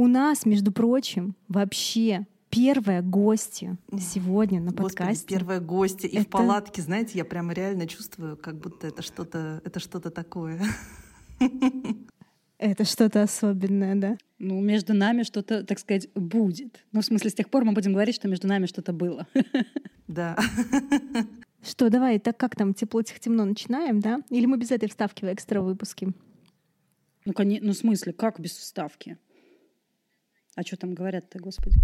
У 0.00 0.06
нас, 0.06 0.46
между 0.46 0.72
прочим, 0.72 1.34
вообще 1.48 2.26
первая 2.48 3.02
гостья 3.02 3.76
сегодня 3.98 4.58
на 4.58 4.70
Господи, 4.70 4.96
подкасте. 4.96 5.26
первая 5.26 5.60
гостья 5.60 6.08
и 6.08 6.16
Это- 6.16 6.24
в 6.24 6.28
палатке, 6.30 6.80
знаете, 6.80 7.18
я 7.18 7.26
прямо 7.26 7.52
реально 7.52 7.86
чувствую, 7.86 8.38
как 8.38 8.58
будто 8.58 8.86
это 8.86 9.02
что-то, 9.02 9.60
это 9.62 9.78
что-то 9.78 10.10
такое. 10.10 10.58
Это 12.56 12.84
что-то 12.84 13.22
особенное, 13.22 13.94
да? 13.94 14.16
Ну, 14.38 14.60
между 14.60 14.94
нами 14.94 15.22
что-то, 15.22 15.64
так 15.64 15.78
сказать, 15.78 16.08
будет. 16.14 16.82
Ну, 16.92 17.00
в 17.02 17.04
смысле, 17.04 17.28
с 17.30 17.34
тех 17.34 17.50
пор 17.50 17.64
мы 17.66 17.72
будем 17.72 17.92
говорить, 17.92 18.14
что 18.14 18.26
между 18.28 18.48
нами 18.48 18.64
что-то 18.66 18.92
было. 18.94 19.26
Да. 20.08 20.36
Что, 21.62 21.88
давай, 21.90 22.18
так 22.18 22.36
как 22.38 22.56
там 22.56 22.72
тепло, 22.74 23.02
тихо, 23.02 23.20
темно 23.20 23.44
начинаем, 23.44 24.00
да? 24.00 24.20
Или 24.30 24.46
мы 24.46 24.56
без 24.56 24.70
этой 24.70 24.88
вставки 24.88 25.24
в 25.26 25.32
экстра 25.32 25.60
выпуске? 25.60 26.08
Ну, 27.26 27.32
коне- 27.32 27.60
ну, 27.62 27.72
в 27.72 27.76
смысле, 27.76 28.12
как 28.14 28.40
без 28.40 28.52
вставки? 28.52 29.18
А 30.60 30.62
что 30.62 30.76
там 30.76 30.92
говорят-то, 30.92 31.38
господи? 31.38 31.78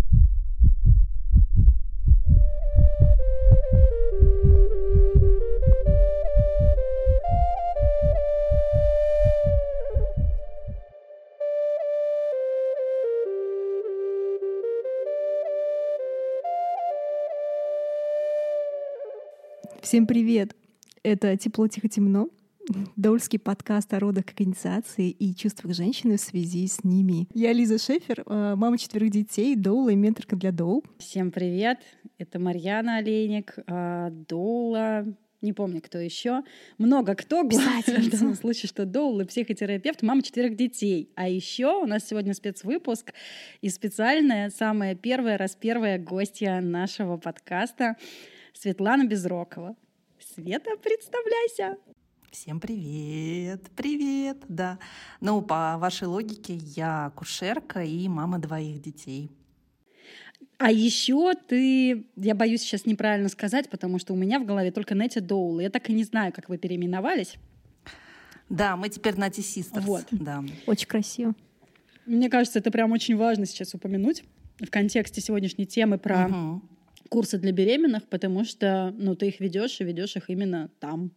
Всем 19.81 20.07
привет! 20.07 20.55
Это 21.03 21.35
«Тепло, 21.39 21.67
тихо, 21.67 21.89
темно» 21.89 22.29
Дольский 22.97 23.39
подкаст 23.39 23.93
о 23.95 24.01
родах 24.01 24.27
как 24.27 24.41
инициации 24.41 25.11
и 25.11 25.35
чувствах 25.35 25.75
женщины 25.75 26.17
в 26.17 26.21
связи 26.21 26.67
с 26.67 26.83
ними. 26.83 27.29
Я 27.33 27.53
Лиза 27.53 27.79
Шефер, 27.79 28.25
э, 28.27 28.55
мама 28.57 28.77
четверых 28.79 29.11
детей, 29.11 29.55
доула 29.55 29.91
и 29.91 29.95
менторка 29.95 30.35
для 30.37 30.51
доул. 30.51 30.83
Всем 30.99 31.31
привет! 31.31 31.79
Это 32.19 32.39
Марьяна 32.39 32.97
Олейник, 32.97 33.59
а, 33.67 34.11
Доула, 34.11 35.07
не 35.43 35.53
помню, 35.53 35.81
кто 35.81 35.99
еще. 35.99 36.43
Много 36.79 37.15
кто. 37.15 37.43
В 37.43 38.11
данном 38.11 38.35
случае, 38.35 38.69
что 38.69 38.85
Доула, 38.85 39.25
психотерапевт, 39.25 40.03
мама 40.03 40.23
четверых 40.23 40.57
детей. 40.57 41.13
А 41.15 41.29
еще 41.29 41.83
у 41.83 41.87
нас 41.87 42.07
сегодня 42.09 42.35
спецвыпуск 42.35 43.13
и 43.61 43.69
специальная, 43.69 44.51
самая 44.51 44.95
первая, 44.95 45.39
раз 45.39 45.55
первая 45.55 45.99
гостья 45.99 46.61
нашего 46.61 47.17
подкаста 47.17 47.97
Светлана 48.55 49.07
Безрокова. 49.07 49.77
Света, 50.19 50.71
представляйся! 50.83 51.77
Всем 52.39 52.61
привет, 52.61 53.63
привет, 53.75 54.37
да. 54.47 54.79
Ну, 55.23 55.41
по 55.41 55.79
вашей 55.79 56.07
логике, 56.07 56.55
я 56.55 57.11
кушерка 57.17 57.83
и 57.83 58.07
мама 58.09 58.39
двоих 58.39 58.83
детей. 58.83 59.31
А 60.59 60.71
еще 60.71 61.33
ты, 61.33 62.05
я 62.15 62.35
боюсь 62.35 62.61
сейчас 62.61 62.85
неправильно 62.85 63.31
сказать, 63.31 63.71
потому 63.71 63.99
что 63.99 64.13
у 64.13 64.17
меня 64.17 64.39
в 64.39 64.45
голове 64.45 64.71
только 64.71 64.95
Нэти 64.95 65.21
Доул. 65.21 65.61
Я 65.61 65.71
так 65.71 65.89
и 65.89 65.95
не 65.95 66.05
знаю, 66.05 66.31
как 66.31 66.51
вы 66.51 66.59
переименовались. 66.59 67.37
Да, 68.51 68.77
мы 68.77 68.91
теперь 68.91 69.15
Nati 69.15 69.39
Sisters. 69.39 69.81
Вот. 69.81 70.05
Да. 70.11 70.45
Очень 70.67 70.89
красиво. 70.89 71.35
Мне 72.05 72.29
кажется, 72.29 72.59
это 72.59 72.71
прям 72.71 72.93
очень 72.93 73.17
важно 73.17 73.47
сейчас 73.47 73.73
упомянуть 73.73 74.25
в 74.61 74.69
контексте 74.69 75.23
сегодняшней 75.23 75.65
темы 75.65 75.97
про 75.97 76.29
Мгм. 76.29 76.69
курсы 77.09 77.39
для 77.39 77.53
беременных, 77.53 78.07
потому 78.09 78.45
что 78.45 78.95
ну, 78.99 79.17
ты 79.17 79.29
их 79.29 79.41
ведешь 79.41 79.81
и 79.81 79.85
ведешь 79.85 80.17
их 80.17 80.29
именно 80.29 80.69
там. 80.81 81.13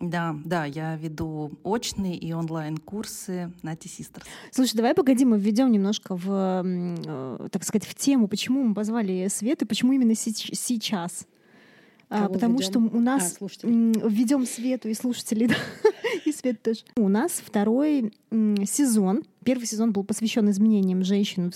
Да, 0.00 0.34
да, 0.46 0.64
я 0.64 0.96
веду 0.96 1.52
очные 1.62 2.16
и 2.16 2.32
онлайн-курсы 2.32 3.52
Nati 3.62 3.84
Sisters. 3.84 4.22
Слушай, 4.50 4.76
давай 4.76 4.94
погоди, 4.94 5.26
мы 5.26 5.38
введем 5.38 5.70
немножко 5.70 6.16
в, 6.16 6.62
э, 6.64 7.48
так 7.52 7.64
сказать, 7.64 7.86
в 7.86 7.94
тему, 7.94 8.26
почему 8.26 8.62
мы 8.64 8.74
позвали 8.74 9.28
Свет 9.28 9.60
и 9.60 9.66
почему 9.66 9.92
именно 9.92 10.14
сейчас. 10.14 11.26
А, 12.08 12.22
Кого 12.22 12.34
потому 12.34 12.54
введем? 12.58 12.88
что 12.88 12.96
у 12.96 13.00
нас 13.00 13.22
А, 13.24 13.36
слушателей. 13.38 13.72
м, 13.72 13.92
введем 13.92 14.46
Свету 14.46 14.88
и 14.88 14.94
слушателей, 14.94 15.46
да, 15.48 15.54
и 16.24 16.32
Свет 16.32 16.62
тоже. 16.62 16.80
У 16.96 17.08
нас 17.08 17.32
второй 17.44 18.12
м, 18.30 18.64
сезон. 18.66 19.22
Первый 19.44 19.64
сезон 19.64 19.92
был 19.92 20.04
посвящен 20.04 20.50
изменениям 20.50 21.02
женщин, 21.02 21.52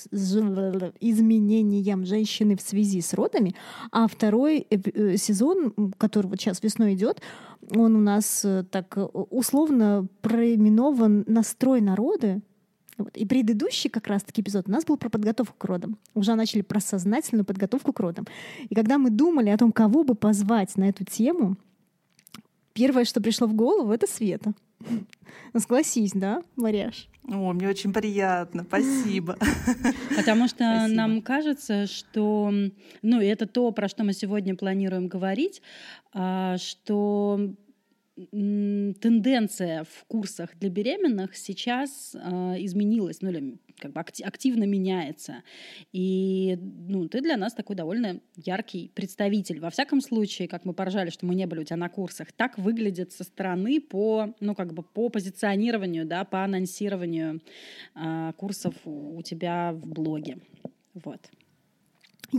изменениям 1.00 2.06
женщины 2.06 2.56
в 2.56 2.62
связи 2.62 3.00
с 3.00 3.12
родами, 3.12 3.55
а 3.93 4.09
второй 4.09 4.67
эп- 4.71 4.95
э, 4.95 5.17
сезон, 5.19 5.93
который 5.99 6.28
вот 6.28 6.41
сейчас 6.41 6.62
весной 6.62 6.94
идет, 6.94 7.21
он 7.75 7.97
у 7.97 8.00
нас 8.00 8.44
э, 8.44 8.65
так 8.71 8.97
э, 8.97 9.03
условно 9.03 10.06
проименован 10.23 11.25
«Настрой 11.27 11.81
народы», 11.81 12.41
вот. 12.97 13.17
И 13.17 13.27
предыдущий 13.27 13.91
как 13.91 14.06
раз-таки 14.06 14.41
эпизод 14.41 14.69
у 14.69 14.71
нас 14.71 14.84
был 14.84 14.97
про 14.97 15.09
подготовку 15.09 15.55
к 15.59 15.65
родам. 15.65 15.99
Уже 16.15 16.34
начали 16.34 16.62
про 16.62 16.81
сознательную 16.81 17.44
подготовку 17.44 17.93
к 17.93 18.00
родам. 18.00 18.27
И 18.69 18.75
когда 18.75 18.99
мы 18.99 19.11
думали 19.11 19.50
о 19.50 19.59
том, 19.59 19.73
кого 19.73 20.05
бы 20.05 20.15
позвать 20.15 20.77
на 20.77 20.89
эту 20.89 21.05
тему, 21.05 21.56
первое, 22.73 23.05
что 23.05 23.21
пришло 23.21 23.47
в 23.47 23.55
голову, 23.55 23.93
это 23.93 24.06
Света. 24.06 24.55
Согласись, 25.56 26.12
да, 26.12 26.43
Маряш? 26.56 27.09
О, 27.28 27.53
мне 27.53 27.69
очень 27.69 27.93
приятно, 27.93 28.65
спасибо. 28.65 29.39
Потому 30.17 30.47
что 30.47 30.65
Спасибо. 30.65 30.97
нам 30.97 31.22
кажется, 31.22 31.87
что, 31.87 32.53
ну, 33.00 33.21
и 33.21 33.27
это 33.27 33.47
то, 33.47 33.71
про 33.73 33.89
что 33.89 34.05
мы 34.05 34.12
сегодня 34.12 34.55
планируем 34.55 35.09
говорить, 35.09 35.62
а, 36.12 36.59
что 36.59 37.55
тенденция 38.17 39.85
в 39.85 40.05
курсах 40.07 40.57
для 40.59 40.71
беременных 40.71 41.37
сейчас 41.37 42.15
а, 42.15 42.55
изменилась, 42.59 43.21
ну 43.23 43.31
или 43.31 43.59
как 43.79 43.93
бы 43.93 44.01
акти- 44.01 44.23
активно 44.23 44.65
меняется. 44.65 45.43
И 45.93 46.57
ну, 46.61 47.09
ты 47.09 47.21
для 47.21 47.37
нас 47.37 47.55
такой 47.55 47.75
довольно 47.75 48.21
яркий 48.37 48.93
представитель. 48.95 49.59
Во 49.59 49.71
всяком 49.71 50.01
случае, 50.01 50.47
как 50.47 50.65
мы 50.65 50.75
поржали, 50.75 51.11
что 51.11 51.27
мы 51.27 51.35
не 51.35 51.47
были 51.47 51.61
у 51.61 51.65
тебя 51.65 51.77
на 51.77 51.89
курсах, 51.89 52.31
так 52.33 52.57
выглядит 52.57 53.13
со 53.13 53.25
стороны 53.25 53.81
по, 53.81 54.35
ну, 54.39 54.55
как 54.55 54.75
бы 54.75 54.85
по 54.85 55.09
позиционированию, 55.09 56.07
да, 56.07 56.25
по 56.25 56.45
анонсированию 56.45 57.41
а, 57.95 58.33
курсов 58.35 58.75
у 58.85 59.21
тебя 59.23 59.73
в 59.73 59.87
блоге. 59.89 60.39
Вот. 60.95 61.21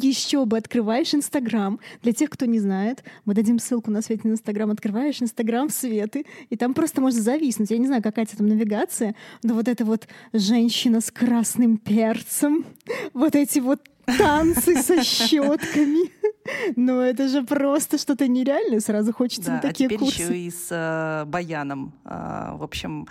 Еще 0.01 0.45
бы 0.45 0.57
открываешь 0.57 1.13
Инстаграм. 1.13 1.79
Для 2.03 2.11
тех, 2.11 2.29
кто 2.29 2.45
не 2.45 2.59
знает, 2.59 3.03
мы 3.23 3.33
дадим 3.33 3.59
ссылку 3.59 3.91
на 3.91 4.01
Светин 4.01 4.31
Инстаграм. 4.31 4.69
Открываешь 4.69 5.21
Инстаграм 5.21 5.69
Светы, 5.69 6.25
и 6.49 6.57
там 6.57 6.73
просто 6.73 6.99
можно 6.99 7.21
зависнуть. 7.21 7.71
Я 7.71 7.77
не 7.77 7.87
знаю, 7.87 8.03
какая 8.03 8.25
там 8.25 8.47
навигация, 8.47 9.15
но 9.41 9.53
вот 9.53 9.69
эта 9.69 9.85
вот 9.85 10.07
женщина 10.33 10.99
с 10.99 11.11
красным 11.11 11.77
перцем, 11.77 12.65
вот 13.13 13.35
эти 13.37 13.59
вот 13.59 13.79
танцы 14.05 14.81
со 14.81 15.01
щетками. 15.03 16.11
Ну, 16.75 16.99
это 16.99 17.27
же 17.27 17.41
просто 17.43 17.97
что-то 17.97 18.27
нереальное. 18.27 18.79
Сразу 18.79 19.11
хочется 19.11 19.47
Да, 19.47 19.51
на 19.53 19.57
а 19.57 19.61
такие 19.63 19.89
теперь 19.89 19.97
курсы. 19.97 20.21
еще 20.21 20.37
и 20.37 20.51
с 20.51 20.67
э, 20.69 21.25
баяном. 21.25 21.91
А, 22.03 22.55
в 22.57 22.61
общем, 22.61 23.07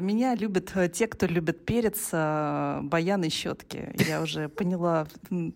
меня 0.00 0.34
любят 0.34 0.72
э, 0.74 0.88
те, 0.88 1.06
кто 1.06 1.26
любит 1.26 1.64
перец, 1.64 2.10
э, 2.12 2.80
баян 2.82 3.24
и 3.24 3.30
щетки. 3.30 3.94
Я 4.06 4.20
уже 4.20 4.48
поняла 4.48 5.06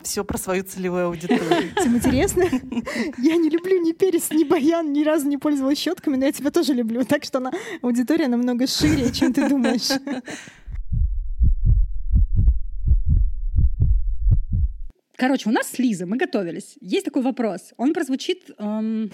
все 0.02 0.24
про 0.24 0.38
свою 0.38 0.64
целевую 0.64 1.06
аудиторию. 1.06 1.72
Всем 1.76 1.96
интересно? 1.96 2.44
Я 3.18 3.36
не 3.36 3.50
люблю 3.50 3.80
ни 3.82 3.92
перец, 3.92 4.30
ни 4.30 4.44
баян, 4.44 4.92
ни 4.92 5.04
разу 5.04 5.28
не 5.28 5.36
пользовалась 5.36 5.78
щетками, 5.78 6.16
но 6.16 6.26
я 6.26 6.32
тебя 6.32 6.50
тоже 6.50 6.72
люблю. 6.72 7.04
Так 7.04 7.24
что 7.24 7.38
она, 7.38 7.52
аудитория 7.82 8.28
намного 8.28 8.66
шире, 8.66 9.12
чем 9.12 9.32
ты 9.32 9.48
думаешь. 9.48 9.90
Короче, 15.16 15.48
у 15.48 15.52
нас 15.52 15.70
с 15.70 15.78
Лизой, 15.78 16.06
мы 16.06 16.16
готовились. 16.16 16.76
Есть 16.80 17.04
такой 17.04 17.22
вопрос. 17.22 17.72
Он 17.76 17.92
прозвучит... 17.92 18.50
эм, 18.58 19.10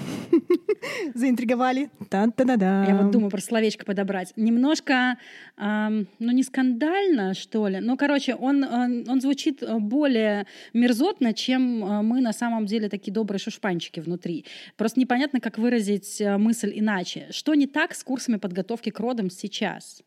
Заинтриговали. 1.14 1.90
Та-та-да-да. 2.08 2.86
Я 2.86 2.96
вот 2.96 3.10
думаю 3.10 3.30
про 3.30 3.40
словечко 3.40 3.84
подобрать. 3.84 4.32
Немножко, 4.36 5.18
ам, 5.56 6.06
ну 6.18 6.32
не 6.32 6.42
скандально, 6.42 7.34
что 7.34 7.68
ли. 7.68 7.80
Ну, 7.80 7.96
короче, 7.98 8.34
он, 8.34 8.64
он, 8.64 9.04
он 9.08 9.20
звучит 9.20 9.62
э, 9.62 9.78
более 9.78 10.46
мерзотно, 10.72 11.34
чем 11.34 11.84
э, 11.84 12.02
мы 12.02 12.20
на 12.20 12.32
самом 12.32 12.64
деле 12.64 12.88
такие 12.88 13.12
добрые 13.12 13.38
шушпанчики 13.38 14.00
внутри. 14.00 14.46
Просто 14.76 15.00
непонятно, 15.00 15.40
как 15.40 15.58
выразить 15.58 16.20
э, 16.20 16.38
мысль 16.38 16.72
иначе. 16.74 17.26
Что 17.30 17.54
не 17.54 17.66
так 17.66 17.94
с 17.94 18.02
курсами 18.02 18.36
подготовки 18.36 18.90
к 18.90 18.98
родам 19.00 19.28
сейчас? 19.28 20.02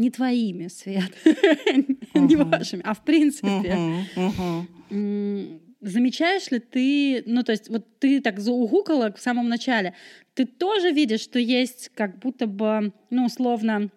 Не 0.00 0.10
твоими, 0.10 0.68
Свет, 0.68 1.12
не 2.14 2.36
вашими, 2.36 2.80
а 2.84 2.94
в 2.94 3.04
принципе. 3.04 4.06
Замечаешь 5.82 6.50
ли 6.50 6.58
ты, 6.58 7.22
ну 7.26 7.42
то 7.42 7.52
есть 7.52 7.68
вот 7.68 7.98
ты 7.98 8.22
так 8.22 8.40
заугукала 8.40 9.12
в 9.12 9.20
самом 9.20 9.50
начале, 9.50 9.94
ты 10.32 10.46
тоже 10.46 10.90
видишь, 10.90 11.20
что 11.20 11.38
есть 11.38 11.90
как 11.94 12.18
будто 12.18 12.46
бы, 12.46 12.92
ну 13.10 13.26
условно, 13.26 13.90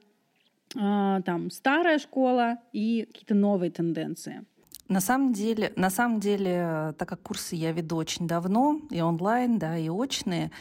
а, 0.77 1.21
там 1.21 1.49
старая 1.51 1.99
школа 1.99 2.57
и 2.73 3.05
какие-то 3.07 3.35
новые 3.35 3.71
тенденции. 3.71 4.43
На 4.93 5.01
самом 5.01 5.33
деле, 5.33 5.73
на 5.75 5.89
самом 5.89 6.19
деле, 6.19 6.93
так 6.99 7.09
как 7.09 7.23
курсы 7.23 7.55
я 7.55 7.71
веду 7.71 7.95
очень 7.95 8.27
давно, 8.27 8.79
и 8.91 9.01
онлайн, 9.01 9.57
да, 9.57 9.75
и 9.75 9.89
очные, 9.89 10.51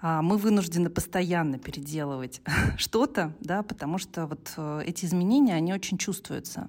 а, 0.00 0.22
мы 0.22 0.36
вынуждены 0.36 0.90
постоянно 0.90 1.58
переделывать 1.58 2.40
что-то, 2.76 3.32
да, 3.40 3.64
потому 3.64 3.98
что 3.98 4.28
вот 4.28 4.52
э, 4.56 4.82
эти 4.86 5.06
изменения, 5.06 5.54
они 5.56 5.72
очень 5.72 5.98
чувствуются. 5.98 6.68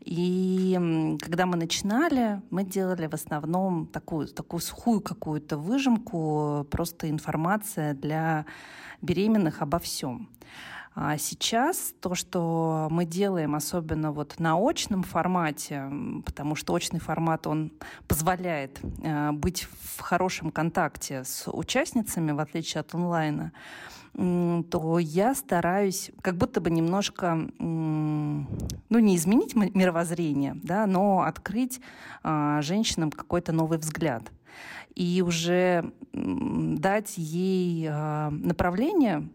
И 0.00 0.72
когда 1.20 1.44
мы 1.44 1.58
начинали, 1.58 2.40
мы 2.48 2.64
делали 2.64 3.08
в 3.08 3.12
основном 3.12 3.86
такую, 3.86 4.26
такую 4.28 4.60
сухую 4.60 5.02
какую-то 5.02 5.58
выжимку, 5.58 6.66
просто 6.70 7.10
информация 7.10 7.92
для 7.92 8.46
беременных 9.02 9.60
обо 9.60 9.78
всем. 9.78 10.30
А 11.00 11.16
сейчас 11.16 11.94
то, 12.00 12.16
что 12.16 12.88
мы 12.90 13.04
делаем, 13.04 13.54
особенно 13.54 14.10
вот 14.10 14.40
на 14.40 14.56
очном 14.56 15.04
формате, 15.04 15.84
потому 16.26 16.56
что 16.56 16.72
очный 16.72 16.98
формат, 16.98 17.46
он 17.46 17.70
позволяет 18.08 18.80
э, 19.04 19.30
быть 19.30 19.68
в 19.94 20.00
хорошем 20.00 20.50
контакте 20.50 21.22
с 21.22 21.48
участницами, 21.48 22.32
в 22.32 22.40
отличие 22.40 22.80
от 22.80 22.92
онлайна, 22.96 23.52
то 24.12 24.98
я 24.98 25.36
стараюсь 25.36 26.10
как 26.20 26.34
будто 26.36 26.60
бы 26.60 26.68
немножко, 26.68 27.48
ну, 27.60 28.48
не 28.88 29.14
изменить 29.14 29.54
мировоззрение, 29.54 30.56
да, 30.64 30.86
но 30.86 31.20
открыть 31.20 31.80
а, 32.24 32.60
женщинам 32.62 33.12
какой-то 33.12 33.52
новый 33.52 33.78
взгляд 33.78 34.32
и 34.96 35.22
уже 35.24 35.92
дать 36.12 37.16
ей 37.16 37.86
а, 37.88 38.30
направление, 38.30 39.28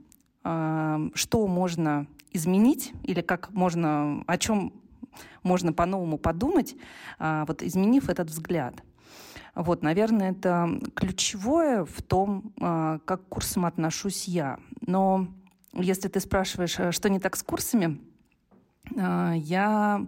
что 0.44 1.48
можно 1.48 2.06
изменить 2.32 2.94
или 3.04 3.22
как 3.22 3.52
можно, 3.52 4.24
о 4.28 4.38
чем 4.38 4.74
можно 5.42 5.72
по-новому 5.72 6.18
подумать, 6.18 6.76
вот 7.20 7.62
изменив 7.62 8.10
этот 8.10 8.30
взгляд. 8.30 8.84
Вот, 9.56 9.84
наверное, 9.84 10.32
это 10.32 10.80
ключевое 10.96 11.86
в 11.86 12.02
том, 12.02 12.54
а, 12.60 13.00
как 13.06 13.24
к 13.26 13.30
курсам 13.30 13.66
отношусь 13.66 14.28
я. 14.28 14.58
Но 14.82 15.28
если 15.74 16.08
ты 16.08 16.20
спрашиваешь, 16.20 16.80
а, 16.80 16.92
что 16.92 17.08
не 17.10 17.20
так 17.20 17.36
с 17.36 17.44
курсами, 17.44 18.02
а, 18.98 19.34
я 19.34 20.08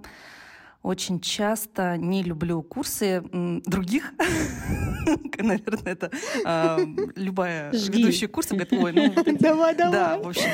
очень 0.86 1.20
часто 1.20 1.98
не 1.98 2.22
люблю 2.22 2.62
курсы 2.62 3.24
других. 3.66 4.14
Наверное, 5.38 5.94
это 5.94 6.12
любая 7.16 7.72
ведущая 7.72 8.28
курса 8.28 8.56
говорит, 8.56 8.74
ой, 8.74 8.92
ну... 8.94 9.14
Давай, 9.40 9.76
давай. 9.76 9.92
Да, 9.92 10.18
в 10.20 10.28
общем, 10.28 10.50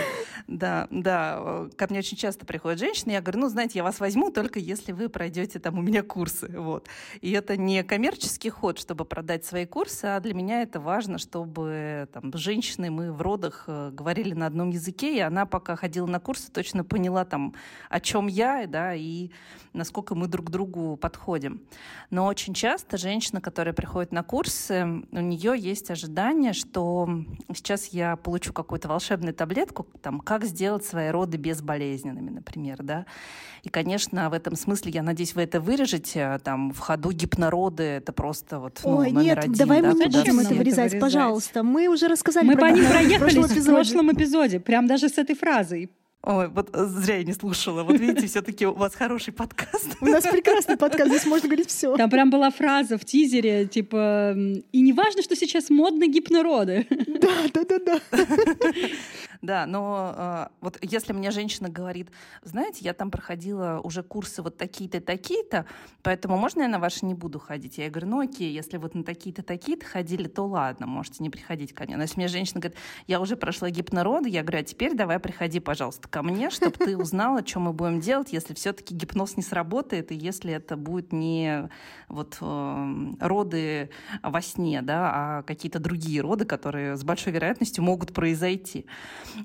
да, 0.47 0.87
да. 0.89 1.67
Ко 1.75 1.87
мне 1.89 1.99
очень 1.99 2.17
часто 2.17 2.45
приходят 2.45 2.79
женщины, 2.79 3.11
я 3.11 3.21
говорю, 3.21 3.39
ну, 3.39 3.49
знаете, 3.49 3.79
я 3.79 3.83
вас 3.83 3.99
возьму 3.99 4.31
только 4.31 4.59
если 4.59 4.93
вы 4.93 5.09
пройдете 5.09 5.59
там 5.59 5.77
у 5.77 5.81
меня 5.81 6.01
курсы. 6.01 6.47
Вот. 6.57 6.87
И 7.19 7.31
это 7.31 7.57
не 7.57 7.83
коммерческий 7.83 8.49
ход, 8.49 8.79
чтобы 8.79 9.05
продать 9.05 9.45
свои 9.45 9.65
курсы, 9.65 10.05
а 10.05 10.19
для 10.19 10.33
меня 10.33 10.61
это 10.61 10.79
важно, 10.79 11.17
чтобы 11.17 12.07
там, 12.13 12.31
женщины, 12.33 12.89
мы 12.89 13.11
в 13.11 13.21
родах 13.21 13.65
э, 13.67 13.91
говорили 13.91 14.33
на 14.33 14.45
одном 14.45 14.69
языке, 14.69 15.17
и 15.17 15.19
она 15.19 15.45
пока 15.45 15.75
ходила 15.75 16.07
на 16.07 16.19
курсы, 16.19 16.51
точно 16.51 16.83
поняла 16.83 17.25
там, 17.25 17.53
о 17.89 17.99
чем 17.99 18.27
я, 18.27 18.65
да, 18.67 18.95
и 18.95 19.31
насколько 19.73 20.15
мы 20.15 20.20
друг 20.27 20.47
к 20.47 20.49
другу 20.49 20.97
подходим. 20.97 21.61
Но 22.09 22.25
очень 22.25 22.53
часто 22.53 22.97
женщина, 22.97 23.41
которая 23.41 23.73
приходит 23.73 24.11
на 24.11 24.23
курсы, 24.23 25.03
у 25.11 25.19
нее 25.19 25.53
есть 25.57 25.89
ожидание, 25.91 26.53
что 26.53 27.09
сейчас 27.53 27.87
я 27.87 28.15
получу 28.15 28.53
какую-то 28.53 28.87
волшебную 28.87 29.33
таблетку, 29.33 29.87
там, 30.01 30.19
как 30.19 30.45
сделать 30.45 30.85
свои 30.85 31.09
роды 31.09 31.37
безболезненными, 31.37 32.29
например, 32.29 32.83
да. 32.83 33.05
И, 33.63 33.69
конечно, 33.69 34.29
в 34.29 34.33
этом 34.33 34.55
смысле, 34.55 34.91
я 34.91 35.03
надеюсь, 35.03 35.35
вы 35.35 35.43
это 35.43 35.59
вырежете, 35.59 36.39
там, 36.43 36.71
в 36.71 36.79
ходу 36.79 37.11
гипнороды, 37.11 37.83
это 37.83 38.11
просто 38.11 38.59
вот 38.59 38.81
ну, 38.83 38.97
Ой, 38.97 39.11
номер 39.11 39.23
нет, 39.23 39.37
один. 39.39 39.53
давай 39.53 39.81
да, 39.81 39.89
мы 39.89 39.99
не 39.99 40.05
будем 40.07 40.39
это 40.39 40.53
вырезать, 40.53 40.99
пожалуйста. 40.99 41.63
Мы 41.63 41.87
уже 41.87 42.07
рассказали 42.07 42.45
Мы 42.45 42.55
про 42.55 42.69
по 42.69 42.73
ним 42.73 42.87
проехались 42.87 43.51
в 43.51 43.65
прошлом 43.65 44.11
эпизоде, 44.11 44.59
прям 44.59 44.87
даже 44.87 45.09
с 45.09 45.17
этой 45.17 45.35
фразой. 45.35 45.89
Ой, 46.23 46.49
вот 46.49 46.69
э, 46.73 46.85
зря 46.85 47.17
я 47.17 47.23
не 47.23 47.33
слушала. 47.33 47.83
Вот 47.83 47.99
видите, 47.99 48.27
все-таки 48.27 48.67
у 48.67 48.73
вас 48.73 48.93
хороший 48.93 49.33
подкаст. 49.33 49.97
У 50.01 50.05
нас 50.05 50.23
прекрасный 50.23 50.77
подкаст, 50.77 51.09
здесь 51.09 51.25
можно 51.25 51.47
говорить 51.47 51.69
все. 51.69 51.97
Там 51.97 52.11
прям 52.11 52.29
была 52.29 52.51
фраза 52.51 52.99
в 52.99 53.05
тизере, 53.05 53.65
типа, 53.65 54.35
и 54.71 54.81
не 54.81 54.93
важно, 54.93 55.23
что 55.23 55.35
сейчас 55.35 55.71
модны 55.71 56.07
гипнороды. 56.07 56.85
Да, 57.21 57.29
да, 57.53 57.63
да, 57.63 57.79
да. 57.79 57.99
Да, 59.41 59.65
но 59.65 60.13
э, 60.15 60.47
вот 60.61 60.77
если 60.81 61.13
мне 61.13 61.31
женщина 61.31 61.67
говорит, 61.67 62.11
знаете, 62.43 62.79
я 62.81 62.93
там 62.93 63.09
проходила 63.09 63.81
уже 63.83 64.03
курсы 64.03 64.43
вот 64.43 64.57
такие-то, 64.57 65.01
такие-то, 65.01 65.65
поэтому 66.03 66.37
можно 66.37 66.61
я 66.61 66.67
на 66.67 66.77
ваши 66.77 67.05
не 67.05 67.15
буду 67.15 67.39
ходить? 67.39 67.79
Я 67.79 67.89
говорю, 67.89 68.07
ну 68.07 68.19
окей, 68.19 68.53
если 68.53 68.77
вот 68.77 68.93
на 68.93 69.03
такие-то, 69.03 69.41
такие-то 69.41 69.85
ходили, 69.85 70.27
то 70.27 70.45
ладно, 70.45 70.85
можете 70.85 71.23
не 71.23 71.31
приходить 71.31 71.73
ко 71.73 71.85
мне. 71.85 71.97
Но 71.97 72.03
если 72.03 72.17
мне 72.17 72.27
женщина 72.27 72.59
говорит, 72.59 72.77
я 73.07 73.19
уже 73.19 73.35
прошла 73.35 73.71
гипнороды, 73.71 74.29
я 74.29 74.43
говорю, 74.43 74.59
а 74.59 74.63
теперь 74.63 74.93
давай 74.93 75.17
приходи, 75.17 75.59
пожалуйста, 75.59 76.07
ко 76.07 76.21
мне, 76.21 76.51
чтобы 76.51 76.73
ты 76.73 76.95
узнала, 76.95 77.45
что 77.45 77.59
мы 77.59 77.73
будем 77.73 77.99
делать, 77.99 78.31
если 78.33 78.53
все-таки 78.53 78.93
гипноз 78.93 79.37
не 79.37 79.43
сработает, 79.43 80.11
и 80.11 80.15
если 80.15 80.53
это 80.53 80.77
будет 80.77 81.11
не 81.11 81.67
вот 82.09 82.37
э, 82.41 83.13
роды 83.19 83.89
во 84.21 84.41
сне, 84.41 84.83
да, 84.83 85.11
а 85.13 85.43
какие-то 85.43 85.79
другие 85.79 86.21
роды, 86.21 86.45
которые 86.45 86.95
с 86.95 87.03
большой 87.03 87.33
вероятностью 87.33 87.83
могут 87.83 88.13
произойти. 88.13 88.85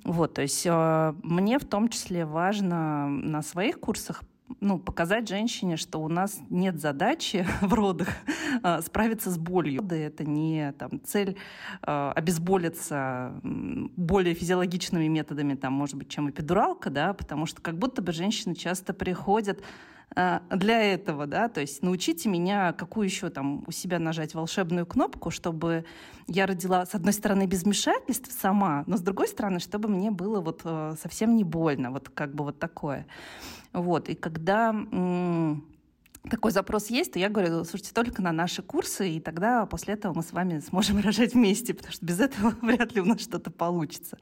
Вот, 0.04 0.34
то 0.34 0.42
есть 0.42 0.66
э, 0.66 1.14
мне 1.22 1.58
в 1.58 1.64
том 1.64 1.88
числе 1.88 2.24
важно 2.24 3.08
на 3.08 3.42
своих 3.42 3.80
курсах 3.80 4.22
ну, 4.60 4.78
показать 4.78 5.28
женщине, 5.28 5.76
что 5.76 5.98
у 5.98 6.08
нас 6.08 6.40
нет 6.50 6.80
задачи 6.80 7.46
в 7.60 7.72
родах 7.74 8.08
э, 8.62 8.80
справиться 8.82 9.30
с 9.30 9.38
болью. 9.38 9.82
Да, 9.82 9.96
Это 9.96 10.24
не 10.24 10.72
там, 10.72 11.00
цель 11.04 11.36
э, 11.82 12.12
обезболиться 12.14 13.34
более 13.42 14.34
физиологичными 14.34 15.08
методами, 15.08 15.54
там, 15.54 15.72
может 15.72 15.96
быть, 15.96 16.08
чем 16.08 16.30
эпидуралка, 16.30 16.90
да, 16.90 17.12
потому 17.12 17.46
что 17.46 17.60
как 17.60 17.78
будто 17.78 18.02
бы 18.02 18.12
женщины 18.12 18.54
часто 18.54 18.94
приходят 18.94 19.62
для 20.14 20.82
этого, 20.82 21.26
да, 21.26 21.48
то 21.48 21.60
есть 21.60 21.82
научите 21.82 22.28
меня, 22.28 22.72
какую 22.72 23.06
еще 23.06 23.28
там 23.28 23.64
у 23.66 23.70
себя 23.70 23.98
нажать 23.98 24.34
волшебную 24.34 24.86
кнопку, 24.86 25.30
чтобы 25.30 25.84
я 26.26 26.46
родила, 26.46 26.86
с 26.86 26.94
одной 26.94 27.12
стороны, 27.12 27.46
без 27.46 27.64
вмешательств 27.64 28.32
сама, 28.32 28.84
но 28.86 28.96
с 28.96 29.00
другой 29.00 29.28
стороны, 29.28 29.60
чтобы 29.60 29.88
мне 29.88 30.10
было 30.10 30.40
вот 30.40 30.62
э, 30.64 30.94
совсем 31.02 31.36
не 31.36 31.44
больно, 31.44 31.90
вот 31.90 32.08
как 32.08 32.34
бы 32.34 32.44
вот 32.44 32.58
такое. 32.58 33.06
Вот, 33.72 34.08
и 34.08 34.14
когда 34.14 34.74
такой 36.30 36.50
запрос 36.50 36.88
есть, 36.88 37.12
то 37.12 37.18
я 37.18 37.28
говорю, 37.28 37.64
слушайте, 37.64 37.92
только 37.92 38.22
на 38.22 38.32
наши 38.32 38.62
курсы, 38.62 39.10
и 39.10 39.20
тогда 39.20 39.66
после 39.66 39.94
этого 39.94 40.14
мы 40.14 40.22
с 40.22 40.32
вами 40.32 40.60
сможем 40.60 40.98
рожать 41.04 41.34
вместе, 41.34 41.74
потому 41.74 41.92
что 41.92 42.06
без 42.06 42.20
этого 42.20 42.50
вряд 42.62 42.94
ли 42.94 43.00
у 43.00 43.04
нас 43.04 43.20
что-то 43.20 43.50
получится. 43.50 44.18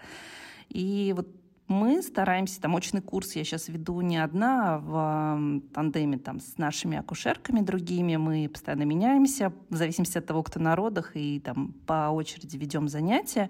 И 0.68 1.12
вот 1.16 1.28
мы 1.66 2.02
стараемся, 2.02 2.60
там 2.60 2.74
очный 2.74 3.00
курс 3.00 3.36
я 3.36 3.44
сейчас 3.44 3.68
веду 3.68 4.00
не 4.02 4.18
одна, 4.18 4.74
а 4.74 4.78
в 4.78 5.60
тандеме 5.72 6.18
там 6.18 6.38
с 6.38 6.58
нашими 6.58 6.98
акушерками 6.98 7.60
другими, 7.60 8.16
мы 8.16 8.48
постоянно 8.48 8.82
меняемся, 8.82 9.52
в 9.70 9.76
зависимости 9.76 10.18
от 10.18 10.26
того, 10.26 10.42
кто 10.42 10.60
на 10.60 10.76
родах, 10.76 11.12
и 11.14 11.40
там 11.40 11.72
по 11.86 12.10
очереди 12.10 12.56
ведем 12.58 12.88
занятия. 12.88 13.48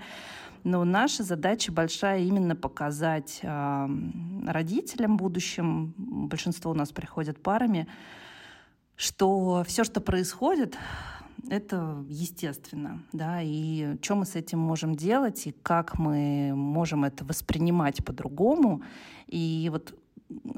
Но 0.62 0.84
наша 0.84 1.24
задача 1.24 1.72
большая 1.72 2.20
именно 2.20 2.54
показать 2.56 3.40
а, 3.42 3.90
родителям 4.46 5.16
будущим, 5.16 5.92
большинство 5.98 6.70
у 6.70 6.74
нас 6.74 6.92
приходят 6.92 7.42
парами, 7.42 7.88
что 8.96 9.64
все, 9.66 9.82
что 9.82 10.00
происходит, 10.00 10.78
это 11.48 12.04
естественно, 12.08 13.02
да, 13.12 13.40
и 13.42 13.96
что 14.02 14.16
мы 14.16 14.26
с 14.26 14.34
этим 14.34 14.58
можем 14.58 14.94
делать, 14.94 15.46
и 15.46 15.54
как 15.62 15.98
мы 15.98 16.52
можем 16.54 17.04
это 17.04 17.24
воспринимать 17.24 18.04
по-другому, 18.04 18.82
и 19.26 19.68
вот 19.70 19.98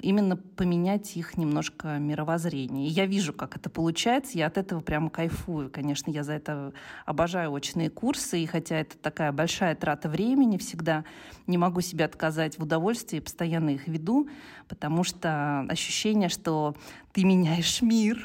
именно 0.03 0.37
поменять 0.37 1.17
их 1.17 1.37
немножко 1.37 1.99
мировоззрение. 1.99 2.87
И 2.87 2.91
я 2.91 3.07
вижу, 3.07 3.33
как 3.33 3.57
это 3.57 3.71
получается, 3.71 4.39
я 4.39 4.47
от 4.47 4.59
этого 4.59 4.81
прямо 4.81 5.11
кайфую. 5.11 5.71
Конечно, 5.71 6.11
я 6.11 6.23
за 6.23 6.35
это 6.35 6.73
обожаю 7.05 7.53
очные 7.53 7.91
курсы, 7.91 8.41
и 8.41 8.47
хотя 8.47 8.81
это 8.81 8.97
такая 8.97 9.33
большая 9.33 9.75
трата 9.75 10.09
времени 10.09 10.59
всегда, 10.59 11.05
не 11.47 11.59
могу 11.59 11.81
себе 11.81 12.05
отказать 12.05 12.59
в 12.59 12.63
удовольствии, 12.63 13.21
постоянно 13.21 13.71
их 13.71 13.89
веду, 13.89 14.29
потому 14.69 15.05
что 15.05 15.61
ощущение, 15.69 16.29
что 16.29 16.75
ты 17.13 17.25
меняешь 17.25 17.83
мир. 17.83 18.19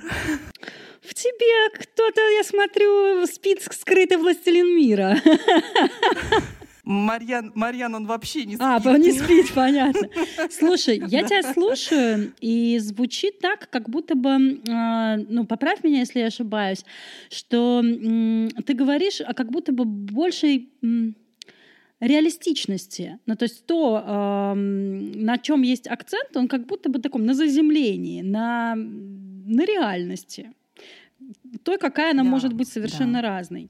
В 1.02 1.14
тебе 1.16 1.70
кто-то, 1.74 2.22
я 2.38 2.44
смотрю, 2.44 3.26
спит 3.26 3.62
скрытый 3.72 4.18
властелин 4.18 4.76
мира. 4.76 5.18
Марьян, 6.84 7.52
Марьян, 7.56 7.94
он 7.96 8.06
вообще 8.08 8.46
не 8.46 8.56
спит. 8.56 8.62
А, 8.62 8.80
по- 8.80 8.98
не 8.98 9.12
спит, 9.12 9.52
понятно. 9.56 10.10
Слушай, 10.50 11.02
я 11.08 11.24
тебя 11.24 11.54
слушаю, 11.54 12.34
и 12.42 12.78
звучит 12.80 13.40
так, 13.40 13.70
как 13.70 13.90
будто 13.90 14.16
бы, 14.16 14.62
а, 14.70 15.18
ну, 15.18 15.46
поправь 15.46 15.84
меня, 15.84 16.00
если 16.00 16.20
я 16.20 16.28
ошибаюсь, 16.28 16.84
что 17.30 17.82
ты 18.66 18.74
говоришь 18.74 19.22
о 19.22 19.34
как 19.34 19.52
будто 19.52 19.72
бы 19.72 19.86
большей 19.86 20.70
реалистичности. 22.00 23.20
Ну, 23.28 23.36
то 23.36 23.44
есть 23.44 23.66
то, 23.66 24.04
ам, 24.06 25.12
на 25.24 25.38
чем 25.38 25.62
есть 25.62 25.88
акцент, 25.88 26.36
он 26.36 26.48
как 26.48 26.66
будто 26.66 26.90
бы 26.90 27.00
таком 27.00 27.26
на 27.26 27.34
заземлении, 27.34 28.22
на, 28.22 28.74
на 28.76 29.66
реальности. 29.66 30.52
Той, 31.64 31.78
какая 31.78 32.12
она 32.12 32.24
Да, 32.24 32.30
может 32.30 32.54
быть 32.54 32.68
совершенно 32.68 33.22
да. 33.22 33.30
разной. 33.30 33.70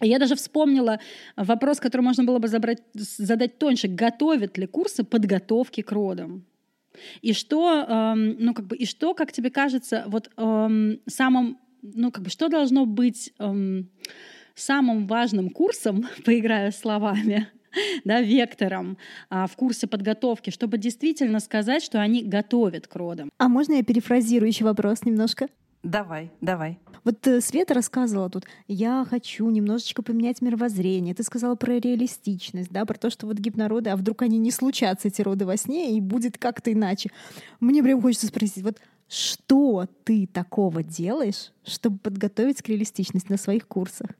Я 0.00 0.18
даже 0.18 0.36
вспомнила 0.36 1.00
вопрос, 1.36 1.80
который 1.80 2.02
можно 2.02 2.24
было 2.24 2.38
бы 2.38 2.48
забрать, 2.48 2.82
задать 2.94 3.58
тоньше. 3.58 3.88
Готовят 3.88 4.58
ли 4.58 4.66
курсы 4.66 5.04
подготовки 5.04 5.82
к 5.82 5.92
родам? 5.92 6.44
И 7.22 7.32
что, 7.32 7.84
эм, 7.88 8.36
ну 8.38 8.54
как 8.54 8.66
бы, 8.66 8.76
и 8.76 8.86
что, 8.86 9.14
как 9.14 9.32
тебе 9.32 9.50
кажется, 9.50 10.04
вот 10.06 10.30
эм, 10.36 11.00
самым, 11.06 11.58
ну 11.82 12.10
как 12.10 12.24
бы, 12.24 12.30
что 12.30 12.48
должно 12.48 12.86
быть 12.86 13.32
эм, 13.38 13.88
самым 14.54 15.06
важным 15.06 15.50
курсом, 15.50 16.06
поиграя 16.24 16.70
словами, 16.70 17.48
да, 18.04 18.20
вектором 18.20 18.98
а, 19.30 19.46
в 19.46 19.56
курсе 19.56 19.86
подготовки, 19.86 20.50
чтобы 20.50 20.78
действительно 20.78 21.40
сказать, 21.40 21.82
что 21.82 22.00
они 22.00 22.22
готовят 22.22 22.86
к 22.86 22.96
родам. 22.96 23.30
А 23.38 23.48
можно 23.48 23.74
я 23.74 23.82
перефразирую 23.82 24.48
еще 24.48 24.64
вопрос 24.64 25.04
немножко? 25.04 25.48
Давай, 25.82 26.32
давай. 26.40 26.80
Вот 27.04 27.24
э, 27.26 27.40
Света 27.40 27.72
рассказывала 27.72 28.28
тут, 28.28 28.44
я 28.66 29.06
хочу 29.08 29.48
немножечко 29.48 30.02
поменять 30.02 30.42
мировоззрение. 30.42 31.14
Ты 31.14 31.22
сказала 31.22 31.54
про 31.54 31.78
реалистичность, 31.78 32.70
да, 32.70 32.84
про 32.84 32.98
то, 32.98 33.10
что 33.10 33.26
вот 33.26 33.36
гипнороды, 33.36 33.90
а 33.90 33.96
вдруг 33.96 34.22
они 34.22 34.38
не 34.38 34.50
случатся, 34.50 35.08
эти 35.08 35.22
роды 35.22 35.46
во 35.46 35.56
сне, 35.56 35.96
и 35.96 36.00
будет 36.00 36.36
как-то 36.36 36.72
иначе. 36.72 37.10
Мне 37.60 37.82
прям 37.82 38.02
хочется 38.02 38.26
спросить, 38.26 38.64
вот 38.64 38.78
что 39.08 39.86
ты 40.04 40.26
такого 40.26 40.82
делаешь, 40.82 41.52
чтобы 41.64 41.98
подготовить 41.98 42.60
к 42.60 42.68
реалистичности 42.68 43.30
на 43.30 43.38
своих 43.38 43.66
курсах? 43.68 44.10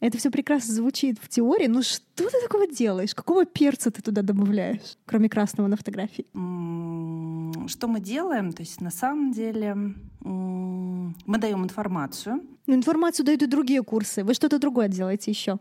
Это 0.00 0.16
все 0.16 0.30
прекрасно 0.30 0.74
звучит 0.74 1.18
в 1.20 1.28
теории, 1.28 1.66
но 1.66 1.82
что 1.82 2.28
ты 2.28 2.40
такого 2.40 2.68
делаешь? 2.68 3.14
Какого 3.14 3.44
перца 3.44 3.90
ты 3.90 4.00
туда 4.00 4.22
добавляешь, 4.22 4.96
кроме 5.06 5.28
красного 5.28 5.66
на 5.66 5.76
фотографии? 5.76 6.24
Что 7.68 7.88
мы 7.88 8.00
делаем? 8.00 8.52
То 8.52 8.62
есть 8.62 8.80
на 8.80 8.90
самом 8.90 9.32
деле 9.32 9.76
мы 10.20 11.38
даем 11.38 11.64
информацию. 11.64 12.42
Ну, 12.66 12.74
информацию 12.74 13.26
дают 13.26 13.42
и 13.42 13.46
другие 13.46 13.82
курсы. 13.82 14.22
Вы 14.22 14.34
что-то 14.34 14.58
другое 14.58 14.88
делаете 14.88 15.30
еще? 15.30 15.58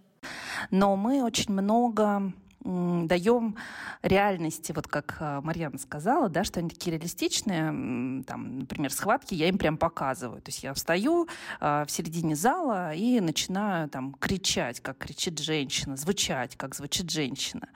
Но 0.71 0.95
мы 0.95 1.23
очень 1.23 1.53
много 1.53 2.33
даем 2.63 3.55
реальности, 4.01 4.71
вот 4.71 4.87
как 4.87 5.17
а, 5.19 5.41
Марьяна 5.41 5.77
сказала, 5.77 6.27
да, 6.27 6.43
что 6.43 6.59
они 6.59 6.69
такие 6.69 6.97
реалистичные, 6.97 8.23
там, 8.23 8.59
например, 8.59 8.91
схватки 8.91 9.35
я 9.35 9.47
им 9.47 9.57
прям 9.57 9.77
показываю. 9.77 10.41
То 10.41 10.49
есть 10.49 10.63
я 10.63 10.73
встаю 10.73 11.27
э, 11.59 11.85
в 11.87 11.91
середине 11.91 12.35
зала 12.35 12.93
и 12.93 13.19
начинаю 13.19 13.89
там 13.89 14.13
кричать, 14.13 14.79
как 14.81 14.97
кричит 14.97 15.39
женщина, 15.39 15.95
звучать, 15.95 16.55
как 16.55 16.75
звучит 16.75 17.09
женщина. 17.09 17.69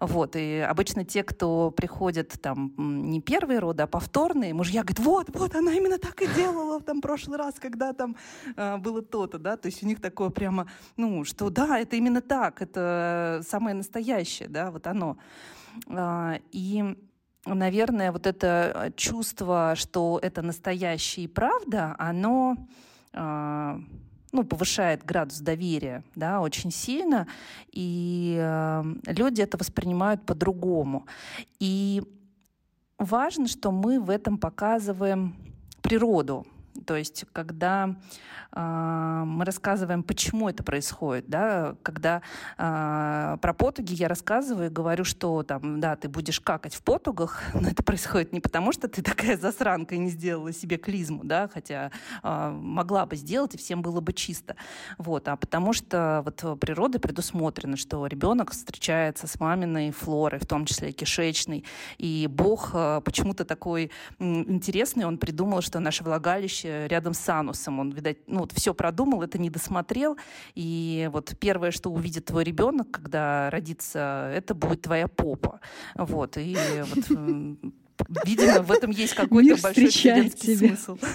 Вот, 0.00 0.36
и 0.36 0.58
обычно 0.58 1.04
те, 1.04 1.24
кто 1.24 1.70
приходят 1.70 2.40
там 2.40 2.72
не 2.78 3.20
первые 3.20 3.58
роды, 3.58 3.82
а 3.82 3.86
повторные, 3.86 4.54
мужья 4.54 4.82
говорят, 4.82 5.00
вот, 5.00 5.36
вот, 5.36 5.54
она 5.54 5.72
именно 5.72 5.98
так 5.98 6.22
и 6.22 6.26
делала 6.28 6.80
там 6.80 7.00
прошлый 7.00 7.38
раз, 7.38 7.56
когда 7.58 7.92
там 7.92 8.16
э, 8.56 8.76
было 8.78 9.02
то-то, 9.02 9.38
да, 9.38 9.56
то 9.56 9.66
есть 9.66 9.82
у 9.82 9.86
них 9.86 10.00
такое 10.00 10.30
прямо, 10.30 10.68
ну, 10.96 11.24
что 11.24 11.50
да, 11.50 11.78
это 11.78 11.96
именно 11.96 12.20
так, 12.20 12.62
это 12.62 13.42
самое 13.46 13.74
настоящее 13.74 14.27
настоящее, 14.28 14.48
да, 14.48 14.70
вот 14.70 14.86
оно. 14.86 15.16
А, 15.88 16.38
и 16.52 16.96
наверное, 17.46 18.12
вот 18.12 18.26
это 18.26 18.92
чувство, 18.96 19.74
что 19.74 20.18
это 20.22 20.42
настоящее 20.42 21.24
и 21.24 21.28
правда, 21.28 21.94
оно 21.98 22.56
а, 23.12 23.80
ну, 24.32 24.44
повышает 24.44 25.04
градус 25.04 25.40
доверия 25.40 26.04
да, 26.14 26.40
очень 26.40 26.70
сильно, 26.70 27.26
и 27.72 28.36
э, 28.38 28.84
люди 29.06 29.40
это 29.40 29.56
воспринимают 29.56 30.26
по-другому. 30.26 31.06
И 31.60 32.02
важно, 32.98 33.48
что 33.48 33.70
мы 33.70 33.98
в 34.00 34.10
этом 34.10 34.36
показываем 34.36 35.34
природу. 35.80 36.46
То 36.88 36.96
есть, 36.96 37.26
когда 37.34 37.96
э, 38.52 39.22
мы 39.26 39.44
рассказываем, 39.44 40.02
почему 40.02 40.48
это 40.48 40.62
происходит, 40.62 41.28
да, 41.28 41.76
когда 41.82 42.22
э, 42.56 43.36
про 43.42 43.52
потуги 43.52 43.92
я 43.92 44.08
рассказываю 44.08 44.68
и 44.68 44.70
говорю, 44.70 45.04
что 45.04 45.42
там, 45.42 45.80
да, 45.80 45.96
ты 45.96 46.08
будешь 46.08 46.40
какать 46.40 46.74
в 46.74 46.82
потугах, 46.82 47.42
но 47.54 47.68
это 47.68 47.82
происходит 47.82 48.32
не 48.32 48.40
потому, 48.40 48.72
что 48.72 48.88
ты 48.88 49.02
такая 49.02 49.36
засранка 49.36 49.96
и 49.96 49.98
не 49.98 50.08
сделала 50.08 50.50
себе 50.50 50.78
клизму, 50.78 51.24
да, 51.24 51.50
хотя 51.52 51.90
э, 52.22 52.50
могла 52.50 53.04
бы 53.04 53.16
сделать, 53.16 53.54
и 53.54 53.58
всем 53.58 53.82
было 53.82 54.00
бы 54.00 54.14
чисто, 54.14 54.56
вот, 54.96 55.28
а 55.28 55.36
потому 55.36 55.74
что 55.74 56.22
вот 56.24 56.58
природа 56.58 56.98
предусмотрена, 56.98 57.76
что 57.76 58.06
ребенок 58.06 58.52
встречается 58.52 59.26
с 59.26 59.38
маминой 59.38 59.90
флорой, 59.90 60.40
в 60.40 60.46
том 60.46 60.64
числе 60.64 60.92
кишечной, 60.92 61.66
и 61.98 62.26
Бог 62.30 62.70
э, 62.72 63.02
почему-то 63.04 63.44
такой 63.44 63.90
интересный, 64.18 65.04
он 65.04 65.18
придумал, 65.18 65.60
что 65.60 65.80
наше 65.80 66.02
влагалище 66.02 66.77
рядом 66.86 67.14
с 67.14 67.28
анусом, 67.28 67.80
он, 67.80 67.90
видать, 67.90 68.18
ну, 68.26 68.40
вот 68.40 68.52
все 68.52 68.74
продумал, 68.74 69.22
это 69.22 69.38
не 69.38 69.50
досмотрел. 69.50 70.16
И 70.54 71.08
вот 71.12 71.34
первое, 71.38 71.70
что 71.70 71.90
увидит 71.90 72.26
твой 72.26 72.44
ребенок, 72.44 72.90
когда 72.90 73.50
родится, 73.50 74.30
это 74.34 74.54
будет 74.54 74.82
твоя 74.82 75.08
попа. 75.08 75.60
Вот. 75.96 76.36
И 76.36 76.56
вот 76.82 77.48
Видимо, 78.24 78.62
в 78.62 78.70
этом 78.70 78.90
есть 78.90 79.14
какой-то 79.14 79.60
большой 79.60 79.88
вселенский 79.88 80.56
смысл. 80.56 80.98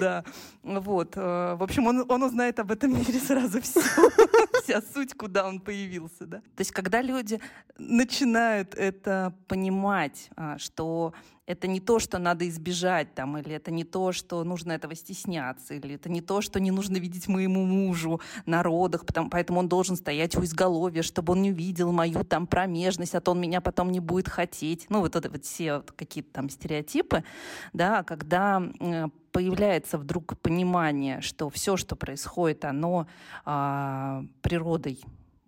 Да. 0.00 0.24
Вот. 0.62 1.12
Э, 1.16 1.54
в 1.54 1.62
общем, 1.62 1.86
он, 1.86 2.04
он 2.08 2.22
узнает 2.22 2.58
об 2.58 2.70
этом 2.72 2.96
мире 2.96 3.18
сразу 3.18 3.60
все. 3.60 3.80
Вся 4.64 4.82
суть, 4.94 5.14
куда 5.14 5.46
он 5.46 5.60
появился. 5.60 6.26
Да? 6.26 6.38
То 6.38 6.60
есть, 6.60 6.72
когда 6.72 7.02
люди 7.02 7.40
начинают 7.78 8.74
это 8.74 9.34
понимать, 9.48 10.30
а, 10.36 10.58
что 10.58 11.14
это 11.46 11.66
не 11.66 11.80
то, 11.80 11.98
что 11.98 12.18
надо 12.18 12.48
избежать, 12.48 13.14
там, 13.14 13.36
или 13.36 13.54
это 13.54 13.70
не 13.70 13.84
то, 13.84 14.12
что 14.12 14.44
нужно 14.44 14.72
этого 14.72 14.94
стесняться, 14.94 15.74
или 15.74 15.96
это 15.96 16.08
не 16.08 16.20
то, 16.20 16.40
что 16.40 16.60
не 16.60 16.70
нужно 16.70 16.98
видеть 16.98 17.26
моему 17.28 17.64
мужу 17.64 18.20
на 18.46 18.62
родах, 18.62 19.04
потому, 19.04 19.28
поэтому 19.28 19.60
он 19.60 19.68
должен 19.68 19.96
стоять 19.96 20.36
у 20.36 20.44
изголовья, 20.44 21.02
чтобы 21.02 21.32
он 21.32 21.42
не 21.42 21.50
увидел 21.50 21.90
мою 21.92 22.24
там 22.24 22.46
промежность, 22.46 23.14
а 23.14 23.20
то 23.20 23.32
он 23.32 23.40
меня 23.40 23.60
потом 23.60 23.90
не 23.90 24.00
будет 24.00 24.28
хотеть. 24.28 24.86
Ну, 24.88 25.00
вот 25.00 25.16
это 25.16 25.28
вот 25.30 25.44
все 25.44 25.76
вот 25.78 25.92
какие-то 25.92 26.32
там 26.32 26.48
стереотипы, 26.48 27.24
да, 27.72 28.04
когда 28.04 28.62
э, 28.78 29.08
появляется 29.32 29.98
вдруг 29.98 30.38
понимание, 30.38 31.20
что 31.22 31.50
все, 31.50 31.76
что 31.76 31.96
происходит, 31.96 32.64
оно 32.64 33.06
а, 33.44 34.24
природой 34.42 35.02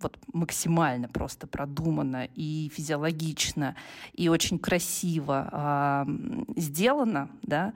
вот 0.04 0.18
максимально 0.32 1.08
просто 1.08 1.46
продумано 1.46 2.28
и 2.37 2.70
физиологично 2.73 3.75
и 4.12 4.28
очень 4.28 4.58
красиво 4.58 5.49
а, 5.50 6.06
сделано, 6.56 7.28
да, 7.42 7.73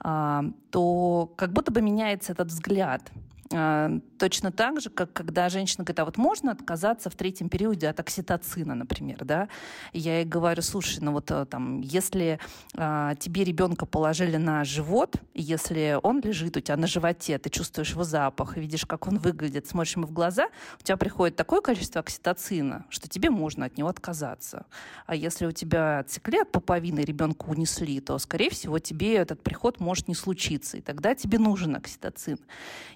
а, 0.00 0.44
то 0.70 1.32
как 1.36 1.52
будто 1.52 1.70
бы 1.70 1.82
меняется 1.82 2.32
этот 2.32 2.48
взгляд. 2.48 3.10
А, 3.52 3.90
точно 4.18 4.50
так 4.50 4.80
же, 4.80 4.90
как 4.90 5.12
когда 5.12 5.48
женщина 5.48 5.84
говорит, 5.84 6.00
а 6.00 6.04
вот 6.04 6.16
можно 6.16 6.52
отказаться 6.52 7.10
в 7.10 7.14
третьем 7.14 7.48
периоде 7.48 7.88
от 7.88 8.00
окситоцина, 8.00 8.74
например, 8.74 9.24
да? 9.24 9.48
Я 9.92 10.18
ей 10.18 10.24
говорю, 10.24 10.62
слушай, 10.62 10.98
ну 11.00 11.12
вот 11.12 11.30
э, 11.30 11.46
там, 11.46 11.80
если 11.80 12.40
а, 12.76 13.14
тебе 13.14 13.44
ребенка 13.44 13.86
положили 13.86 14.36
на 14.36 14.64
живот, 14.64 15.16
если 15.34 15.98
он 16.02 16.20
лежит 16.20 16.56
у 16.56 16.60
тебя 16.60 16.76
на 16.76 16.86
животе, 16.86 17.38
ты 17.38 17.50
чувствуешь 17.50 17.90
его 17.90 18.04
запах, 18.04 18.56
видишь, 18.56 18.84
как 18.84 19.06
он 19.06 19.18
выглядит, 19.18 19.66
смотришь 19.66 19.96
ему 19.96 20.06
в 20.06 20.12
глаза, 20.12 20.48
у 20.80 20.82
тебя 20.82 20.96
приходит 20.96 21.36
такое 21.36 21.60
количество 21.60 22.00
окситоцина, 22.00 22.84
что 22.88 23.08
тебе 23.08 23.30
можно 23.30 23.66
от 23.66 23.78
него 23.78 23.88
отказаться. 23.88 24.66
А 25.06 25.14
если 25.14 25.46
у 25.46 25.52
тебя 25.52 26.00
отсекли 26.00 26.40
от 26.40 26.50
пуповины, 26.50 27.00
ребенка 27.00 27.44
унесли, 27.44 28.00
то, 28.00 28.18
скорее 28.18 28.50
всего, 28.50 28.78
тебе 28.78 29.14
этот 29.14 29.42
приход 29.42 29.78
может 29.78 30.08
не 30.08 30.14
случиться, 30.14 30.78
и 30.78 30.80
тогда 30.80 31.14
тебе 31.14 31.38
нужен 31.38 31.76
окситоцин. 31.76 32.38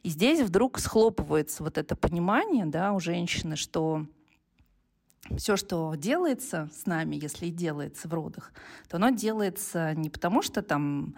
И 0.03 0.09
здесь 0.09 0.40
здесь 0.41 0.49
вдруг 0.49 0.79
схлопывается 0.79 1.63
вот 1.63 1.77
это 1.77 1.95
понимание 1.95 2.65
да, 2.65 2.93
у 2.93 3.01
женщины, 3.01 3.57
что 3.57 4.07
все, 5.37 5.57
что 5.57 5.95
делается 5.97 6.71
с 6.75 6.87
нами, 6.87 7.17
если 7.17 7.47
и 7.47 7.51
делается 7.51 8.09
в 8.09 8.15
родах, 8.15 8.53
то 8.89 8.97
оно 8.97 9.11
делается 9.11 9.95
не 9.95 10.09
потому, 10.09 10.43
что 10.43 10.63
там 10.63 11.15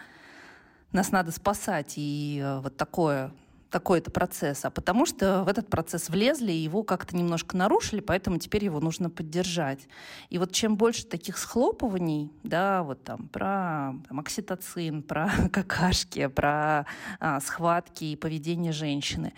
нас 0.90 1.12
надо 1.12 1.30
спасать 1.30 1.94
и 1.96 2.40
э, 2.42 2.60
вот 2.60 2.76
такое 2.76 3.32
такой-то 3.72 4.10
процесс, 4.10 4.64
а 4.64 4.70
потому 4.70 5.06
что 5.06 5.42
в 5.42 5.48
этот 5.48 5.68
процесс 5.68 6.10
влезли 6.10 6.52
и 6.52 6.56
его 6.56 6.84
как-то 6.84 7.16
немножко 7.16 7.56
нарушили, 7.56 8.00
поэтому 8.00 8.38
теперь 8.38 8.64
его 8.66 8.78
нужно 8.78 9.10
поддержать. 9.10 9.88
И 10.28 10.38
вот 10.38 10.52
чем 10.52 10.76
больше 10.76 11.06
таких 11.06 11.38
схлопываний, 11.38 12.30
да, 12.44 12.82
вот 12.82 13.02
там 13.02 13.28
про 13.28 13.94
там, 14.08 14.20
окситоцин, 14.20 15.02
про 15.02 15.30
какашки, 15.50 16.26
про 16.28 16.86
а, 17.18 17.40
схватки 17.40 18.04
и 18.04 18.16
поведение 18.16 18.72
женщины, 18.72 19.32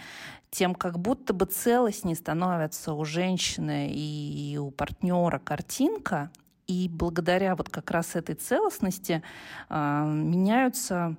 тем 0.50 0.75
как 0.75 0.99
будто 0.99 1.33
бы 1.33 1.47
целостнее 1.47 2.17
становится 2.17 2.93
у 2.93 3.05
женщины 3.05 3.91
и 3.93 4.59
у 4.59 4.71
партнера 4.73 5.38
картинка, 5.38 6.31
и 6.67 6.88
благодаря 6.88 7.55
вот 7.55 7.69
как 7.69 7.91
раз 7.91 8.17
этой 8.17 8.35
целостности 8.35 9.23
э, 9.69 10.05
меняются 10.07 11.17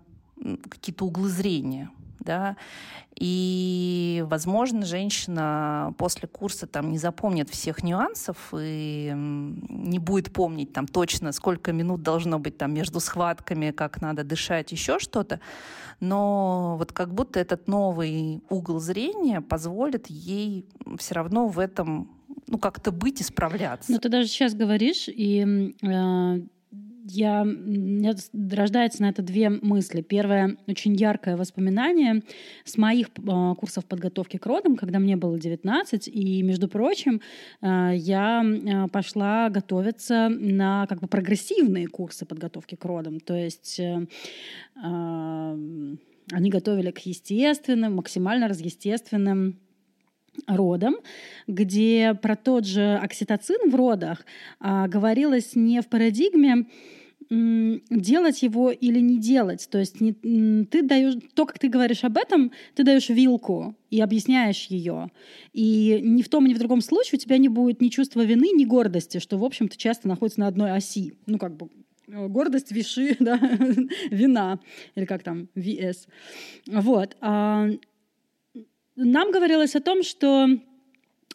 какие-то 0.70 1.06
углы 1.06 1.30
зрения 1.30 1.92
да, 2.26 2.58
и, 3.18 4.26
возможно, 4.28 4.86
женщина 4.86 5.94
после 5.98 6.28
курса 6.28 6.68
там 6.68 6.92
не 6.92 6.98
запомнит 6.98 7.50
всех 7.50 7.82
нюансов 7.82 8.54
и 8.54 9.14
не 9.16 10.00
будет 10.00 10.34
помнить 10.34 10.74
там 10.74 10.86
точно, 10.86 11.32
сколько 11.32 11.72
минут 11.72 12.02
должно 12.02 12.40
быть 12.40 12.58
там 12.58 12.74
между 12.74 13.00
схватками, 13.00 13.72
как 13.72 14.02
надо 14.02 14.24
дышать, 14.26 14.74
еще 14.74 15.00
что-то. 15.00 15.40
Но 16.02 16.76
вот 16.78 16.92
как 16.92 17.14
будто 17.14 17.40
этот 17.40 17.70
новый 17.70 18.42
угол 18.50 18.80
зрения 18.80 19.40
позволит 19.40 20.08
ей 20.08 20.66
все 20.98 21.16
равно 21.16 21.48
в 21.48 21.60
этом 21.60 22.12
ну, 22.48 22.58
как-то 22.58 22.92
быть 22.92 23.22
и 23.22 23.24
справляться. 23.24 23.92
Ну, 23.92 23.98
ты 24.00 24.10
даже 24.10 24.28
сейчас 24.28 24.54
говоришь, 24.54 25.08
и 25.08 25.74
э, 25.82 26.40
я, 27.08 27.44
у 27.44 27.46
меня 27.46 28.16
рождается 28.52 29.04
на 29.04 29.10
это 29.10 29.22
две 29.22 29.50
мысли. 29.50 30.02
Первое, 30.02 30.58
очень 30.68 30.96
яркое 30.96 31.38
воспоминание 31.38 32.24
с 32.64 32.78
моих 32.78 33.08
э, 33.08 33.54
курсов 33.58 33.86
подготовки 33.86 34.38
к 34.38 34.46
родам, 34.46 34.76
когда 34.76 35.00
мне 35.00 35.16
было 35.16 35.38
19, 35.40 36.08
и, 36.08 36.42
между 36.42 36.68
прочим, 36.68 37.22
э, 37.62 37.92
я 37.96 38.44
э, 38.44 38.88
пошла 38.88 39.50
готовиться 39.50 40.30
на 40.30 40.88
как 40.88 41.00
бы 41.00 41.08
прогрессивные 41.08 41.88
курсы 41.88 42.26
подготовки 42.26 42.76
к 42.76 42.84
родам. 42.86 43.20
То 43.20 43.36
есть 43.36 43.80
э, 43.80 44.08
они 46.32 46.50
готовили 46.50 46.92
к 46.92 47.00
естественным, 47.00 47.96
максимально 47.96 48.48
разъестественным 48.48 49.60
родом, 50.48 50.96
где 51.48 52.18
про 52.22 52.36
тот 52.36 52.66
же 52.66 52.96
окситоцин 52.96 53.70
в 53.70 53.76
родах 53.76 54.26
а, 54.60 54.88
говорилось 54.88 55.56
не 55.56 55.82
в 55.82 55.88
парадигме 55.88 56.66
делать 57.30 58.44
его 58.44 58.72
или 58.72 59.00
не 59.00 59.20
делать. 59.20 59.68
То 59.70 59.80
есть 59.80 60.00
не, 60.00 60.14
ты 60.66 60.84
даешь 60.84 61.16
то, 61.34 61.46
как 61.46 61.60
ты 61.60 61.70
говоришь 61.70 62.04
об 62.04 62.18
этом, 62.18 62.52
ты 62.76 62.84
даешь 62.84 63.10
вилку 63.10 63.76
и 63.90 64.00
объясняешь 64.00 64.68
ее. 64.68 65.10
И 65.54 66.00
ни 66.04 66.22
в 66.22 66.30
том, 66.30 66.46
ни 66.46 66.54
в 66.54 66.60
другом 66.60 66.82
случае 66.82 67.18
у 67.18 67.22
тебя 67.22 67.38
не 67.38 67.50
будет 67.50 67.82
ни 67.82 67.90
чувства 67.90 68.22
вины, 68.22 68.52
ни 68.54 68.66
гордости, 68.66 69.20
что, 69.20 69.38
в 69.38 69.44
общем-то, 69.44 69.78
часто 69.78 70.08
находится 70.08 70.42
на 70.42 70.48
одной 70.48 70.72
оси. 70.72 71.14
Ну, 71.26 71.38
как 71.40 71.56
бы 71.56 71.70
э, 72.08 72.28
гордость, 72.28 72.72
виши, 72.72 73.16
да, 73.20 73.38
вина, 74.12 74.60
или 74.96 75.06
как 75.06 75.24
там, 75.24 75.48
VS. 75.56 76.08
Вот. 76.68 77.16
Нам 78.96 79.32
говорилось 79.32 79.76
о 79.76 79.82
том, 79.82 80.04
что 80.04 80.48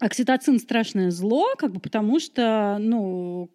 окситоцин 0.00 0.58
страшное 0.58 1.10
зло, 1.10 1.54
как 1.58 1.72
бы 1.72 1.80
потому 1.80 2.18
что, 2.18 2.78
ну, 2.80 3.50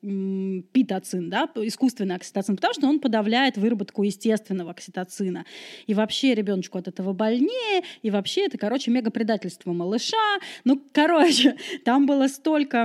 питоцин, 0.72 1.30
да, 1.30 1.50
искусственный 1.56 2.16
окситоцин, 2.16 2.56
потому 2.56 2.74
что 2.76 2.88
он 2.88 3.00
подавляет 3.00 3.58
выработку 3.58 4.04
естественного 4.04 4.72
окситоцина. 4.72 5.46
И 5.88 5.96
вообще 5.96 6.36
ребеночку 6.36 6.78
от 6.78 6.88
этого 6.88 7.14
больнее, 7.14 7.84
и 8.04 8.12
вообще 8.12 8.46
это, 8.46 8.60
короче, 8.60 8.92
мега 8.92 9.10
предательство 9.10 9.74
малыша. 9.74 10.18
Ну, 10.64 10.82
короче, 10.94 11.58
там 11.84 12.06
было 12.06 12.28
столько 12.28 12.84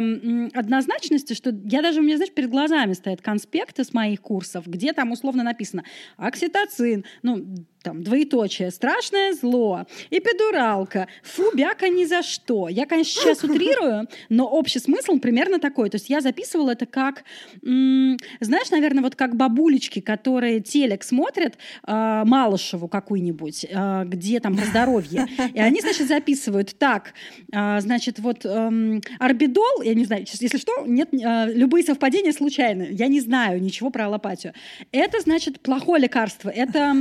однозначности, 0.55 1.35
что 1.35 1.55
я 1.65 1.83
даже, 1.83 2.01
у 2.01 2.03
меня, 2.03 2.17
знаешь, 2.17 2.33
перед 2.33 2.49
глазами 2.49 2.95
стоят 2.95 3.21
конспекты 3.21 3.85
с 3.85 3.93
моих 3.93 4.23
курсов, 4.23 4.67
где 4.67 4.95
там 4.95 5.13
условно 5.13 5.43
написано 5.43 5.85
окситоцин, 6.17 7.05
ну, 7.23 7.45
там, 7.83 8.03
двоеточие, 8.03 8.71
страшное 8.71 9.33
зло, 9.33 9.87
эпидуралка, 10.11 11.09
фу, 11.23 11.51
бяка 11.55 11.89
ни 11.89 12.05
за 12.05 12.23
что. 12.23 12.69
Я, 12.69 12.87
конечно, 12.87 13.21
сейчас 13.23 13.45
утрирую, 13.45 14.07
но 14.29 14.47
общий 14.47 14.79
смысл 14.79 15.19
примерно 15.19 15.59
такой. 15.59 15.91
То 15.91 15.97
есть 15.97 16.11
я 16.11 16.21
записывала 16.21 16.71
это 16.71 16.87
как, 16.87 17.25
знаешь, 17.63 18.71
наверное, 18.71 19.03
вот 19.03 19.17
как 19.17 19.37
бабулечки, 19.37 20.01
которые 20.01 20.61
телек 20.61 21.03
смотрят, 21.03 21.57
э, 21.87 22.23
Малышеву 22.25 22.89
какую-нибудь, 22.89 23.67
э, 23.69 24.05
где 24.07 24.41
там 24.41 24.57
про 24.57 24.67
здоровье, 24.67 25.27
и 25.55 25.61
они, 25.61 25.81
значит, 25.81 26.09
записывают 26.09 26.77
так, 26.79 27.15
э, 27.53 27.81
значит, 27.81 28.19
вот 28.19 28.45
э, 28.45 29.01
орбидол, 29.19 29.83
я 29.83 29.95
не 29.95 30.05
знаю, 30.05 30.25
если 30.27 30.59
что, 30.59 30.85
нет, 30.87 31.09
э, 31.13 31.53
любые 31.53 31.85
совпадения 31.85 32.33
случайны, 32.33 32.89
я 32.91 33.07
не 33.07 33.21
знаю 33.21 33.63
ничего 33.63 33.91
про 33.91 34.07
аллопатию. 34.07 34.53
Это, 34.93 35.21
значит, 35.21 35.61
плохое 35.61 36.03
лекарство, 36.03 36.51
это 36.51 36.95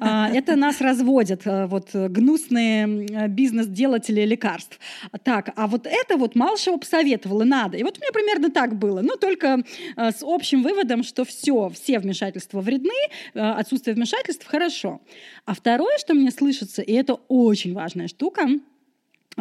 э, 0.00 0.25
это 0.28 0.56
нас 0.56 0.80
разводят, 0.80 1.46
э, 1.46 1.66
вот 1.66 1.90
гнусные 1.92 3.28
бизнес-делатели 3.28 4.22
лекарств. 4.22 4.78
Так, 5.22 5.52
а 5.56 5.66
вот 5.66 5.86
это 5.86 6.16
вот 6.16 6.34
Малышева 6.34 6.76
посоветовала, 6.78 7.44
надо. 7.44 7.76
И 7.76 7.82
вот 7.82 7.98
у 7.98 8.00
меня 8.00 8.12
примерно 8.12 8.50
так 8.50 8.76
было, 8.76 9.00
но 9.02 9.16
только 9.16 9.62
э, 9.96 10.10
с 10.10 10.22
общим 10.22 10.62
выводом, 10.62 11.02
что 11.02 11.24
все, 11.24 11.70
все 11.70 11.98
вмешательства 11.98 12.60
вредны, 12.60 12.90
э, 13.34 13.40
отсутствие 13.40 13.94
вмешательств 13.94 14.46
хорошо. 14.46 15.00
А 15.44 15.54
второе, 15.54 15.98
что 15.98 16.14
мне 16.14 16.30
слышится, 16.30 16.82
и 16.82 16.92
это 16.92 17.14
очень 17.28 17.74
важная 17.74 18.08
штука, 18.08 18.48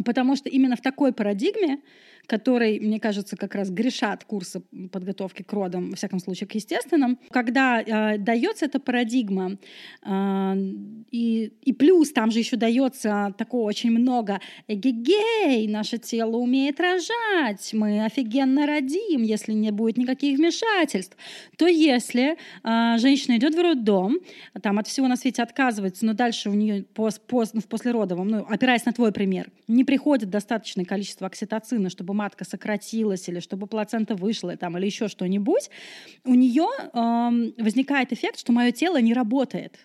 потому 0.03 0.35
что 0.35 0.49
именно 0.49 0.75
в 0.75 0.81
такой 0.81 1.13
парадигме 1.13 1.79
который, 2.27 2.79
мне 2.79 2.99
кажется, 2.99 3.37
как 3.37 3.55
раз 3.55 3.69
грешат 3.69 4.23
курсы 4.23 4.61
подготовки 4.91 5.43
к 5.43 5.53
родам, 5.53 5.91
во 5.91 5.95
всяком 5.95 6.19
случае, 6.19 6.47
к 6.47 6.55
естественным. 6.55 7.19
Когда 7.29 7.81
э, 7.81 8.17
дается 8.17 8.65
эта 8.65 8.79
парадигма, 8.79 9.57
э, 10.03 10.53
и, 11.11 11.53
и 11.61 11.73
плюс 11.73 12.11
там 12.11 12.31
же 12.31 12.39
еще 12.39 12.55
дается 12.55 13.33
такого 13.37 13.63
очень 13.63 13.91
много 13.91 14.39
эгегей, 14.67 15.67
наше 15.67 15.97
тело 15.97 16.37
умеет 16.37 16.79
рожать, 16.79 17.71
мы 17.73 18.05
офигенно 18.05 18.65
родим, 18.65 19.21
если 19.23 19.53
не 19.53 19.71
будет 19.71 19.97
никаких 19.97 20.37
вмешательств, 20.37 21.15
то 21.57 21.67
если 21.67 22.37
э, 22.63 22.97
женщина 22.97 23.37
идет 23.37 23.55
в 23.55 23.59
роддом, 23.59 24.17
там 24.61 24.79
от 24.79 24.87
всего 24.87 25.07
на 25.07 25.15
свете 25.15 25.43
отказывается, 25.43 26.05
но 26.05 26.13
дальше 26.13 26.49
у 26.49 26.53
нее 26.53 26.83
пост, 26.83 27.21
пост, 27.27 27.53
ну, 27.53 27.61
в 27.61 27.67
послеродовом, 27.67 28.27
ну, 28.27 28.45
опираясь 28.49 28.85
на 28.85 28.93
твой 28.93 29.11
пример, 29.11 29.51
не 29.67 29.83
приходит 29.83 30.29
достаточное 30.29 30.85
количество 30.85 31.27
окситоцина, 31.27 31.89
чтобы 31.89 32.13
матка 32.15 32.45
сократилась 32.45 33.27
или 33.29 33.39
чтобы 33.39 33.67
плацента 33.67 34.15
вышла 34.15 34.57
там, 34.57 34.77
или 34.77 34.85
еще 34.85 35.07
что-нибудь, 35.07 35.69
у 36.23 36.33
нее 36.33 36.67
э, 36.79 37.61
возникает 37.61 38.11
эффект, 38.11 38.39
что 38.39 38.51
мое 38.51 38.71
тело 38.71 38.99
не 39.01 39.13
работает. 39.13 39.79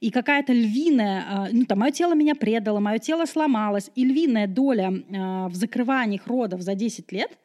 И 0.00 0.10
какая-то 0.10 0.52
львиная, 0.52 1.48
ну 1.52 1.64
там, 1.64 1.78
мое 1.78 1.92
тело 1.92 2.14
меня 2.14 2.34
предало, 2.34 2.80
мое 2.80 2.98
тело 2.98 3.26
сломалось, 3.26 3.90
и 3.94 4.04
львиная 4.04 4.46
доля 4.46 4.92
э, 4.92 5.48
в 5.48 5.54
закрывании 5.54 6.20
родов 6.24 6.62
за 6.62 6.74
10 6.74 7.12
лет 7.12 7.38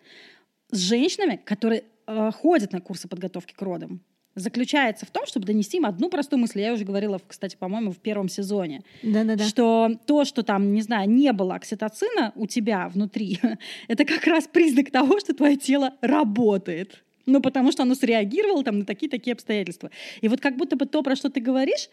с 0.71 0.79
женщинами, 0.79 1.39
которые 1.43 1.83
э, 2.07 2.31
ходят 2.31 2.73
на 2.73 2.81
курсы 2.81 3.07
подготовки 3.07 3.53
к 3.53 3.61
родам 3.61 4.01
заключается 4.37 5.05
в 5.05 5.11
том, 5.11 5.25
чтобы 5.25 5.45
донести 5.45 5.77
им 5.77 5.85
одну 5.85 6.09
простую 6.09 6.39
мысль. 6.39 6.61
Я 6.61 6.73
уже 6.73 6.85
говорила, 6.85 7.19
кстати, 7.27 7.57
по-моему, 7.57 7.91
в 7.91 7.97
первом 7.97 8.29
сезоне. 8.29 8.83
Да-да-да. 9.03 9.43
Что 9.43 9.89
то, 10.05 10.25
что 10.25 10.43
там, 10.43 10.73
не 10.73 10.81
знаю, 10.81 11.09
не 11.09 11.33
было 11.33 11.55
окситоцина 11.55 12.31
у 12.35 12.47
тебя 12.47 12.87
внутри, 12.87 13.39
это 13.87 14.05
как 14.05 14.25
раз 14.25 14.47
признак 14.47 14.91
того, 14.91 15.19
что 15.19 15.33
твое 15.33 15.57
тело 15.57 15.93
работает. 16.01 17.03
Ну, 17.25 17.41
потому 17.41 17.73
что 17.73 17.83
оно 17.83 17.93
среагировало 17.93 18.63
там 18.63 18.79
на 18.79 18.85
такие-такие 18.85 19.33
обстоятельства. 19.33 19.91
И 20.21 20.29
вот 20.29 20.39
как 20.39 20.55
будто 20.55 20.77
бы 20.77 20.85
то, 20.85 21.03
про 21.03 21.15
что 21.17 21.29
ты 21.29 21.41
говоришь, 21.41 21.89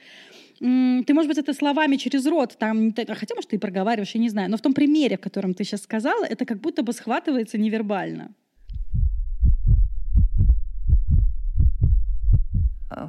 ты, 0.61 1.13
может 1.13 1.29
быть, 1.29 1.39
это 1.39 1.53
словами 1.53 1.97
через 1.97 2.25
рот, 2.27 2.57
там, 2.57 2.95
хотя, 2.95 3.35
может, 3.35 3.51
ты 3.51 3.57
и 3.57 3.59
проговариваешь, 3.59 4.15
я 4.15 4.21
не 4.21 4.29
знаю, 4.29 4.49
но 4.49 4.57
в 4.57 4.61
том 4.61 4.73
примере, 4.73 5.17
в 5.17 5.21
котором 5.21 5.55
ты 5.55 5.65
сейчас 5.65 5.83
сказала, 5.83 6.25
это 6.25 6.45
как 6.47 6.61
будто 6.61 6.85
бы 6.85 6.93
схватывается 6.93 7.59
невербально. 7.59 8.33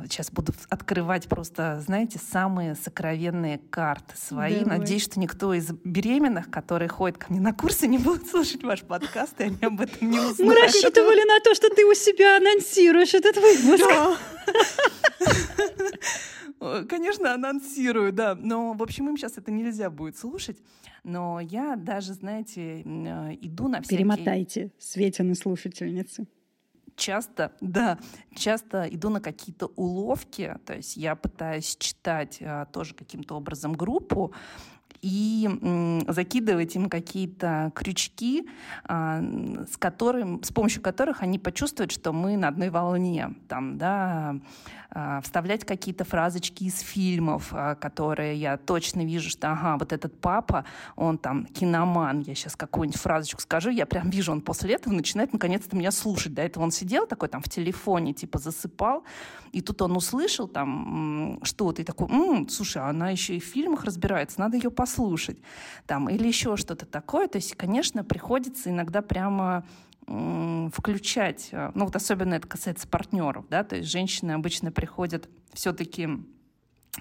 Сейчас 0.04 0.32
буду 0.32 0.54
открывать 0.70 1.28
просто, 1.28 1.82
знаете, 1.86 2.20
самые 2.20 2.76
сокровенные 2.76 3.60
карты 3.70 4.16
свои. 4.18 4.60
Давай. 4.60 4.80
Надеюсь, 4.80 5.04
что 5.04 5.20
никто 5.20 5.54
из 5.54 5.72
беременных, 5.84 6.50
которые 6.50 6.90
ходят 6.90 7.18
ко 7.18 7.32
мне 7.32 7.42
на 7.42 7.54
курсы, 7.54 7.88
не 7.88 7.98
будут 7.98 8.28
слушать 8.32 8.64
ваш 8.64 8.82
подкаст, 8.84 9.40
и 9.40 9.44
они 9.46 9.58
об 9.62 9.82
этом 9.82 10.10
не 10.10 10.20
узнают. 10.20 10.40
Мы 10.40 10.56
рассчитывали 10.56 11.28
на 11.28 11.40
то, 11.42 11.54
что 11.56 11.70
ты 11.70 11.86
у 11.86 11.94
себя 11.94 12.38
анонсируешь 12.38 13.14
этот 13.14 13.38
выпуск. 13.38 13.86
Конечно, 16.90 17.34
анонсирую, 17.34 18.12
да. 18.12 18.36
Но, 18.36 18.74
в 18.74 18.82
общем, 18.82 19.10
им 19.10 19.18
сейчас 19.18 19.38
это 19.38 19.52
нельзя 19.52 19.90
будет 19.90 20.18
слушать. 20.18 20.58
Но 21.04 21.40
я 21.40 21.76
даже, 21.76 22.14
знаете, 22.14 22.82
э, 22.82 23.36
иду 23.42 23.68
на 23.68 23.82
всякие... 23.82 24.00
Перемотайте, 24.00 24.72
Светины 24.80 25.36
слушательницы 25.36 26.26
часто, 26.96 27.52
да, 27.62 27.98
часто 28.36 28.84
иду 28.90 29.10
на 29.10 29.22
какие-то 29.22 29.68
уловки, 29.76 30.58
то 30.66 30.76
есть 30.76 30.98
я 30.98 31.16
пытаюсь 31.16 31.76
читать 31.78 32.40
а, 32.42 32.66
тоже 32.66 32.94
каким-то 32.94 33.36
образом 33.36 33.74
группу, 33.74 34.34
и 35.06 35.48
закидывать 36.08 36.76
им 36.76 36.90
какие-то 36.90 37.72
крючки, 37.76 38.48
а, 38.86 39.22
с, 39.72 39.78
которым, 39.78 40.42
с 40.44 40.52
помощью 40.52 40.82
которых 40.82 41.22
они 41.22 41.38
почувствуют, 41.38 41.92
что 41.92 42.12
мы 42.12 42.38
на 42.38 42.48
одной 42.48 42.72
волне. 42.72 43.36
Там, 43.48 43.78
да, 43.78 44.36
а, 44.90 45.20
вставлять 45.22 45.66
какие-то 45.66 46.06
фразочки 46.06 46.64
из 46.64 46.80
фильмов, 46.80 47.50
а, 47.52 47.76
которые 47.76 48.36
я 48.38 48.58
точно 48.58 49.06
вижу, 49.06 49.30
что, 49.30 49.52
ага, 49.52 49.78
вот 49.78 49.92
этот 49.92 50.20
папа, 50.20 50.64
он 50.96 51.18
там 51.18 51.46
киноман, 51.46 52.22
я 52.22 52.34
сейчас 52.34 52.56
какую-нибудь 52.56 53.00
фразочку 53.00 53.42
скажу, 53.42 53.70
я 53.70 53.86
прям 53.86 54.10
вижу, 54.10 54.32
он 54.32 54.42
после 54.42 54.74
этого 54.74 54.94
начинает 54.94 55.34
наконец-то 55.34 55.76
меня 55.76 55.92
слушать. 55.92 56.34
До 56.34 56.42
этого 56.42 56.64
он 56.64 56.72
сидел 56.72 57.08
такой 57.08 57.30
там 57.30 57.42
в 57.42 57.50
телефоне, 57.50 58.14
типа 58.14 58.40
засыпал, 58.40 59.04
и 59.52 59.62
тут 59.62 59.82
он 59.82 59.98
услышал 59.98 60.48
там 60.48 61.40
что-то, 61.44 61.82
и 61.82 61.86
такой, 61.86 62.08
М, 62.08 62.48
слушай, 62.48 62.82
она 62.82 63.10
еще 63.10 63.36
и 63.36 63.40
в 63.42 63.46
фильмах 63.46 63.84
разбирается, 63.84 64.40
надо 64.40 64.56
ее 64.56 64.72
послушать. 64.72 64.95
Там, 65.86 66.10
или 66.10 66.28
еще 66.28 66.58
что-то 66.58 66.86
такое. 66.86 67.28
То 67.28 67.38
есть, 67.38 67.56
конечно, 67.56 68.04
приходится 68.04 68.70
иногда 68.70 69.02
прямо 69.02 69.66
включать, 70.08 71.50
э, 71.52 71.72
ну 71.74 71.86
вот 71.86 71.96
особенно 71.96 72.36
это 72.36 72.48
касается 72.48 72.88
партнеров, 72.88 73.46
да, 73.50 73.64
то 73.64 73.76
есть 73.76 73.90
женщины 73.90 74.34
обычно 74.34 74.72
приходят 74.72 75.28
все-таки 75.54 76.08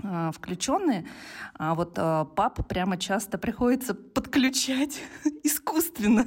а, 0.03 0.33
включенные, 0.33 1.07
а 1.55 1.75
вот 1.75 1.99
а, 1.99 2.25
пап 2.25 2.67
прямо 2.67 2.97
часто 2.97 3.37
приходится 3.37 3.95
подключать 3.95 5.03
искусственно 5.45 6.27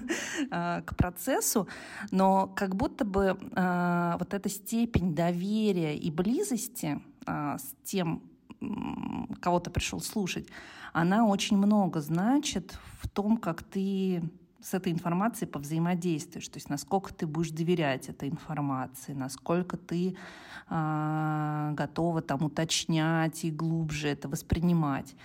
к 0.49 0.95
процессу, 0.95 1.67
но 2.11 2.47
как 2.47 2.75
будто 2.75 3.03
бы 3.03 3.37
вот 3.39 4.33
эта 4.33 4.47
степень 4.49 5.15
доверия 5.15 5.97
и 5.97 6.11
близости 6.11 7.01
с 7.25 7.75
тем, 7.83 8.21
кого 9.39 9.59
ты 9.59 9.69
пришел 9.69 9.99
слушать, 9.99 10.47
она 10.93 11.25
очень 11.25 11.57
много 11.57 12.01
значит 12.01 12.77
в 13.01 13.09
том, 13.09 13.37
как 13.37 13.63
ты 13.63 14.21
с 14.61 14.73
этой 14.73 14.91
информацией 14.91 15.49
повзаимодействуешь, 15.49 16.47
то 16.49 16.57
есть 16.57 16.69
насколько 16.69 17.13
ты 17.13 17.27
будешь 17.27 17.51
доверять 17.51 18.09
этой 18.09 18.29
информации, 18.29 19.13
насколько 19.13 19.77
ты 19.77 20.17
э, 20.69 21.73
готова 21.73 22.21
там 22.21 22.43
уточнять 22.43 23.45
и 23.45 23.51
глубже 23.51 24.09
это 24.09 24.27
воспринимать. 24.27 25.15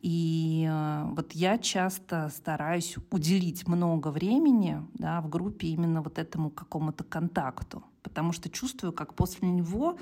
И 0.00 0.66
э, 0.70 1.04
вот 1.10 1.32
я 1.32 1.58
часто 1.58 2.28
стараюсь 2.28 2.96
уделить 3.10 3.66
много 3.66 4.08
времени 4.08 4.82
да, 4.94 5.20
в 5.20 5.28
группе 5.28 5.68
именно 5.68 6.00
вот 6.00 6.18
этому 6.18 6.50
какому-то 6.50 7.04
контакту, 7.04 7.82
потому 8.02 8.32
что 8.32 8.48
чувствую, 8.48 8.92
как 8.92 9.14
после 9.14 9.48
него 9.48 9.98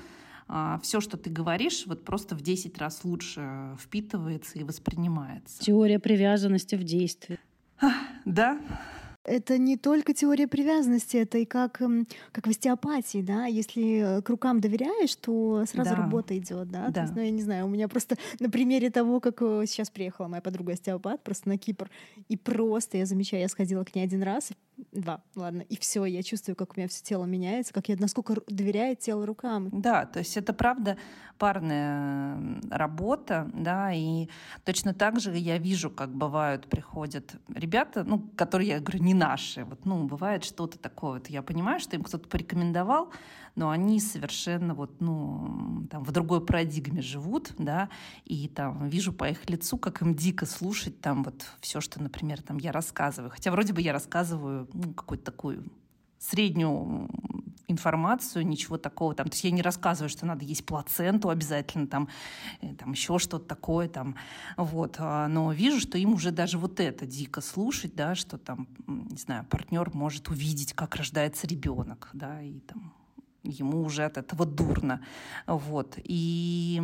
все, 0.81 1.01
что 1.01 1.17
ты 1.17 1.29
говоришь, 1.29 1.83
вот 1.87 2.05
просто 2.05 2.35
в 2.35 2.41
10 2.41 2.77
раз 2.77 3.03
лучше 3.03 3.75
впитывается 3.79 4.59
и 4.59 4.63
воспринимается. 4.63 5.59
Теория 5.59 5.99
привязанности 5.99 6.75
в 6.75 6.83
действии. 6.83 7.39
Да, 8.25 8.59
это 9.27 9.57
не 9.57 9.75
только 9.75 10.13
теория 10.13 10.47
привязанности, 10.47 11.17
это 11.17 11.37
и 11.37 11.45
как, 11.45 11.81
эм, 11.81 12.07
как 12.31 12.47
в 12.47 12.49
остеопатии, 12.49 13.21
да, 13.21 13.45
если 13.45 14.21
к 14.21 14.29
рукам 14.29 14.61
доверяешь, 14.61 15.15
то 15.17 15.65
сразу 15.67 15.91
да. 15.91 15.95
работа 15.97 16.37
идет, 16.37 16.69
да? 16.69 16.89
да. 16.89 17.01
есть, 17.01 17.13
ну, 17.13 17.21
я 17.21 17.29
не 17.29 17.41
знаю, 17.41 17.65
у 17.65 17.69
меня 17.69 17.89
просто 17.89 18.15
на 18.39 18.49
примере 18.49 18.89
того, 18.89 19.19
как 19.19 19.41
э, 19.41 19.65
сейчас 19.67 19.89
приехала 19.89 20.27
моя 20.27 20.41
подруга 20.41 20.73
остеопат 20.73 21.21
просто 21.23 21.49
на 21.49 21.57
Кипр, 21.57 21.89
и 22.29 22.37
просто 22.37 22.97
я 22.97 23.05
замечаю, 23.05 23.41
я 23.41 23.49
сходила 23.49 23.83
к 23.83 23.93
ней 23.93 24.03
один 24.03 24.23
раз, 24.23 24.51
два, 24.91 25.21
ладно, 25.35 25.61
и 25.61 25.77
все, 25.77 26.05
я 26.05 26.23
чувствую, 26.23 26.55
как 26.55 26.75
у 26.75 26.79
меня 26.79 26.87
все 26.87 27.03
тело 27.03 27.25
меняется, 27.25 27.73
как 27.73 27.89
я 27.89 27.95
насколько 27.97 28.35
доверяет 28.47 28.99
тело 28.99 29.25
рукам. 29.25 29.69
Да, 29.71 30.05
то 30.05 30.19
есть 30.19 30.37
это 30.37 30.53
правда 30.53 30.97
парная 31.37 32.59
работа, 32.69 33.49
да, 33.53 33.93
и 33.93 34.27
точно 34.63 34.93
так 34.93 35.19
же 35.19 35.35
я 35.35 35.57
вижу, 35.57 35.89
как 35.89 36.13
бывают, 36.13 36.67
приходят 36.67 37.35
ребята, 37.53 38.03
ну, 38.03 38.19
которые, 38.35 38.69
я 38.69 38.79
говорю, 38.79 39.03
не 39.03 39.13
наши, 39.13 39.63
вот, 39.65 39.85
ну, 39.85 40.03
бывает 40.05 40.43
что-то 40.43 40.77
такое, 40.77 41.19
вот 41.19 41.27
я 41.27 41.41
понимаю, 41.41 41.79
что 41.79 41.95
им 41.95 42.03
кто-то 42.03 42.27
порекомендовал, 42.27 43.11
но 43.57 43.71
они 43.71 43.99
совершенно 43.99 44.75
вот, 44.75 45.01
ну, 45.01 45.87
там, 45.89 46.03
в 46.03 46.11
другой 46.11 46.45
парадигме 46.45 47.01
живут, 47.01 47.53
да, 47.57 47.89
и 48.23 48.47
там 48.47 48.87
вижу 48.87 49.11
по 49.11 49.27
их 49.27 49.49
лицу, 49.49 49.79
как 49.79 50.03
им 50.03 50.13
дико 50.13 50.45
слушать 50.45 51.01
там 51.01 51.23
вот 51.23 51.43
все, 51.59 51.81
что, 51.81 52.01
например, 52.01 52.41
там 52.43 52.57
я 52.57 52.71
рассказываю. 52.71 53.31
Хотя 53.31 53.51
вроде 53.51 53.73
бы 53.73 53.81
я 53.81 53.93
рассказываю 53.93 54.66
ну, 54.73 54.93
какую-то 54.93 55.25
такую 55.25 55.63
среднюю 56.19 57.09
информацию, 57.67 58.47
ничего 58.47 58.77
такого 58.77 59.13
там. 59.13 59.27
То 59.27 59.33
есть 59.33 59.43
я 59.43 59.51
не 59.51 59.61
рассказываю, 59.61 60.09
что 60.09 60.25
надо 60.25 60.45
есть 60.45 60.65
плаценту 60.65 61.29
обязательно, 61.29 61.87
там, 61.87 62.07
э, 62.61 62.73
там 62.75 62.91
еще 62.91 63.19
что-то 63.19 63.45
такое, 63.45 63.89
там, 63.89 64.15
вот. 64.55 64.95
А, 64.99 65.27
но 65.27 65.51
вижу, 65.51 65.79
что 65.79 65.97
им 65.97 66.13
уже 66.13 66.31
даже 66.31 66.57
вот 66.57 66.79
это 66.79 67.05
дико 67.05 67.41
слушать, 67.41 67.93
да, 67.95 68.15
что 68.15 68.37
там, 68.37 68.67
не 68.87 69.17
знаю, 69.17 69.45
партнер 69.45 69.91
может 69.93 70.29
увидеть, 70.29 70.73
как 70.73 70.95
рождается 70.95 71.45
ребенок, 71.45 72.09
да, 72.13 72.41
и 72.41 72.59
там 72.61 72.93
ему 73.43 73.81
уже 73.81 74.03
от 74.03 74.17
этого 74.17 74.45
дурно. 74.45 75.01
Вот. 75.45 75.97
И 76.03 76.81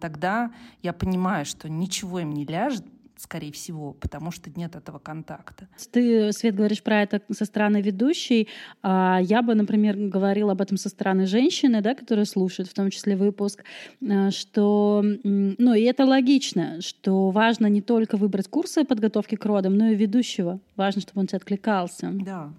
тогда 0.00 0.52
я 0.82 0.92
понимаю, 0.92 1.44
что 1.44 1.68
ничего 1.68 2.20
им 2.20 2.32
не 2.32 2.44
ляжет, 2.44 2.84
скорее 3.16 3.52
всего, 3.52 3.92
потому 3.92 4.30
что 4.30 4.50
нет 4.54 4.76
этого 4.76 4.98
контакта. 4.98 5.68
Ты, 5.90 6.32
Свет, 6.32 6.54
говоришь 6.54 6.82
про 6.82 7.02
это 7.02 7.22
со 7.32 7.44
стороны 7.44 7.80
ведущей. 7.80 8.48
А 8.82 9.18
я 9.22 9.42
бы, 9.42 9.54
например, 9.54 9.96
говорила 9.96 10.52
об 10.52 10.60
этом 10.60 10.76
со 10.76 10.88
стороны 10.88 11.26
женщины, 11.26 11.80
да, 11.80 11.94
которая 11.94 12.24
слушает, 12.24 12.68
в 12.68 12.74
том 12.74 12.90
числе 12.90 13.16
выпуск, 13.16 13.64
э, 14.00 14.30
что, 14.30 15.02
ну, 15.24 15.74
и 15.74 15.82
это 15.82 16.04
логично, 16.04 16.80
что 16.80 17.30
важно 17.30 17.66
не 17.66 17.80
только 17.80 18.16
выбрать 18.16 18.48
курсы 18.48 18.84
подготовки 18.84 19.36
к 19.36 19.44
родам, 19.44 19.76
но 19.76 19.88
и 19.88 19.94
ведущего. 19.94 20.60
Важно, 20.76 21.00
чтобы 21.00 21.20
он 21.20 21.26
тебе 21.26 21.38
откликался. 21.38 22.10
Да, 22.12 22.52